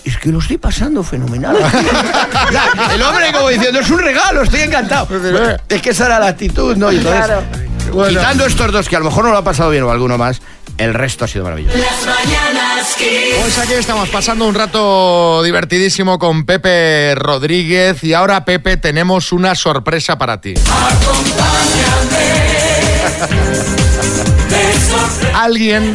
es 0.05 0.19
que 0.19 0.29
lo 0.31 0.39
estoy 0.39 0.59
pasando 0.59 1.03
fenomenal. 1.03 1.57
O 2.49 2.51
sea, 2.53 2.95
el 2.95 3.03
hombre 3.03 3.33
como 3.33 3.49
diciendo, 3.49 3.81
es 3.81 3.91
un 3.91 3.99
regalo, 3.99 4.43
estoy 4.43 4.61
encantado. 4.61 5.07
Bueno, 5.07 5.57
es 5.69 5.83
que 5.83 5.91
esa 5.91 6.07
era 6.07 6.19
la 6.19 6.29
actitud, 6.29 6.77
¿no? 6.77 6.91
Y 6.93 6.97
entonces, 6.99 7.25
Claro. 7.27 8.09
quitando 8.09 8.45
estos 8.47 8.71
dos 8.73 8.89
que 8.89 8.97
a 8.97 8.99
lo 8.99 9.07
mejor 9.07 9.25
no 9.25 9.31
lo 9.31 9.39
ha 9.39 9.45
pasado 9.45 9.71
bien 9.71 9.83
o 9.85 9.91
alguno 9.91 10.19
más, 10.19 10.41
el 10.79 10.95
resto 10.95 11.25
ha 11.25 11.29
sido 11.29 11.45
maravilloso. 11.45 11.77
Las 11.77 12.07
mañanas 12.07 12.95
Kiss. 12.97 13.37
Pues 13.41 13.59
aquí 13.59 13.75
estamos 13.75 14.09
pasando 14.09 14.47
un 14.47 14.55
rato 14.55 15.43
divertidísimo 15.43 16.19
con 16.19 16.47
Pepe 16.47 17.15
Rodríguez 17.17 18.03
y 18.05 18.15
ahora 18.15 18.45
Pepe 18.45 18.77
tenemos 18.77 19.33
una 19.33 19.55
sorpresa 19.55 20.17
para 20.17 20.41
ti. 20.41 20.55
Alguien 25.35 25.95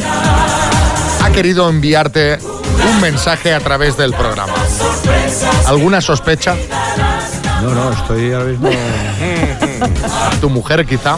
ha 1.22 1.30
querido 1.30 1.68
enviarte 1.68 2.38
un 2.88 3.00
mensaje 3.00 3.52
a 3.54 3.60
través 3.60 3.96
del 3.96 4.12
programa. 4.12 4.54
¿Alguna 5.66 6.00
sospecha? 6.00 6.54
No, 7.62 7.70
no, 7.70 7.92
estoy 7.92 8.32
ahora 8.32 8.44
mismo... 8.46 8.70
¿Tu 10.40 10.50
mujer 10.50 10.84
quizá? 10.84 11.16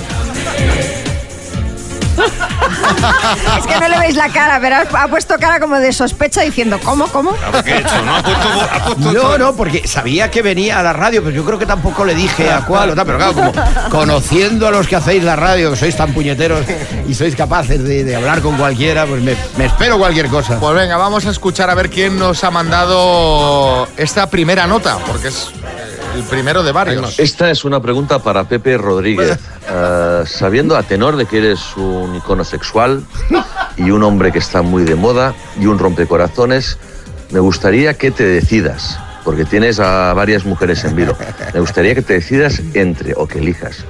Es 3.58 3.66
que 3.66 3.80
no 3.80 3.88
le 3.88 3.98
veis 3.98 4.16
la 4.16 4.28
cara, 4.28 4.58
pero 4.60 4.76
ha, 4.76 5.08
puesto 5.08 5.36
cara 5.38 5.60
como 5.60 5.76
de 5.76 5.92
sospecha 5.92 6.42
diciendo, 6.42 6.78
¿cómo, 6.82 7.06
cómo? 7.08 7.32
¿Qué 7.64 7.72
he 7.72 7.78
hecho? 7.78 8.02
¿No? 8.04 8.16
Ha 8.16 8.22
puesto, 8.22 8.48
ha 8.48 8.84
puesto 8.84 9.12
No, 9.12 9.38
no, 9.38 9.54
porque 9.54 9.86
sabía 9.86 10.30
que 10.30 10.42
venía 10.42 10.78
a 10.78 10.82
la 10.82 10.92
radio, 10.92 11.22
pero 11.22 11.34
yo 11.34 11.44
creo 11.44 11.58
que 11.58 11.66
tampoco 11.66 12.04
le 12.04 12.14
dije 12.14 12.50
a 12.50 12.64
cuál 12.64 12.90
o 12.90 12.94
tal, 12.94 13.06
pero 13.06 13.18
claro, 13.18 13.32
como 13.34 13.52
conociendo 13.90 14.66
a 14.66 14.70
los 14.70 14.86
que 14.86 14.96
hacéis 14.96 15.22
la 15.24 15.36
radio, 15.36 15.70
que 15.70 15.76
sois 15.76 15.96
tan 15.96 16.12
puñeteros 16.12 16.60
y 17.08 17.14
sois 17.14 17.34
capaces 17.34 17.82
de, 17.82 18.04
de 18.04 18.16
hablar 18.16 18.40
con 18.40 18.56
cualquiera, 18.56 19.06
pues 19.06 19.22
me, 19.22 19.36
me 19.56 19.66
espero 19.66 19.98
cualquier 19.98 20.28
cosa. 20.28 20.58
Pues 20.58 20.74
venga, 20.74 20.96
vamos 20.96 21.26
a 21.26 21.30
escuchar 21.30 21.70
a 21.70 21.74
ver 21.74 21.90
quién 21.90 22.18
nos 22.18 22.42
ha 22.44 22.50
mandado 22.50 23.88
esta 23.96 24.28
primera 24.28 24.66
nota, 24.66 24.98
porque 25.06 25.28
es 25.28 25.50
eh, 25.64 26.16
el 26.16 26.22
primero 26.24 26.62
de 26.62 26.72
varios. 26.72 27.18
Esta 27.18 27.50
es 27.50 27.64
una 27.64 27.80
pregunta 27.80 28.18
para 28.18 28.44
Pepe 28.44 28.76
Rodríguez. 28.78 29.38
Eh, 29.68 30.22
sabiendo 30.26 30.76
a 30.76 30.82
tenor 30.84 31.16
de 31.16 31.26
que 31.26 31.38
eres 31.38 31.76
un 31.76 32.14
icono 32.14 32.44
sexual 32.44 32.75
y 33.76 33.90
un 33.90 34.02
hombre 34.02 34.32
que 34.32 34.38
está 34.38 34.62
muy 34.62 34.84
de 34.84 34.96
moda 34.96 35.34
y 35.58 35.66
un 35.66 35.78
rompecorazones, 35.78 36.78
me 37.30 37.40
gustaría 37.40 37.94
que 37.94 38.10
te 38.10 38.24
decidas, 38.24 38.98
porque 39.24 39.44
tienes 39.44 39.80
a 39.80 40.12
varias 40.12 40.44
mujeres 40.44 40.84
en 40.84 40.94
vilo. 40.94 41.16
Me 41.54 41.60
gustaría 41.60 41.94
que 41.94 42.02
te 42.02 42.14
decidas 42.14 42.60
entre, 42.74 43.14
o 43.16 43.26
que 43.26 43.38
elijas, 43.38 43.84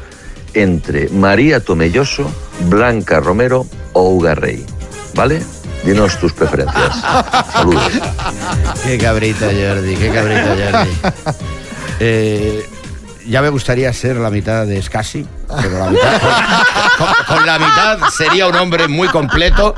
entre 0.54 1.08
María 1.08 1.60
Tomelloso, 1.60 2.30
Blanca 2.68 3.20
Romero 3.20 3.66
o 3.92 4.10
Uga 4.10 4.34
Rey. 4.34 4.64
¿Vale? 5.14 5.42
Dinos 5.84 6.18
tus 6.18 6.32
preferencias. 6.32 7.00
Saludos. 7.52 7.92
Qué 8.84 8.98
cabrita, 8.98 9.46
Jordi, 9.46 9.96
qué 9.96 10.10
cabrita, 10.10 10.56
Jordi. 10.56 11.36
Eh, 11.98 12.68
ya 13.28 13.42
me 13.42 13.48
gustaría 13.48 13.92
ser 13.92 14.16
la 14.16 14.30
mitad 14.30 14.66
de 14.66 14.80
Scassi, 14.80 15.26
pero 15.62 15.78
la 15.78 15.90
mitad, 15.90 16.20
con, 17.28 17.46
la 17.46 17.58
mitad 17.58 17.98
sería 18.10 18.46
un 18.46 18.56
hombre 18.56 18.88
muy 18.88 19.08
completo. 19.08 19.74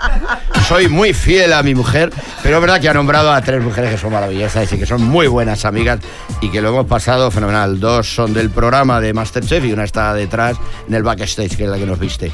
Soy 0.66 0.88
muy 0.88 1.14
fiel 1.14 1.52
a 1.52 1.62
mi 1.62 1.74
mujer, 1.74 2.12
pero 2.42 2.56
es 2.56 2.60
verdad 2.60 2.80
que 2.80 2.88
ha 2.88 2.94
nombrado 2.94 3.32
a 3.32 3.40
tres 3.40 3.62
mujeres 3.62 3.90
que 3.90 3.98
son 3.98 4.12
maravillosas 4.12 4.70
y 4.72 4.78
que 4.78 4.86
son 4.86 5.02
muy 5.02 5.26
buenas 5.26 5.64
amigas 5.64 6.00
y 6.40 6.50
que 6.50 6.60
lo 6.60 6.68
hemos 6.68 6.86
pasado 6.86 7.30
fenomenal. 7.30 7.80
Dos 7.80 8.14
son 8.14 8.34
del 8.34 8.50
programa 8.50 9.00
de 9.00 9.14
Masterchef 9.14 9.64
y 9.64 9.72
una 9.72 9.84
está 9.84 10.12
detrás 10.14 10.56
en 10.86 10.94
el 10.94 11.02
backstage, 11.02 11.56
que 11.56 11.64
es 11.64 11.70
la 11.70 11.78
que 11.78 11.86
nos 11.86 11.98
viste. 11.98 12.30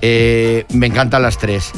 Eh, 0.00 0.64
me 0.70 0.86
encantan 0.86 1.22
las 1.22 1.38
tres. 1.38 1.72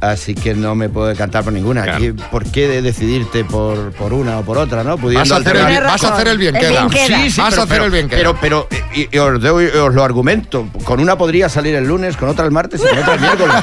Así 0.00 0.34
que 0.34 0.54
no 0.54 0.74
me 0.74 0.88
puedo 0.88 1.06
decantar 1.06 1.42
por 1.42 1.52
ninguna. 1.52 1.82
Aquí, 1.84 2.12
¿Por 2.12 2.44
qué 2.44 2.68
de 2.68 2.82
decidirte 2.82 3.44
por, 3.44 3.92
por 3.92 4.12
una 4.12 4.38
o 4.38 4.42
por 4.42 4.58
otra, 4.58 4.84
no? 4.84 4.96
Vas 4.98 5.30
a 5.32 5.36
hacer 5.36 5.56
el 5.56 5.66
bien- 5.66 5.84
vas 5.84 6.04
a 6.04 6.14
hacer 6.14 6.28
el 6.28 6.38
bien 6.38 6.54
El 6.56 6.60
queda. 6.60 6.88
queda. 6.88 7.06
Sí, 7.18 7.30
sí, 7.30 7.40
Vas 7.40 7.48
a 7.48 7.50
pero- 7.50 7.62
hacer 7.62 7.68
pero- 7.68 7.84
el 7.86 7.90
bien 7.90 8.08
queda. 8.08 8.18
Pero, 8.18 8.36
pero 8.40 8.68
y- 8.94 9.08
y 9.10 9.18
os, 9.18 9.40
doy- 9.40 9.66
os 9.68 9.94
lo 9.94 10.04
argumento. 10.04 10.66
Con 10.84 11.00
una 11.00 11.16
podría 11.16 11.48
salir 11.48 11.74
el 11.74 11.84
lunes, 11.86 12.16
con 12.16 12.28
otra 12.28 12.44
el 12.44 12.50
martes 12.50 12.80
y 12.84 12.88
con 12.88 12.98
otra 12.98 13.14
el 13.14 13.20
miércoles. 13.20 13.54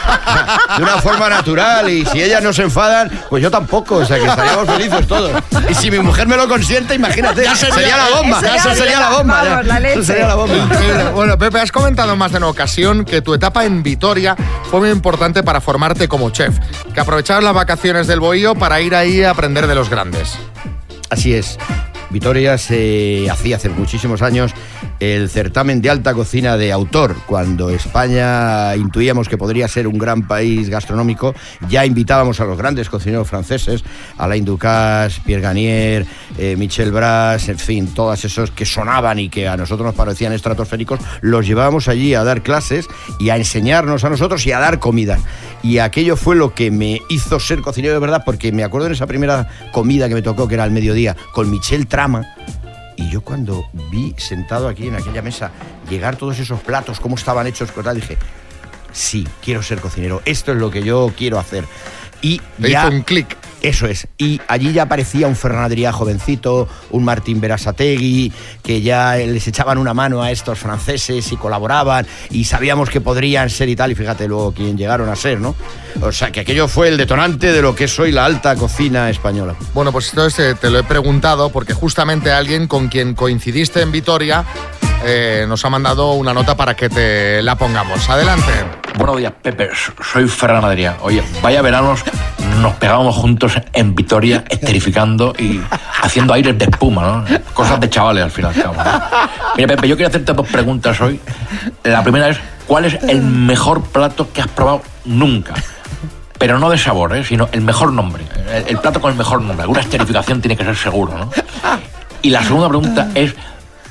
De 0.77 0.83
una 0.83 0.97
forma 0.97 1.29
natural. 1.29 1.89
Y 1.89 2.05
si 2.05 2.21
ellas 2.21 2.41
no 2.43 2.51
se 2.51 2.63
enfadan, 2.63 3.11
pues 3.29 3.41
yo 3.43 3.51
tampoco. 3.51 3.95
O 3.97 4.05
sea, 4.05 4.17
que 4.17 4.25
estaríamos 4.25 4.67
felices 4.67 5.07
todos. 5.07 5.31
Y 5.69 5.75
si 5.75 5.91
mi 5.91 5.99
mujer 5.99 6.27
me 6.27 6.35
lo 6.35 6.47
consiente, 6.47 6.95
imagínate, 6.95 7.43
Ya 7.43 7.55
sería, 7.55 7.75
sería- 7.75 7.97
la 7.97 8.09
bomba. 8.17 8.37
eso 8.39 8.45
ya 8.47 8.55
Eso 8.55 8.75
sería 8.75 8.99
la 8.99 9.09
bomba. 9.11 9.43
ya. 9.63 9.77
Eso 9.89 10.03
sería 10.03 10.27
la 10.27 10.35
bomba. 10.35 10.55
Increíble. 10.55 11.03
Bueno, 11.13 11.37
Pepe, 11.37 11.59
has 11.59 11.71
comentado 11.71 12.13
en 12.13 12.17
más 12.17 12.31
de 12.31 12.37
una 12.39 12.47
ocasión 12.47 13.05
que 13.05 13.21
tu 13.21 13.33
etapa 13.33 13.65
en 13.65 13.83
Vitoria 13.83 14.35
fue 14.71 14.79
muy 14.79 14.89
importante 14.89 15.43
para 15.43 15.61
formarte 15.61 16.07
como 16.07 16.22
chef, 16.31 16.57
que 16.93 16.99
aprovechabas 16.99 17.43
las 17.43 17.53
vacaciones 17.53 18.07
del 18.07 18.19
Bohío 18.19 18.55
para 18.55 18.81
ir 18.81 18.95
ahí 18.95 19.23
a 19.23 19.31
aprender 19.31 19.67
de 19.67 19.75
los 19.75 19.89
grandes. 19.89 20.37
Así 21.09 21.33
es. 21.33 21.57
Vitoria 22.13 22.59
se 22.59 23.27
hacía 23.29 23.55
hace 23.55 23.69
muchísimos 23.69 24.21
años 24.21 24.53
el 24.99 25.29
certamen 25.29 25.81
de 25.81 25.89
alta 25.89 26.13
cocina 26.13 26.57
de 26.57 26.71
autor. 26.71 27.15
Cuando 27.25 27.71
España 27.71 28.75
intuíamos 28.75 29.27
que 29.27 29.37
podría 29.37 29.67
ser 29.67 29.87
un 29.87 29.97
gran 29.97 30.27
país 30.27 30.69
gastronómico, 30.69 31.33
ya 31.67 31.85
invitábamos 31.87 32.39
a 32.39 32.45
los 32.45 32.55
grandes 32.55 32.87
cocineros 32.87 33.27
franceses, 33.27 33.83
Alain 34.19 34.45
Ducasse, 34.45 35.21
Pierre 35.25 35.41
Garnier, 35.41 36.05
eh, 36.37 36.55
Michel 36.55 36.91
Bras, 36.91 37.49
en 37.49 37.57
fin, 37.57 37.87
todos 37.87 38.23
esos 38.23 38.51
que 38.51 38.65
sonaban 38.65 39.17
y 39.17 39.29
que 39.29 39.47
a 39.47 39.57
nosotros 39.57 39.87
nos 39.87 39.95
parecían 39.95 40.33
estratosféricos, 40.33 40.99
los 41.21 41.47
llevábamos 41.47 41.87
allí 41.87 42.13
a 42.13 42.23
dar 42.23 42.43
clases 42.43 42.87
y 43.19 43.31
a 43.31 43.37
enseñarnos 43.37 44.03
a 44.03 44.09
nosotros 44.09 44.45
y 44.45 44.51
a 44.51 44.59
dar 44.59 44.77
comida. 44.77 45.17
Y 45.63 45.77
aquello 45.77 46.17
fue 46.17 46.35
lo 46.35 46.53
que 46.53 46.71
me 46.71 47.01
hizo 47.09 47.39
ser 47.39 47.61
cocinero 47.61 47.93
de 47.93 47.99
verdad, 47.99 48.23
porque 48.25 48.51
me 48.51 48.65
acuerdo 48.65 48.87
en 48.87 48.93
esa 48.93 49.07
primera 49.07 49.47
comida 49.71 50.09
que 50.09 50.13
me 50.13 50.21
tocó, 50.21 50.47
que 50.47 50.55
era 50.55 50.65
al 50.65 50.71
mediodía, 50.71 51.15
con 51.31 51.49
Michel 51.49 51.87
Y 52.95 53.09
yo 53.09 53.21
cuando 53.21 53.65
vi 53.91 54.13
sentado 54.17 54.67
aquí 54.67 54.87
en 54.87 54.95
aquella 54.95 55.21
mesa 55.21 55.51
llegar 55.89 56.15
todos 56.15 56.37
esos 56.39 56.59
platos, 56.61 56.99
cómo 56.99 57.15
estaban 57.15 57.47
hechos, 57.47 57.69
dije, 57.95 58.17
sí, 58.91 59.27
quiero 59.41 59.63
ser 59.63 59.79
cocinero, 59.79 60.21
esto 60.25 60.51
es 60.51 60.57
lo 60.57 60.69
que 60.69 60.83
yo 60.83 61.11
quiero 61.15 61.39
hacer. 61.39 61.65
Y 62.23 62.41
Te 62.59 62.71
ya, 62.71 62.87
hizo 62.87 62.95
un 62.95 63.01
clic. 63.01 63.37
Eso 63.61 63.85
es. 63.85 64.07
Y 64.17 64.41
allí 64.47 64.73
ya 64.73 64.83
aparecía 64.83 65.27
un 65.27 65.37
Ferran 65.37 65.63
Adrià 65.63 65.93
jovencito, 65.93 66.67
un 66.91 67.03
Martín 67.05 67.39
Berasategui, 67.39 68.31
que 68.61 68.81
ya 68.81 69.15
les 69.15 69.47
echaban 69.47 69.77
una 69.77 69.93
mano 69.93 70.21
a 70.21 70.31
estos 70.31 70.59
franceses 70.59 71.31
y 71.31 71.37
colaboraban 71.37 72.05
y 72.29 72.43
sabíamos 72.43 72.89
que 72.89 72.99
podrían 72.99 73.49
ser 73.49 73.69
y 73.69 73.75
tal. 73.77 73.91
Y 73.91 73.95
fíjate 73.95 74.27
luego 74.27 74.53
quién 74.53 74.77
llegaron 74.77 75.07
a 75.07 75.15
ser, 75.15 75.39
¿no? 75.39 75.55
O 76.01 76.11
sea, 76.11 76.31
que 76.31 76.41
aquello 76.41 76.67
fue 76.67 76.89
el 76.89 76.97
detonante 76.97 77.53
de 77.53 77.61
lo 77.61 77.73
que 77.73 77.85
es 77.85 77.99
hoy 77.99 78.11
la 78.11 78.25
alta 78.25 78.55
cocina 78.55 79.09
española. 79.09 79.55
Bueno, 79.73 79.93
pues 79.93 80.09
entonces 80.09 80.51
eh, 80.51 80.57
te 80.59 80.69
lo 80.69 80.79
he 80.79 80.83
preguntado 80.83 81.49
porque 81.49 81.73
justamente 81.73 82.31
alguien 82.31 82.67
con 82.67 82.89
quien 82.89 83.13
coincidiste 83.13 83.81
en 83.81 83.93
Vitoria 83.93 84.43
eh, 85.03 85.45
nos 85.47 85.63
ha 85.65 85.69
mandado 85.69 86.13
una 86.13 86.33
nota 86.33 86.55
para 86.55 86.75
que 86.75 86.89
te 86.89 87.41
la 87.41 87.55
pongamos. 87.55 88.09
Adelante. 88.09 88.51
Buenos 88.97 89.17
días, 89.17 89.33
Pepe. 89.41 89.69
Soy 90.01 90.27
Ferran 90.27 90.63
Adrià. 90.63 90.95
Oye, 91.01 91.23
vaya 91.41 91.61
veranos, 91.61 92.01
nos 92.61 92.73
pegábamos 92.75 93.15
juntos 93.15 93.53
en 93.73 93.95
Vitoria, 93.95 94.43
esterificando 94.49 95.33
y 95.37 95.61
haciendo 96.01 96.33
aires 96.33 96.57
de 96.57 96.65
espuma, 96.65 97.25
¿no? 97.27 97.39
Cosas 97.53 97.79
de 97.79 97.89
chavales 97.89 98.23
al 98.23 98.31
final. 98.31 98.53
Mira, 99.55 99.67
Pepe, 99.67 99.87
yo 99.87 99.95
quiero 99.95 100.09
hacerte 100.09 100.33
dos 100.33 100.47
preguntas 100.47 100.99
hoy. 101.01 101.19
La 101.83 102.03
primera 102.03 102.29
es, 102.29 102.37
¿cuál 102.67 102.85
es 102.85 103.01
el 103.03 103.21
mejor 103.21 103.81
plato 103.83 104.31
que 104.31 104.41
has 104.41 104.47
probado 104.47 104.83
nunca? 105.05 105.53
Pero 106.37 106.59
no 106.59 106.69
de 106.69 106.77
sabor, 106.77 107.15
¿eh? 107.15 107.23
sino 107.23 107.49
el 107.51 107.61
mejor 107.61 107.91
nombre. 107.91 108.25
El, 108.53 108.67
el 108.67 108.77
plato 108.77 109.01
con 109.01 109.11
el 109.11 109.17
mejor 109.17 109.41
nombre. 109.41 109.63
Alguna 109.63 109.81
esterificación 109.81 110.41
tiene 110.41 110.55
que 110.57 110.63
ser 110.63 110.75
seguro, 110.75 111.17
¿no? 111.17 111.29
Y 112.21 112.29
la 112.29 112.41
segunda 112.41 112.69
pregunta 112.69 113.09
es, 113.15 113.35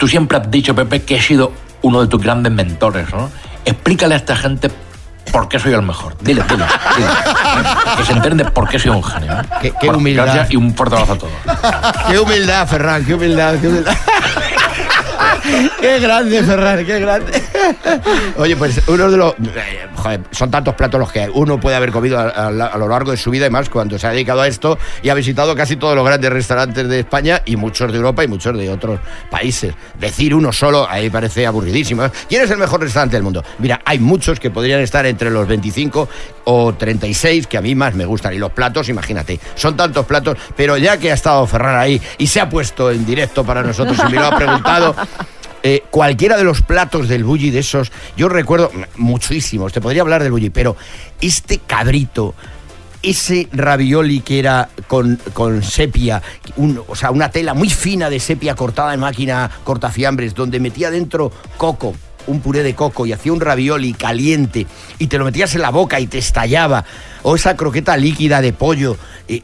tú 0.02 0.08
siempre 0.08 0.36
has 0.36 0.50
dicho, 0.50 0.74
Pepe, 0.74 1.02
que 1.02 1.14
he 1.14 1.22
sido 1.22 1.52
uno 1.82 2.00
de 2.00 2.08
tus 2.08 2.20
grandes 2.20 2.50
mentores, 2.52 3.06
¿no? 3.14 3.30
Explícale 3.64 4.14
a 4.14 4.16
esta 4.16 4.34
gente 4.34 4.68
por 5.30 5.48
qué 5.48 5.60
soy 5.60 5.74
el 5.74 5.82
mejor. 5.82 6.16
Dile, 6.20 6.42
dile, 6.48 6.64
dile. 6.96 7.08
Que 7.96 8.04
se 8.04 8.12
enteren 8.12 8.36
de 8.36 8.44
por 8.46 8.68
qué 8.68 8.80
soy 8.80 8.90
un 8.90 9.04
genio. 9.04 9.30
¿eh? 9.32 9.42
Qué- 9.60 9.70
qué 9.70 9.86
Bueno, 9.86 9.98
humildad. 9.98 10.24
Gracias 10.24 10.50
y 10.50 10.56
un 10.56 10.74
fuerte 10.74 10.96
abrazo 10.96 11.12
a 11.12 11.18
todos. 11.18 11.32
Qué 12.08 12.18
humildad, 12.18 12.66
Ferran, 12.66 13.04
qué 13.04 13.14
humildad, 13.14 13.54
qué 13.60 13.68
humildad. 13.68 13.94
Qué 15.80 15.98
grande, 15.98 16.42
Ferran, 16.42 16.84
qué 16.86 17.00
grande. 17.00 17.42
Oye, 18.36 18.56
pues 18.56 18.80
uno 18.86 19.10
de 19.10 19.16
los. 19.16 19.32
eh, 19.34 19.86
joder, 19.94 20.20
son 20.30 20.50
tantos 20.50 20.74
platos 20.74 21.00
los 21.00 21.10
que 21.12 21.28
uno 21.32 21.58
puede 21.58 21.76
haber 21.76 21.90
comido 21.90 22.18
a, 22.18 22.28
a- 22.28 22.46
a 22.48 22.78
lo 22.78 22.88
largo 22.88 23.10
de 23.10 23.16
su 23.16 23.30
vida 23.30 23.46
y 23.46 23.50
más 23.50 23.68
cuando 23.68 23.98
se 23.98 24.06
ha 24.06 24.10
dedicado 24.10 24.40
a 24.42 24.46
esto 24.48 24.78
y 25.02 25.08
ha 25.08 25.14
visitado 25.14 25.54
casi 25.56 25.76
todos 25.76 25.94
los 25.96 26.04
grandes 26.06 26.30
restaurantes 26.32 26.88
de 26.88 27.00
España 27.00 27.42
y 27.44 27.56
muchos 27.56 27.90
de 27.90 27.98
Europa 27.98 28.22
y 28.24 28.28
muchos 28.28 28.56
de 28.56 28.70
otros 28.70 29.00
países. 29.30 29.74
Decir 29.98 30.34
uno 30.34 30.52
solo, 30.52 30.88
ahí 30.88 31.10
parece 31.10 31.46
aburridísimo. 31.46 32.04
¿Quién 32.28 32.42
es 32.42 32.50
el 32.50 32.58
mejor 32.58 32.80
restaurante 32.80 33.16
del 33.16 33.22
mundo? 33.24 33.44
Mira, 33.58 33.80
hay 33.84 33.98
muchos 33.98 34.38
que 34.38 34.50
podrían 34.50 34.80
estar 34.80 35.04
entre 35.06 35.30
los 35.30 35.46
25 35.48 36.08
o 36.44 36.74
36 36.74 37.46
que 37.46 37.58
a 37.58 37.60
mí 37.60 37.74
más 37.74 37.94
me 37.94 38.04
gustan. 38.04 38.32
Y 38.34 38.38
los 38.38 38.52
platos, 38.52 38.88
imagínate, 38.88 39.40
son 39.54 39.76
tantos 39.76 40.06
platos, 40.06 40.36
pero 40.56 40.76
ya 40.76 40.96
que 40.98 41.10
ha 41.10 41.14
estado 41.14 41.46
Ferran 41.46 41.76
ahí 41.76 42.00
y 42.18 42.26
se 42.26 42.40
ha 42.40 42.48
puesto 42.48 42.90
en 42.90 43.04
directo 43.04 43.44
para 43.44 43.62
nosotros 43.62 43.98
y 44.08 44.12
me 44.12 44.18
lo 44.18 44.26
ha 44.26 44.36
preguntado. 44.36 44.94
eh, 45.62 45.84
cualquiera 45.90 46.36
de 46.36 46.44
los 46.44 46.62
platos 46.62 47.08
del 47.08 47.24
bulli 47.24 47.50
de 47.50 47.60
esos, 47.60 47.92
yo 48.16 48.28
recuerdo 48.28 48.70
muchísimos, 48.96 49.72
te 49.72 49.80
podría 49.80 50.02
hablar 50.02 50.22
del 50.22 50.32
bulli, 50.32 50.50
pero 50.50 50.76
este 51.20 51.58
cabrito, 51.58 52.34
ese 53.02 53.48
ravioli 53.52 54.20
que 54.20 54.38
era 54.40 54.68
con, 54.88 55.20
con 55.32 55.62
sepia, 55.62 56.20
o 56.88 56.96
sea, 56.96 57.10
una 57.10 57.30
tela 57.30 57.54
muy 57.54 57.70
fina 57.70 58.10
de 58.10 58.18
sepia 58.18 58.54
cortada 58.54 58.92
en 58.94 59.00
máquina 59.00 59.50
cortafiambres, 59.64 60.34
donde 60.34 60.58
metía 60.58 60.90
dentro 60.90 61.30
coco, 61.56 61.94
un 62.26 62.40
puré 62.40 62.62
de 62.62 62.74
coco 62.74 63.06
y 63.06 63.12
hacía 63.12 63.32
un 63.32 63.40
ravioli 63.40 63.94
caliente 63.94 64.66
y 64.98 65.06
te 65.06 65.18
lo 65.18 65.24
metías 65.24 65.54
en 65.54 65.62
la 65.62 65.70
boca 65.70 66.00
y 66.00 66.06
te 66.06 66.18
estallaba, 66.18 66.84
o 67.22 67.36
esa 67.36 67.56
croqueta 67.56 67.96
líquida 67.96 68.40
de 68.40 68.52
pollo. 68.52 68.96
eh, 69.28 69.42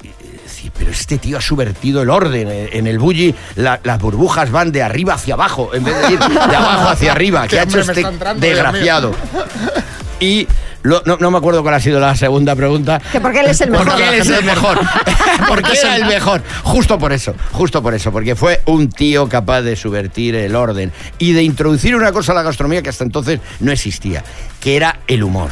pero 0.76 0.90
este 0.90 1.18
tío 1.18 1.38
ha 1.38 1.40
subvertido 1.40 2.02
el 2.02 2.10
orden. 2.10 2.48
eh, 2.50 2.70
En 2.72 2.86
el 2.86 2.98
bulli 2.98 3.34
la- 3.56 3.80
las 3.84 3.98
burbujas 3.98 4.50
van 4.50 4.72
de 4.72 4.82
arriba 4.82 5.14
hacia 5.14 5.34
abajo, 5.34 5.70
en 5.74 5.84
vez 5.84 5.94
de 6.02 6.12
ir 6.14 6.18
de 6.18 6.56
abajo 6.56 6.88
hacia 6.88 7.12
arriba. 7.12 7.42
Qué 7.48 7.48
que 7.56 7.60
ha 7.60 7.62
hecho 7.64 7.80
este 7.80 8.00
entrando, 8.00 8.40
desgraciado? 8.46 9.14
Y 10.20 10.48
lo- 10.82 11.02
no, 11.06 11.16
no 11.18 11.30
me 11.30 11.38
acuerdo 11.38 11.62
cuál 11.62 11.74
ha 11.74 11.80
sido 11.80 12.00
la 12.00 12.14
segunda 12.16 12.54
pregunta. 12.56 13.00
Que 13.12 13.20
porque 13.20 13.40
él 13.40 13.46
es 13.46 13.60
el 13.60 13.70
mejor. 13.70 13.86
Porque 13.88 14.08
él 14.08 14.14
es 14.14 14.28
el 14.28 14.44
mejor. 14.44 14.78
porque 15.48 15.72
era 15.78 15.96
el 15.96 16.04
mejor. 16.06 16.42
Justo 16.64 16.98
por 16.98 17.12
eso, 17.12 17.34
justo 17.52 17.82
por 17.82 17.94
eso. 17.94 18.10
Porque 18.12 18.34
fue 18.36 18.60
un 18.66 18.88
tío 18.88 19.28
capaz 19.28 19.62
de 19.62 19.76
subvertir 19.76 20.34
el 20.34 20.54
orden 20.56 20.92
y 21.18 21.32
de 21.32 21.42
introducir 21.42 21.94
una 21.94 22.12
cosa 22.12 22.32
a 22.32 22.34
la 22.36 22.42
gastronomía 22.42 22.82
que 22.82 22.88
hasta 22.90 23.04
entonces 23.04 23.40
no 23.60 23.70
existía, 23.72 24.24
que 24.60 24.76
era 24.76 25.00
el 25.06 25.22
humor. 25.22 25.50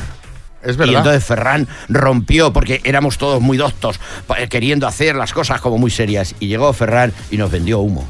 Es 0.66 0.76
verdad. 0.76 0.92
Y 0.92 0.96
entonces 0.96 1.24
Ferran 1.24 1.68
rompió, 1.88 2.52
porque 2.52 2.80
éramos 2.84 3.18
todos 3.18 3.40
muy 3.40 3.56
doctos, 3.56 4.00
eh, 4.36 4.48
queriendo 4.48 4.86
hacer 4.86 5.14
las 5.16 5.32
cosas 5.32 5.60
como 5.60 5.78
muy 5.78 5.90
serias. 5.90 6.34
Y 6.40 6.48
llegó 6.48 6.72
Ferran 6.72 7.12
y 7.30 7.36
nos 7.36 7.50
vendió 7.50 7.78
humo. 7.78 8.04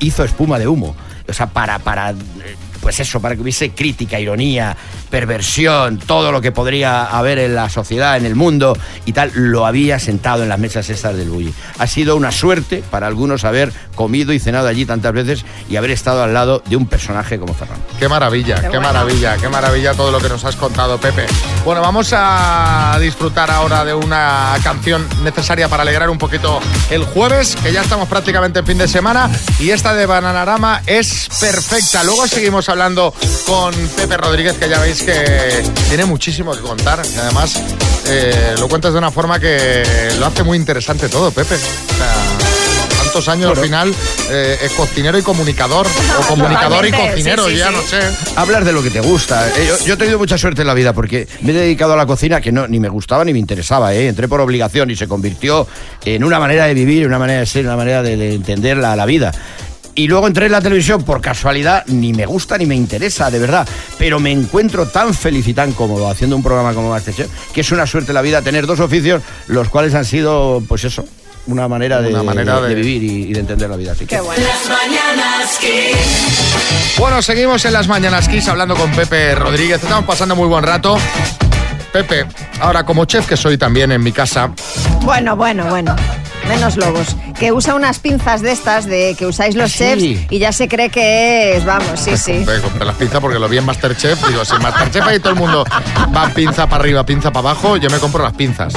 Hizo 0.00 0.24
espuma 0.24 0.58
de 0.58 0.68
humo. 0.68 0.94
O 1.28 1.32
sea, 1.32 1.46
para, 1.48 1.78
para, 1.78 2.10
eh, 2.10 2.14
pues 2.86 3.00
eso, 3.00 3.18
para 3.18 3.34
que 3.34 3.42
hubiese 3.42 3.70
crítica, 3.70 4.20
ironía, 4.20 4.76
perversión, 5.10 5.98
todo 5.98 6.30
lo 6.30 6.40
que 6.40 6.52
podría 6.52 7.04
haber 7.04 7.40
en 7.40 7.56
la 7.56 7.68
sociedad, 7.68 8.16
en 8.16 8.24
el 8.24 8.36
mundo 8.36 8.78
y 9.04 9.12
tal, 9.12 9.32
lo 9.34 9.66
había 9.66 9.98
sentado 9.98 10.44
en 10.44 10.50
las 10.50 10.60
mesas 10.60 10.88
estas 10.88 11.16
del 11.16 11.30
Bulli. 11.30 11.52
Ha 11.80 11.88
sido 11.88 12.14
una 12.14 12.30
suerte 12.30 12.84
para 12.88 13.08
algunos 13.08 13.44
haber 13.44 13.72
comido 13.96 14.32
y 14.32 14.38
cenado 14.38 14.68
allí 14.68 14.86
tantas 14.86 15.12
veces 15.12 15.44
y 15.68 15.74
haber 15.74 15.90
estado 15.90 16.22
al 16.22 16.32
lado 16.32 16.62
de 16.64 16.76
un 16.76 16.86
personaje 16.86 17.40
como 17.40 17.54
Ferran. 17.54 17.78
Qué 17.98 18.08
maravilla, 18.08 18.68
qué, 18.70 18.78
maravilla, 18.78 19.36
qué 19.36 19.48
maravilla 19.48 19.92
todo 19.94 20.12
lo 20.12 20.20
que 20.20 20.28
nos 20.28 20.44
has 20.44 20.54
contado, 20.54 20.96
Pepe. 20.98 21.26
Bueno, 21.64 21.80
vamos 21.80 22.10
a 22.16 22.96
disfrutar 23.00 23.50
ahora 23.50 23.84
de 23.84 23.94
una 23.94 24.54
canción 24.62 25.04
necesaria 25.24 25.68
para 25.68 25.82
alegrar 25.82 26.08
un 26.08 26.18
poquito 26.18 26.60
el 26.90 27.02
jueves, 27.02 27.56
que 27.56 27.72
ya 27.72 27.82
estamos 27.82 28.08
prácticamente 28.08 28.60
en 28.60 28.66
fin 28.66 28.78
de 28.78 28.86
semana, 28.86 29.28
y 29.58 29.70
esta 29.70 29.92
de 29.92 30.06
Bananarama 30.06 30.82
es 30.86 31.28
perfecta. 31.40 32.04
Luego 32.04 32.28
seguimos 32.28 32.68
hablando 32.68 32.75
con 33.46 33.74
Pepe 33.96 34.16
Rodríguez, 34.16 34.54
que 34.54 34.68
ya 34.68 34.78
veis 34.80 35.02
que 35.02 35.62
tiene 35.88 36.04
muchísimo 36.04 36.52
que 36.52 36.60
contar, 36.60 37.02
y 37.04 37.18
además 37.18 37.54
eh, 38.06 38.54
lo 38.58 38.68
cuentas 38.68 38.92
de 38.92 38.98
una 38.98 39.10
forma 39.10 39.38
que 39.40 39.82
lo 40.18 40.26
hace 40.26 40.42
muy 40.42 40.58
interesante 40.58 41.08
todo, 41.08 41.30
Pepe. 41.30 41.54
O 41.54 41.58
sea, 41.58 42.14
tantos 42.98 43.28
años 43.28 43.46
Claro. 43.52 43.60
al 43.60 43.66
final 43.66 43.94
eh, 44.30 44.58
es 44.62 44.72
cocinero 44.72 45.16
y 45.18 45.22
comunicador, 45.22 45.86
o 46.20 46.26
comunicador 46.26 46.86
y 46.86 46.90
cocinero, 46.92 47.44
sí, 47.46 47.52
sí, 47.52 47.56
ya 47.58 47.68
sí. 47.68 47.74
no 47.76 47.82
sé. 47.82 47.98
Hablar 48.36 48.64
de 48.64 48.72
lo 48.72 48.82
que 48.82 48.90
te 48.90 49.00
gusta. 49.00 49.48
Eh, 49.56 49.66
Yo, 49.68 49.86
yo 49.86 49.94
he 49.94 49.96
tenido 49.96 50.18
mucha 50.18 50.36
suerte 50.36 50.60
en 50.62 50.66
la 50.66 50.74
vida 50.74 50.92
porque 50.92 51.26
me 51.42 51.52
he 51.52 51.54
dedicado 51.54 51.94
a 51.94 51.96
la 51.96 52.06
cocina 52.06 52.40
que 52.40 52.52
no, 52.52 52.66
ni 52.68 52.78
me 52.80 52.88
gustaba 52.88 53.24
ni 53.24 53.32
me 53.32 53.38
interesaba. 53.38 53.94
¿eh? 53.94 54.08
Entré 54.08 54.28
por 54.28 54.40
obligación 54.40 54.90
y 54.90 54.96
se 54.96 55.08
convirtió 55.08 55.66
en 56.04 56.24
una 56.24 56.38
manera 56.38 56.66
de 56.66 56.74
vivir, 56.74 57.06
una 57.06 57.18
manera 57.18 57.40
de 57.40 57.46
ser, 57.46 57.64
una 57.64 57.76
manera 57.76 58.02
de, 58.02 58.16
de 58.16 58.34
entender 58.34 58.76
la, 58.76 58.94
la 58.96 59.06
vida. 59.06 59.32
Y 59.98 60.08
luego 60.08 60.26
entré 60.26 60.46
en 60.46 60.52
la 60.52 60.60
televisión 60.60 61.02
por 61.04 61.20
casualidad, 61.22 61.82
ni 61.86 62.12
me 62.12 62.26
gusta 62.26 62.58
ni 62.58 62.66
me 62.66 62.74
interesa, 62.74 63.30
de 63.30 63.38
verdad. 63.38 63.66
Pero 63.98 64.20
me 64.20 64.30
encuentro 64.30 64.86
tan 64.86 65.14
feliz 65.14 65.48
y 65.48 65.54
tan 65.54 65.72
cómodo 65.72 66.08
haciendo 66.10 66.36
un 66.36 66.42
programa 66.42 66.74
como 66.74 66.90
Masterchef 66.90 67.28
que 67.52 67.62
es 67.62 67.72
una 67.72 67.86
suerte 67.86 68.12
la 68.12 68.20
vida 68.22 68.42
tener 68.42 68.66
dos 68.66 68.78
oficios, 68.80 69.22
los 69.48 69.68
cuales 69.70 69.94
han 69.94 70.04
sido, 70.04 70.62
pues 70.68 70.84
eso, 70.84 71.04
una 71.46 71.66
manera 71.66 72.02
de, 72.02 72.10
Una 72.10 72.22
manera 72.22 72.56
de- 72.60 72.68
de- 72.68 72.74
de 72.74 72.74
vivir 72.82 73.02
y, 73.04 73.22
y 73.30 73.32
de 73.32 73.40
entender 73.40 73.70
la 73.70 73.76
vida. 73.76 73.92
Así 73.92 74.04
que, 74.04 74.16
Las 74.16 74.24
mañanas 74.68 75.58
Kiss. 75.60 76.98
Bueno, 76.98 77.22
seguimos 77.22 77.64
en 77.64 77.72
las 77.72 77.88
Mañanas 77.88 78.28
Kiss 78.28 78.48
hablando 78.48 78.74
con 78.74 78.90
Pepe 78.92 79.34
Rodríguez. 79.34 79.82
Estamos 79.82 80.04
pasando 80.04 80.36
muy 80.36 80.46
buen 80.48 80.62
rato. 80.64 80.98
Pepe, 81.92 82.26
ahora 82.60 82.84
como 82.84 83.06
chef 83.06 83.26
que 83.26 83.36
soy 83.38 83.56
también 83.56 83.90
en 83.92 84.02
mi 84.02 84.12
casa, 84.12 84.50
Bueno, 85.02 85.36
bueno, 85.36 85.64
bueno. 85.70 85.96
Menos 86.48 86.76
lobos. 86.76 87.16
Que 87.38 87.52
usa 87.52 87.74
unas 87.74 87.98
pinzas 87.98 88.40
de 88.40 88.52
estas 88.52 88.86
de 88.86 89.14
que 89.18 89.26
usáis 89.26 89.54
los 89.56 89.72
Sí. 89.72 89.78
chefs 89.78 90.02
y 90.32 90.38
ya 90.38 90.52
se 90.52 90.68
cree 90.68 90.90
que 90.90 91.56
es, 91.56 91.64
vamos, 91.64 91.98
sí, 92.00 92.16
sí. 92.16 92.36
compré, 92.38 92.60
compré 92.60 92.84
las 92.86 92.96
pinzas 92.96 93.20
porque 93.20 93.38
lo 93.38 93.48
vi 93.48 93.58
en 93.58 93.64
Masterchef. 93.66 94.26
Digo, 94.28 94.44
si 94.44 94.54
en 94.54 94.62
Masterchef 94.62 95.06
ahí 95.06 95.18
todo 95.18 95.30
el 95.32 95.38
mundo 95.38 95.64
va 96.14 96.28
pinza 96.28 96.66
para 96.68 96.82
arriba, 96.82 97.04
pinza 97.04 97.32
para 97.32 97.50
abajo, 97.50 97.76
yo 97.76 97.90
me 97.90 97.98
compro 97.98 98.22
las 98.22 98.32
pinzas. 98.34 98.72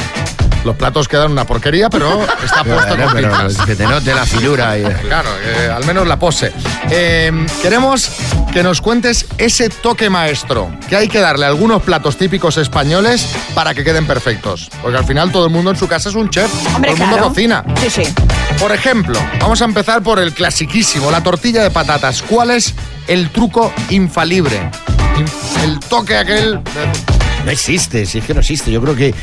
Los 0.66 0.76
platos 0.76 1.08
quedan 1.08 1.32
una 1.32 1.46
porquería, 1.46 1.90
pero 1.90 2.22
está 2.44 2.66
puesto 2.66 2.88
Bueno, 2.90 3.06
con 3.06 3.14
pero 3.14 3.30
pinzas. 3.38 3.66
que 3.66 3.76
te 3.78 3.86
note 3.88 4.14
la 4.14 4.26
finura 4.26 4.78
y- 4.78 4.84
Claro, 4.84 5.30
eh, 5.42 5.72
al 5.74 5.86
menos 5.86 6.06
la 6.06 6.20
pose. 6.20 6.52
Eh, 6.92 7.32
queremos 7.62 8.12
que 8.52 8.62
nos 8.62 8.82
cuentes 8.82 9.26
ese 9.38 9.70
toque 9.70 10.10
maestro, 10.10 10.70
que 10.90 10.98
hay 10.98 11.08
que 11.08 11.20
darle 11.20 11.46
a 11.46 11.48
algunos 11.48 11.82
platos 11.84 12.18
típicos 12.18 12.58
españoles 12.58 13.26
para 13.56 13.74
que 13.74 13.86
queden 13.86 14.06
perfectos. 14.06 14.70
Porque 14.82 14.98
al 14.98 15.06
final 15.06 15.32
todo 15.32 15.46
el 15.46 15.52
mundo 15.52 15.72
en 15.72 15.78
su 15.78 15.88
casa 15.88 16.10
es 16.10 16.16
un 16.16 16.30
chef, 16.30 16.52
Hombre, 16.76 16.92
todo 16.92 16.94
el 16.96 16.98
mundo 17.00 17.16
claro. 17.16 17.30
cocina. 17.30 17.59
Sí, 17.78 17.90
sí. 17.90 18.04
Por 18.60 18.72
ejemplo, 18.72 19.20
vamos 19.40 19.62
a 19.62 19.66
empezar 19.66 20.02
por 20.04 20.20
el 20.20 20.34
clasiquísimo, 20.34 21.10
la 21.12 21.22
tortilla 21.24 21.64
de 21.64 21.72
patatas. 21.72 22.22
¿Cuál 22.22 22.52
es 22.52 22.74
el 23.08 23.30
truco 23.30 23.72
infalible? 23.90 24.58
In- 25.18 25.62
El 25.64 25.80
toque 25.80 26.16
aquel... 26.18 26.60
No 27.46 27.52
existe, 27.52 28.06
si 28.06 28.20
es 28.20 28.26
que 28.26 28.34
no 28.34 28.42
existe. 28.42 28.70
Yo 28.72 28.82
creo 28.82 28.96
que, 28.96 29.08
eh, 29.10 29.14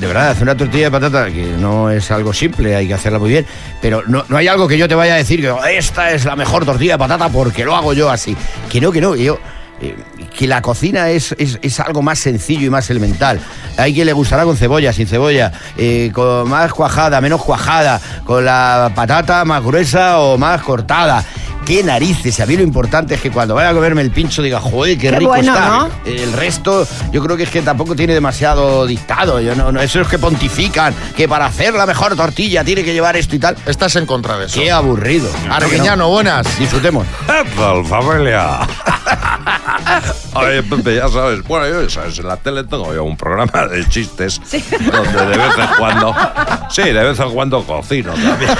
de 0.00 0.06
verdad, 0.06 0.30
hacer 0.30 0.42
una 0.44 0.56
tortilla 0.56 0.84
de 0.86 0.90
patata, 0.90 1.26
que 1.26 1.54
no 1.58 1.90
es 1.90 2.10
algo 2.10 2.32
simple, 2.32 2.74
hay 2.74 2.88
que 2.88 2.94
hacerla 2.94 3.18
muy 3.18 3.28
bien, 3.30 3.46
pero 3.82 4.02
no, 4.06 4.24
no 4.28 4.36
hay 4.38 4.48
algo 4.48 4.66
que 4.66 4.78
yo 4.78 4.88
te 4.88 4.94
vaya 4.94 5.14
a 5.14 5.16
decir 5.16 5.40
que 5.42 5.50
"Oh, 5.50 5.62
esta 5.64 6.10
es 6.12 6.24
la 6.24 6.34
mejor 6.34 6.64
tortilla 6.64 6.92
de 6.94 6.98
patata 6.98 7.28
porque 7.28 7.62
lo 7.64 7.76
hago 7.76 7.92
yo 7.92 8.08
así. 8.10 8.34
Que 8.70 8.80
no, 8.80 8.90
que 8.90 9.00
no, 9.02 9.12
que 9.12 9.24
yo... 9.24 9.38
eh, 9.80 9.96
que 10.36 10.46
la 10.46 10.62
cocina 10.62 11.08
es, 11.10 11.34
es- 11.38 11.58
es 11.62 11.80
algo 11.80 12.02
más 12.02 12.18
sencillo 12.18 12.66
y 12.66 12.70
más 12.70 12.88
elemental. 12.90 13.40
Hay 13.76 13.94
quien 13.94 14.06
le 14.06 14.12
gustará 14.12 14.44
con 14.44 14.56
cebolla, 14.56 14.92
sin 14.92 15.06
cebolla, 15.06 15.52
eh, 15.76 16.10
con 16.14 16.48
más 16.48 16.72
cuajada, 16.72 17.20
menos 17.20 17.42
cuajada, 17.42 18.00
con 18.24 18.44
la 18.44 18.92
patata 18.94 19.44
más 19.44 19.62
gruesa 19.62 20.18
o 20.20 20.36
más 20.38 20.60
cortada. 20.62 21.24
qué 21.66 21.84
narices. 21.84 22.40
A 22.40 22.46
mí 22.46 22.56
lo 22.56 22.62
importante 22.64 23.14
es 23.14 23.20
que 23.20 23.30
cuando 23.30 23.54
vaya 23.54 23.68
a 23.68 23.74
comerme 23.74 24.00
el 24.00 24.10
pincho 24.10 24.42
diga, 24.42 24.60
joder, 24.60 24.96
qué, 24.98 25.10
Qué 25.10 25.18
rico 25.18 25.30
bueno, 25.30 25.52
está. 25.54 25.68
¿no? 25.68 25.90
El 26.04 26.32
resto, 26.32 26.88
yo 27.12 27.22
creo 27.22 27.36
que 27.36 27.44
es 27.44 27.50
que 27.50 27.60
tampoco 27.62 27.94
tiene 27.94 28.14
demasiado 28.14 28.86
dictado. 28.86 29.40
Yo 29.40 29.54
no, 29.54 29.70
no, 29.70 29.80
eso 29.80 30.00
es 30.00 30.08
que 30.08 30.18
pontifican, 30.18 30.92
que 31.16 31.28
para 31.28 31.46
hacer 31.46 31.74
la 31.74 31.86
mejor 31.86 32.16
tortilla 32.16 32.64
tiene 32.64 32.82
que 32.82 32.92
llevar 32.92 33.14
esto 33.16 33.36
y 33.36 33.38
tal. 33.38 33.56
Estás 33.66 33.94
en 33.96 34.06
contra 34.06 34.36
de 34.38 34.46
eso. 34.46 34.58
Qué 34.58 34.72
aburrido. 34.72 35.28
Arguiñano, 35.48 36.08
buenas. 36.08 36.58
Disfrutemos. 36.58 37.06
¿Qué 37.26 37.44
tal, 37.56 37.84
familia? 37.86 38.60
Oye, 40.34 40.62
Pepe, 40.62 40.96
ya 40.96 41.08
sabes, 41.08 41.42
bueno, 41.42 41.66
yo, 41.68 41.82
ya 41.82 41.90
sabes, 41.90 42.18
en 42.18 42.26
la 42.26 42.36
tele 42.36 42.64
tengo 42.64 42.94
yo 42.94 43.04
un 43.04 43.16
programa 43.16 43.66
de 43.66 43.88
chistes 43.88 44.40
donde 44.40 45.26
de 45.26 45.38
vez 45.38 45.58
en 45.58 45.76
cuando, 45.78 46.14
sí, 46.70 46.82
de 46.82 46.92
vez 46.92 47.18
en 47.18 47.30
cuando 47.30 47.62
cocino 47.64 48.12
también. 48.12 48.50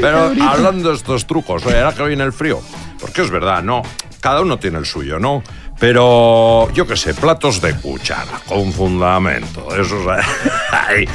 Pero 0.00 0.32
hablando 0.48 0.90
de 0.90 0.96
estos 0.96 1.26
trucos, 1.26 1.64
oye, 1.66 1.78
ahora 1.78 1.94
que 1.94 2.04
viene 2.04 2.24
el 2.24 2.32
frío, 2.32 2.60
porque 3.00 3.22
es 3.22 3.30
verdad, 3.30 3.62
¿no? 3.62 3.82
Cada 4.20 4.42
uno 4.42 4.58
tiene 4.58 4.78
el 4.78 4.86
suyo, 4.86 5.18
¿no? 5.18 5.42
Pero, 5.78 6.70
yo 6.72 6.86
qué 6.86 6.96
sé, 6.96 7.14
platos 7.14 7.60
de 7.62 7.74
cuchara, 7.74 8.40
con 8.46 8.72
fundamento, 8.72 9.74
esos... 9.74 10.06
ahí. 10.70 11.08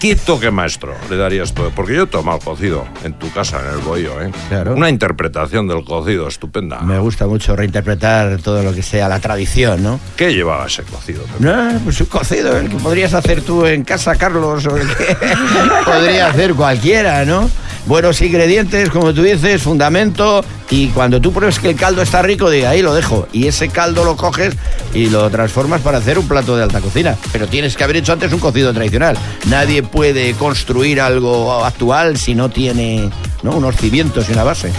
¿Qué 0.00 0.14
toque 0.14 0.52
maestro 0.52 0.94
le 1.10 1.16
darías 1.16 1.52
tú? 1.52 1.72
Porque 1.74 1.96
yo 1.96 2.06
tomo 2.06 2.32
el 2.32 2.40
cocido 2.40 2.86
en 3.02 3.14
tu 3.14 3.32
casa, 3.32 3.60
en 3.60 3.74
el 3.74 3.78
bohío, 3.78 4.22
¿eh? 4.22 4.30
Claro. 4.48 4.74
Una 4.74 4.88
interpretación 4.88 5.66
del 5.66 5.82
cocido 5.82 6.28
estupenda. 6.28 6.80
Me 6.82 7.00
gusta 7.00 7.26
mucho 7.26 7.56
reinterpretar 7.56 8.38
todo 8.40 8.62
lo 8.62 8.72
que 8.72 8.82
sea 8.84 9.08
la 9.08 9.18
tradición, 9.18 9.82
¿no? 9.82 9.98
¿Qué 10.16 10.32
llevaba 10.32 10.66
ese 10.66 10.84
cocido? 10.84 11.24
No, 11.40 11.80
pues 11.82 12.00
un 12.00 12.06
cocido, 12.06 12.56
el 12.56 12.68
que 12.68 12.76
podrías 12.76 13.12
hacer 13.12 13.42
tú 13.42 13.66
en 13.66 13.82
casa, 13.82 14.14
Carlos, 14.14 14.64
o 14.66 14.76
el 14.76 14.86
que 14.86 15.16
podría 15.84 16.28
hacer 16.28 16.54
cualquiera, 16.54 17.24
¿no? 17.24 17.50
Buenos 17.86 18.20
ingredientes, 18.20 18.90
como 18.90 19.14
tú 19.14 19.22
dices, 19.22 19.62
fundamento, 19.62 20.44
y 20.70 20.88
cuando 20.88 21.20
tú 21.20 21.32
pruebes 21.32 21.58
que 21.58 21.70
el 21.70 21.76
caldo 21.76 22.02
está 22.02 22.20
rico, 22.20 22.50
diga, 22.50 22.70
ahí 22.70 22.82
lo 22.82 22.92
dejo. 22.94 23.26
Y 23.32 23.46
ese 23.46 23.68
caldo 23.70 24.04
lo 24.04 24.16
coges 24.16 24.54
y 24.92 25.06
lo 25.08 25.30
transformas 25.30 25.80
para 25.80 25.98
hacer 25.98 26.18
un 26.18 26.28
plato 26.28 26.56
de 26.56 26.62
alta 26.64 26.80
cocina. 26.80 27.16
Pero 27.32 27.46
tienes 27.46 27.76
que 27.76 27.84
haber 27.84 27.96
hecho 27.96 28.12
antes 28.12 28.32
un 28.32 28.40
cocido 28.40 28.72
tradicional. 28.74 29.16
Nadie 29.46 29.82
puede 29.82 30.34
construir 30.34 31.00
algo 31.00 31.64
actual 31.64 32.18
si 32.18 32.34
no 32.34 32.50
tiene 32.50 33.08
¿no? 33.42 33.52
unos 33.52 33.76
cimientos 33.76 34.28
y 34.28 34.32
una 34.32 34.44
base. 34.44 34.70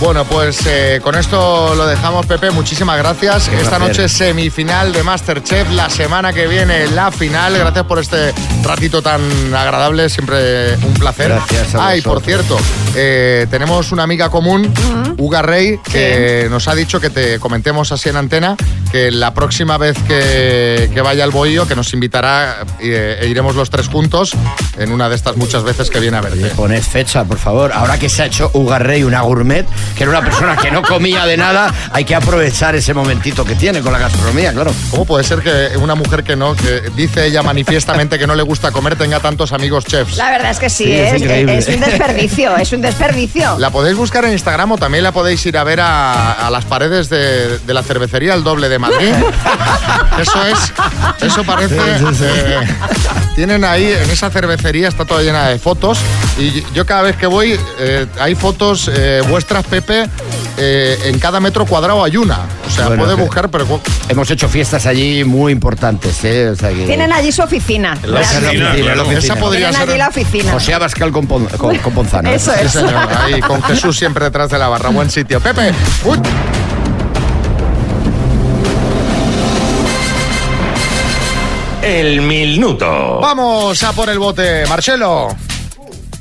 Bueno, 0.00 0.24
pues 0.24 0.60
eh, 0.66 0.98
con 1.04 1.14
esto 1.14 1.74
lo 1.74 1.86
dejamos, 1.86 2.24
Pepe. 2.26 2.50
Muchísimas 2.50 2.96
gracias. 2.98 3.48
Qué 3.48 3.56
Esta 3.56 3.76
placer. 3.76 3.88
noche 3.88 4.08
semifinal 4.08 4.92
de 4.92 5.02
Masterchef. 5.02 5.70
La 5.72 5.90
semana 5.90 6.32
que 6.32 6.46
viene 6.48 6.86
la 6.88 7.12
final. 7.12 7.56
Gracias 7.56 7.84
por 7.84 7.98
este 7.98 8.32
ratito 8.64 9.02
tan 9.02 9.20
agradable. 9.54 10.08
Siempre 10.08 10.74
un 10.76 10.94
placer. 10.94 11.28
Gracias 11.28 11.74
a 11.74 11.88
Ah, 11.88 11.96
y 11.96 12.00
por. 12.00 12.22
Cierto, 12.30 12.56
eh, 12.94 13.48
tenemos 13.50 13.90
una 13.90 14.04
amiga 14.04 14.28
común, 14.28 14.72
Uga 15.18 15.42
Rey, 15.42 15.80
que 15.90 16.46
nos 16.48 16.68
ha 16.68 16.76
dicho 16.76 17.00
que 17.00 17.10
te 17.10 17.40
comentemos 17.40 17.90
así 17.90 18.08
en 18.08 18.14
antena 18.14 18.56
que 18.92 19.10
la 19.10 19.34
próxima 19.34 19.78
vez 19.78 19.96
que, 20.06 20.88
que 20.94 21.00
vaya 21.00 21.24
al 21.24 21.32
bohío, 21.32 21.66
que 21.66 21.74
nos 21.74 21.92
invitará 21.92 22.58
eh, 22.80 23.18
e 23.20 23.26
iremos 23.26 23.56
los 23.56 23.68
tres 23.70 23.88
juntos 23.88 24.32
en 24.78 24.92
una 24.92 25.08
de 25.08 25.16
estas 25.16 25.36
muchas 25.36 25.64
veces 25.64 25.90
que 25.90 25.98
viene 25.98 26.18
a 26.18 26.20
verte. 26.20 26.46
Poned 26.54 26.82
fecha, 26.82 27.24
por 27.24 27.38
favor. 27.38 27.72
Ahora 27.72 27.98
que 27.98 28.08
se 28.08 28.22
ha 28.22 28.26
hecho 28.26 28.50
Uga 28.54 28.78
Rey 28.78 29.02
una 29.02 29.22
gourmet, 29.22 29.66
que 29.96 30.04
era 30.04 30.10
una 30.10 30.20
persona 30.22 30.56
que 30.56 30.70
no 30.70 30.82
comía 30.82 31.26
de 31.26 31.36
nada, 31.36 31.74
hay 31.92 32.04
que 32.04 32.14
aprovechar 32.14 32.76
ese 32.76 32.94
momentito 32.94 33.44
que 33.44 33.56
tiene 33.56 33.80
con 33.80 33.92
la 33.92 33.98
gastronomía, 33.98 34.52
claro. 34.52 34.72
¿Cómo 34.92 35.04
puede 35.04 35.24
ser 35.24 35.40
que 35.40 35.76
una 35.78 35.96
mujer 35.96 36.22
que 36.22 36.36
no, 36.36 36.54
que 36.54 36.90
dice 36.94 37.26
ella 37.26 37.42
manifiestamente 37.42 38.20
que 38.20 38.26
no 38.28 38.36
le 38.36 38.42
gusta 38.44 38.70
comer, 38.70 38.94
tenga 38.96 39.18
tantos 39.18 39.52
amigos 39.52 39.84
chefs? 39.84 40.16
La 40.16 40.30
verdad 40.30 40.52
es 40.52 40.60
que 40.60 40.70
sí, 40.70 40.84
Sí, 40.84 40.92
es 40.92 41.12
es, 41.14 41.22
increíble. 41.22 41.58
es 41.58 41.68
un 41.68 41.80
desperdicio, 41.80 42.19
es 42.24 42.72
un 42.72 42.80
desperdicio. 42.82 43.58
La 43.58 43.70
podéis 43.70 43.96
buscar 43.96 44.24
en 44.24 44.32
Instagram 44.32 44.72
o 44.72 44.78
también 44.78 45.04
la 45.04 45.12
podéis 45.12 45.44
ir 45.46 45.56
a 45.58 45.64
ver 45.64 45.80
a, 45.80 46.32
a 46.46 46.50
las 46.50 46.64
paredes 46.64 47.08
de, 47.08 47.58
de 47.58 47.74
la 47.74 47.82
cervecería 47.82 48.34
El 48.34 48.44
Doble 48.44 48.68
de 48.68 48.78
Madrid. 48.78 49.12
Eso 50.20 50.44
es, 50.44 50.72
eso 51.22 51.44
parece. 51.44 51.76
eh, 51.78 52.58
tienen 53.34 53.64
ahí, 53.64 53.84
en 53.90 54.10
esa 54.10 54.28
cervecería 54.28 54.88
está 54.88 55.06
toda 55.06 55.22
llena 55.22 55.48
de 55.48 55.58
fotos 55.58 55.98
Y 56.38 56.62
yo 56.74 56.84
cada 56.84 57.00
vez 57.02 57.16
que 57.16 57.26
voy, 57.26 57.58
eh, 57.78 58.06
hay 58.18 58.34
fotos 58.34 58.90
eh, 58.92 59.22
vuestras, 59.28 59.64
Pepe, 59.64 60.06
eh, 60.58 60.98
en 61.04 61.18
cada 61.18 61.40
metro 61.40 61.64
cuadrado 61.64 62.04
hay 62.04 62.18
una. 62.18 62.40
O 62.66 62.70
sea, 62.70 62.88
Bueno, 62.88 63.04
puede 63.04 63.16
que- 63.16 63.22
buscar, 63.22 63.50
pero... 63.50 63.80
Hemos 64.10 64.30
hecho 64.30 64.48
fiestas 64.48 64.84
allí 64.86 65.24
muy 65.24 65.52
importantes, 65.52 66.22
¿eh? 66.24 66.50
O 66.50 66.56
sea 66.56 66.68
que- 66.70 66.84
Tienen 66.86 67.12
allí 67.12 67.32
su 67.32 67.42
oficina. 67.42 67.96
La 68.04 68.20
oficina, 68.20 68.50
en 68.76 68.86
la 68.86 69.02
oficina. 69.02 69.18
Esa 69.20 69.36
podría 69.36 69.68
Tienen 69.70 69.80
ser... 69.80 69.88
allí 69.90 69.98
la 69.98 70.08
oficina. 70.08 70.52
José 70.52 70.74
Abascal 70.74 71.12
Eso 72.24 72.52
Sí, 72.52 72.58
es. 72.64 72.72
señor, 72.72 73.08
ahí 73.18 73.40
con 73.40 73.62
Jesús 73.64 73.96
siempre 73.96 74.24
detrás 74.24 74.50
de 74.50 74.58
la 74.58 74.68
barra. 74.68 74.90
Buen 74.90 75.10
sitio. 75.10 75.40
Pepe, 75.40 75.72
uy, 76.04 76.18
El 81.82 82.20
minuto. 82.20 83.18
vamos 83.20 83.82
a 83.82 83.92
por 83.92 84.08
el 84.10 84.18
bote. 84.18 84.64
Marcelo. 84.68 85.28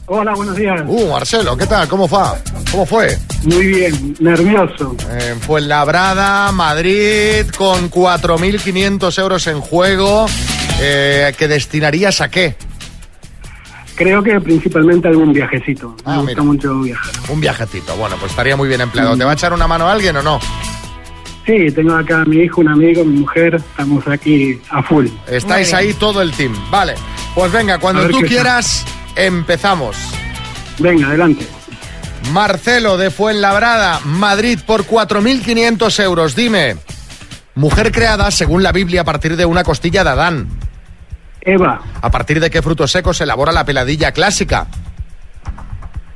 Hola, 0.08 0.34
buenos 0.34 0.56
días. 0.56 0.82
Uh, 0.88 1.08
Marcelo, 1.12 1.56
¿qué 1.56 1.68
tal? 1.68 1.88
¿Cómo 1.88 2.08
fue? 2.08 2.20
¿Cómo 2.72 2.86
fue? 2.86 3.18
Muy 3.44 3.68
bien, 3.68 4.16
nervioso. 4.20 4.96
Eh, 5.12 5.36
Fuenlabrada, 5.42 6.52
Madrid, 6.52 7.46
con 7.58 7.92
4.500 7.92 9.20
euros 9.20 9.46
en 9.48 9.62
juego. 9.62 10.26
Eh, 10.82 11.34
¿Que 11.38 11.48
destinarías 11.48 12.22
a 12.22 12.30
qué? 12.30 12.56
Creo 14.00 14.24
que 14.24 14.40
principalmente 14.40 15.10
algún 15.10 15.34
viajecito. 15.34 15.94
Ah, 16.06 16.12
Me 16.12 16.18
gusta 16.22 16.32
mira. 16.32 16.44
mucho 16.44 16.80
viajar. 16.80 17.14
Un 17.28 17.42
viajecito. 17.42 17.98
Bueno, 17.98 18.16
pues 18.18 18.32
estaría 18.32 18.56
muy 18.56 18.70
bien 18.70 18.80
empleado. 18.80 19.18
¿Te 19.18 19.26
va 19.26 19.32
a 19.32 19.34
echar 19.34 19.52
una 19.52 19.68
mano 19.68 19.90
alguien 19.90 20.16
o 20.16 20.22
no? 20.24 20.40
Sí, 21.46 21.70
tengo 21.76 21.96
acá 21.96 22.22
a 22.22 22.26
mi 22.26 22.38
hijo, 22.38 22.62
un 22.62 22.70
amigo, 22.70 23.04
mi 23.04 23.20
mujer. 23.20 23.56
Estamos 23.56 24.08
aquí 24.08 24.58
a 24.70 24.82
full. 24.82 25.08
Estáis 25.28 25.74
ahí 25.74 25.94
todo 25.96 26.22
el 26.22 26.32
team. 26.32 26.54
Vale. 26.72 26.96
Pues 27.36 27.52
venga, 27.52 27.78
cuando 27.78 28.08
tú 28.08 28.20
quieras, 28.22 28.86
empezamos. 29.18 29.98
Venga, 30.78 31.08
adelante. 31.08 31.46
Marcelo 32.32 32.98
de 32.98 33.12
Fuenlabrada, 33.12 34.00
Madrid, 34.06 34.60
por 34.66 34.86
4.500 34.86 36.04
euros. 36.06 36.36
Dime, 36.38 36.78
mujer 37.56 37.92
creada 37.92 38.32
según 38.32 38.64
la 38.64 38.72
Biblia 38.72 39.02
a 39.02 39.04
partir 39.04 39.36
de 39.36 39.46
una 39.46 39.66
costilla 39.66 40.06
de 40.06 40.10
Adán. 40.12 40.48
Eva, 41.54 41.82
¿A 42.02 42.10
partir 42.12 42.40
de 42.40 42.50
qué 42.50 42.62
frutos 42.62 42.92
secos 42.92 43.18
se 43.18 43.24
elabora 43.24 43.52
la 43.52 43.66
peladilla 43.66 44.12
clásica? 44.12 44.68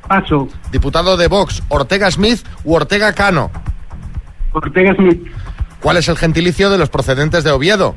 Paso, 0.08 0.48
Diputado 0.70 1.16
de 1.16 1.28
Vox, 1.28 1.62
Ortega 1.68 2.10
Smith 2.10 2.44
u 2.64 2.74
Ortega 2.74 3.12
Cano. 3.12 3.50
Ortega 4.52 4.94
Smith, 4.94 5.22
¿Cuál 5.80 5.96
es 5.98 6.08
el 6.08 6.16
gentilicio 6.16 6.70
de 6.70 6.78
los 6.78 6.88
procedentes 6.90 7.44
de 7.44 7.50
Oviedo? 7.50 7.94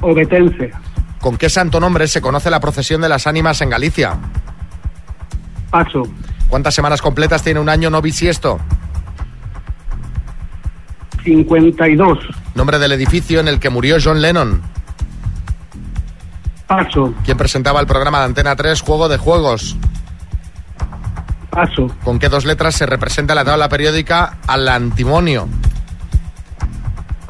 Obetense, 0.00 0.70
¿Con 1.20 1.36
qué 1.36 1.48
santo 1.48 1.80
nombre 1.80 2.06
se 2.06 2.20
conoce 2.20 2.50
la 2.50 2.60
procesión 2.60 3.00
de 3.00 3.08
las 3.08 3.26
ánimas 3.26 3.60
en 3.60 3.70
Galicia? 3.70 4.16
Paso, 5.70 6.02
¿Cuántas 6.48 6.74
semanas 6.74 7.02
completas 7.02 7.42
tiene 7.42 7.60
un 7.60 7.68
año 7.68 7.90
no 7.90 8.00
bisiesto? 8.00 8.58
52, 11.24 12.18
Nombre 12.54 12.78
del 12.78 12.92
edificio 12.92 13.40
en 13.40 13.48
el 13.48 13.60
que 13.60 13.68
murió 13.70 13.96
John 14.02 14.22
Lennon. 14.22 14.62
Paso, 16.68 17.14
¿Quién 17.24 17.36
presentaba 17.38 17.80
el 17.80 17.86
programa 17.86 18.18
de 18.18 18.24
Antena 18.26 18.54
3 18.54 18.82
Juego 18.82 19.08
de 19.08 19.16
Juegos? 19.16 19.74
Paso, 21.50 21.86
¿Con 22.04 22.18
qué 22.18 22.28
dos 22.28 22.44
letras 22.44 22.74
se 22.74 22.84
representa 22.84 23.34
la 23.34 23.44
tabla 23.44 23.68
periódica 23.70 24.36
al 24.46 24.68
antimonio? 24.68 25.48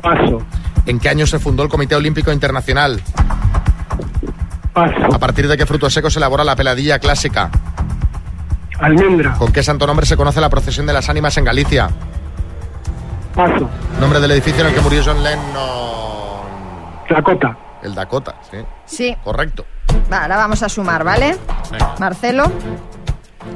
Paso, 0.02 0.38
¿En 0.86 0.98
qué 0.98 1.08
año 1.08 1.26
se 1.26 1.38
fundó 1.38 1.62
el 1.62 1.68
Comité 1.68 1.94
Olímpico 1.94 2.32
Internacional? 2.32 3.00
Paso, 4.72 5.14
¿A 5.14 5.18
partir 5.20 5.46
de 5.46 5.56
qué 5.56 5.66
fruto 5.66 5.88
seco 5.88 6.10
se 6.10 6.18
elabora 6.18 6.42
la 6.42 6.56
peladilla 6.56 6.98
clásica? 6.98 7.48
Almendra, 8.80 9.34
¿Con 9.34 9.52
qué 9.52 9.62
santo 9.62 9.86
nombre 9.86 10.04
se 10.04 10.16
conoce 10.16 10.40
la 10.40 10.50
procesión 10.50 10.84
de 10.86 10.92
las 10.92 11.08
ánimas 11.08 11.36
en 11.36 11.44
Galicia? 11.44 11.88
Paso, 13.36 13.70
Nombre 14.00 14.18
del 14.18 14.32
edificio 14.32 14.62
en 14.62 14.68
el 14.70 14.74
que 14.74 14.80
murió 14.80 15.00
John 15.04 15.22
Lennon. 15.22 15.48
Dakota, 17.08 17.56
El 17.82 17.94
Dakota, 17.94 18.36
sí. 18.50 18.58
Sí. 18.84 19.16
Correcto. 19.22 19.64
Va, 20.12 20.22
ahora 20.22 20.36
vamos 20.36 20.62
a 20.62 20.68
sumar, 20.68 21.04
¿vale? 21.04 21.36
Marcelo. 21.98 22.50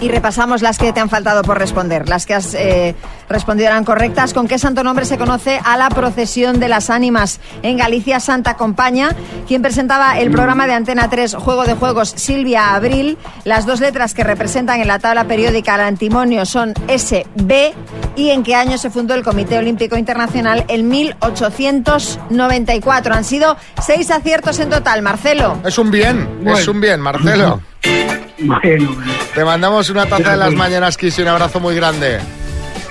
Y 0.00 0.08
repasamos 0.08 0.62
las 0.62 0.78
que 0.78 0.92
te 0.92 1.00
han 1.00 1.08
faltado 1.08 1.42
por 1.42 1.58
responder. 1.58 2.08
Las 2.08 2.26
que 2.26 2.34
has 2.34 2.54
eh, 2.54 2.94
respondido 3.28 3.68
eran 3.68 3.84
correctas. 3.84 4.34
¿Con 4.34 4.48
qué 4.48 4.58
santo 4.58 4.82
nombre 4.82 5.04
se 5.04 5.18
conoce 5.18 5.60
a 5.64 5.76
la 5.76 5.88
procesión 5.90 6.60
de 6.60 6.68
las 6.68 6.90
ánimas 6.90 7.40
en 7.62 7.76
Galicia 7.76 8.20
Santa 8.20 8.56
Compaña? 8.56 9.14
Quien 9.46 9.62
presentaba 9.62 10.18
el 10.18 10.30
programa 10.30 10.66
de 10.66 10.74
Antena 10.74 11.08
3 11.08 11.34
Juego 11.34 11.64
de 11.64 11.74
Juegos, 11.74 12.12
Silvia 12.16 12.74
Abril. 12.74 13.18
Las 13.44 13.66
dos 13.66 13.80
letras 13.80 14.14
que 14.14 14.24
representan 14.24 14.80
en 14.80 14.88
la 14.88 14.98
tabla 14.98 15.24
periódica 15.24 15.74
al 15.74 15.82
antimonio 15.82 16.46
son 16.46 16.74
SB. 16.88 17.72
¿Y 18.16 18.30
en 18.30 18.42
qué 18.42 18.54
año 18.54 18.78
se 18.78 18.90
fundó 18.90 19.14
el 19.14 19.22
Comité 19.22 19.58
Olímpico 19.58 19.96
Internacional? 19.96 20.64
En 20.68 20.88
1894. 20.88 23.14
Han 23.14 23.24
sido 23.24 23.56
seis 23.84 24.10
aciertos 24.10 24.58
en 24.58 24.70
total, 24.70 25.02
Marcelo. 25.02 25.58
Es 25.64 25.78
un 25.78 25.90
bien, 25.90 26.28
es 26.46 26.68
un 26.68 26.80
bien, 26.80 27.00
Marcelo. 27.00 27.60
bueno, 28.38 28.92
bueno. 28.94 29.12
Te 29.34 29.44
mandamos 29.44 29.90
una 29.90 30.06
taza 30.06 30.32
de 30.32 30.36
las 30.36 30.52
mañanas, 30.54 30.96
Kiss, 30.96 31.18
y 31.18 31.22
un 31.22 31.28
abrazo 31.28 31.60
muy 31.60 31.74
grande. 31.74 32.20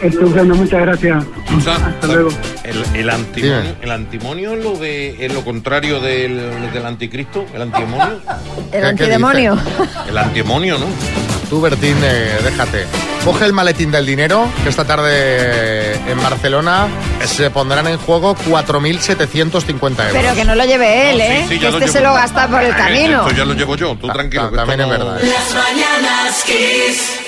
Estupendo, 0.01 0.55
muchas 0.55 0.81
gracias. 0.81 1.23
Hasta 1.67 2.07
luego. 2.07 2.29
El, 2.63 2.83
el 2.95 3.09
antimonio, 3.09 3.75
el 3.81 3.91
antimonio 3.91 4.53
es 4.53 4.63
lo, 4.63 4.75
de, 4.77 5.25
es 5.25 5.33
lo 5.33 5.43
contrario 5.43 5.99
del, 5.99 6.71
del 6.73 6.85
anticristo, 6.85 7.45
el 7.53 7.61
antimonio. 7.63 8.19
El 8.71 8.85
antidemonio. 8.85 9.57
El 10.07 10.17
antimonio, 10.17 10.77
¿no? 10.79 10.85
Tú, 11.49 11.59
Bertín, 11.61 11.97
eh, 12.01 12.37
déjate. 12.43 12.85
Coge 13.25 13.45
el 13.45 13.53
maletín 13.53 13.91
del 13.91 14.05
dinero, 14.05 14.47
que 14.63 14.69
esta 14.69 14.85
tarde 14.85 15.93
en 16.09 16.17
Barcelona 16.23 16.87
se 17.25 17.49
pondrán 17.51 17.85
en 17.87 17.97
juego 17.97 18.35
4.750 18.37 19.73
euros. 19.83 20.07
Pero 20.13 20.33
que 20.33 20.45
no 20.45 20.55
lo 20.55 20.65
lleve 20.65 21.11
él, 21.11 21.21
¿eh? 21.21 21.45
Sí, 21.47 21.55
que 21.55 21.59
ya 21.59 21.69
lo 21.71 21.77
este 21.77 21.91
se 21.91 22.01
lo 22.01 22.13
gasta 22.13 22.47
por 22.47 22.61
el 22.63 22.71
Eh, 22.71 22.75
camino. 22.75 23.21
Esto 23.27 23.37
ya 23.37 23.45
lo 23.45 23.53
llevo 23.53 23.75
yo, 23.75 23.95
tú 23.95 24.07
tranquilo. 24.07 24.49
que 24.49 24.55
también 24.55 24.81
es 24.81 24.87
no- 24.87 24.91
verdad. 24.93 25.19
Las 25.21 25.53
mañanas 25.53 26.43
Kiss. 26.45 27.19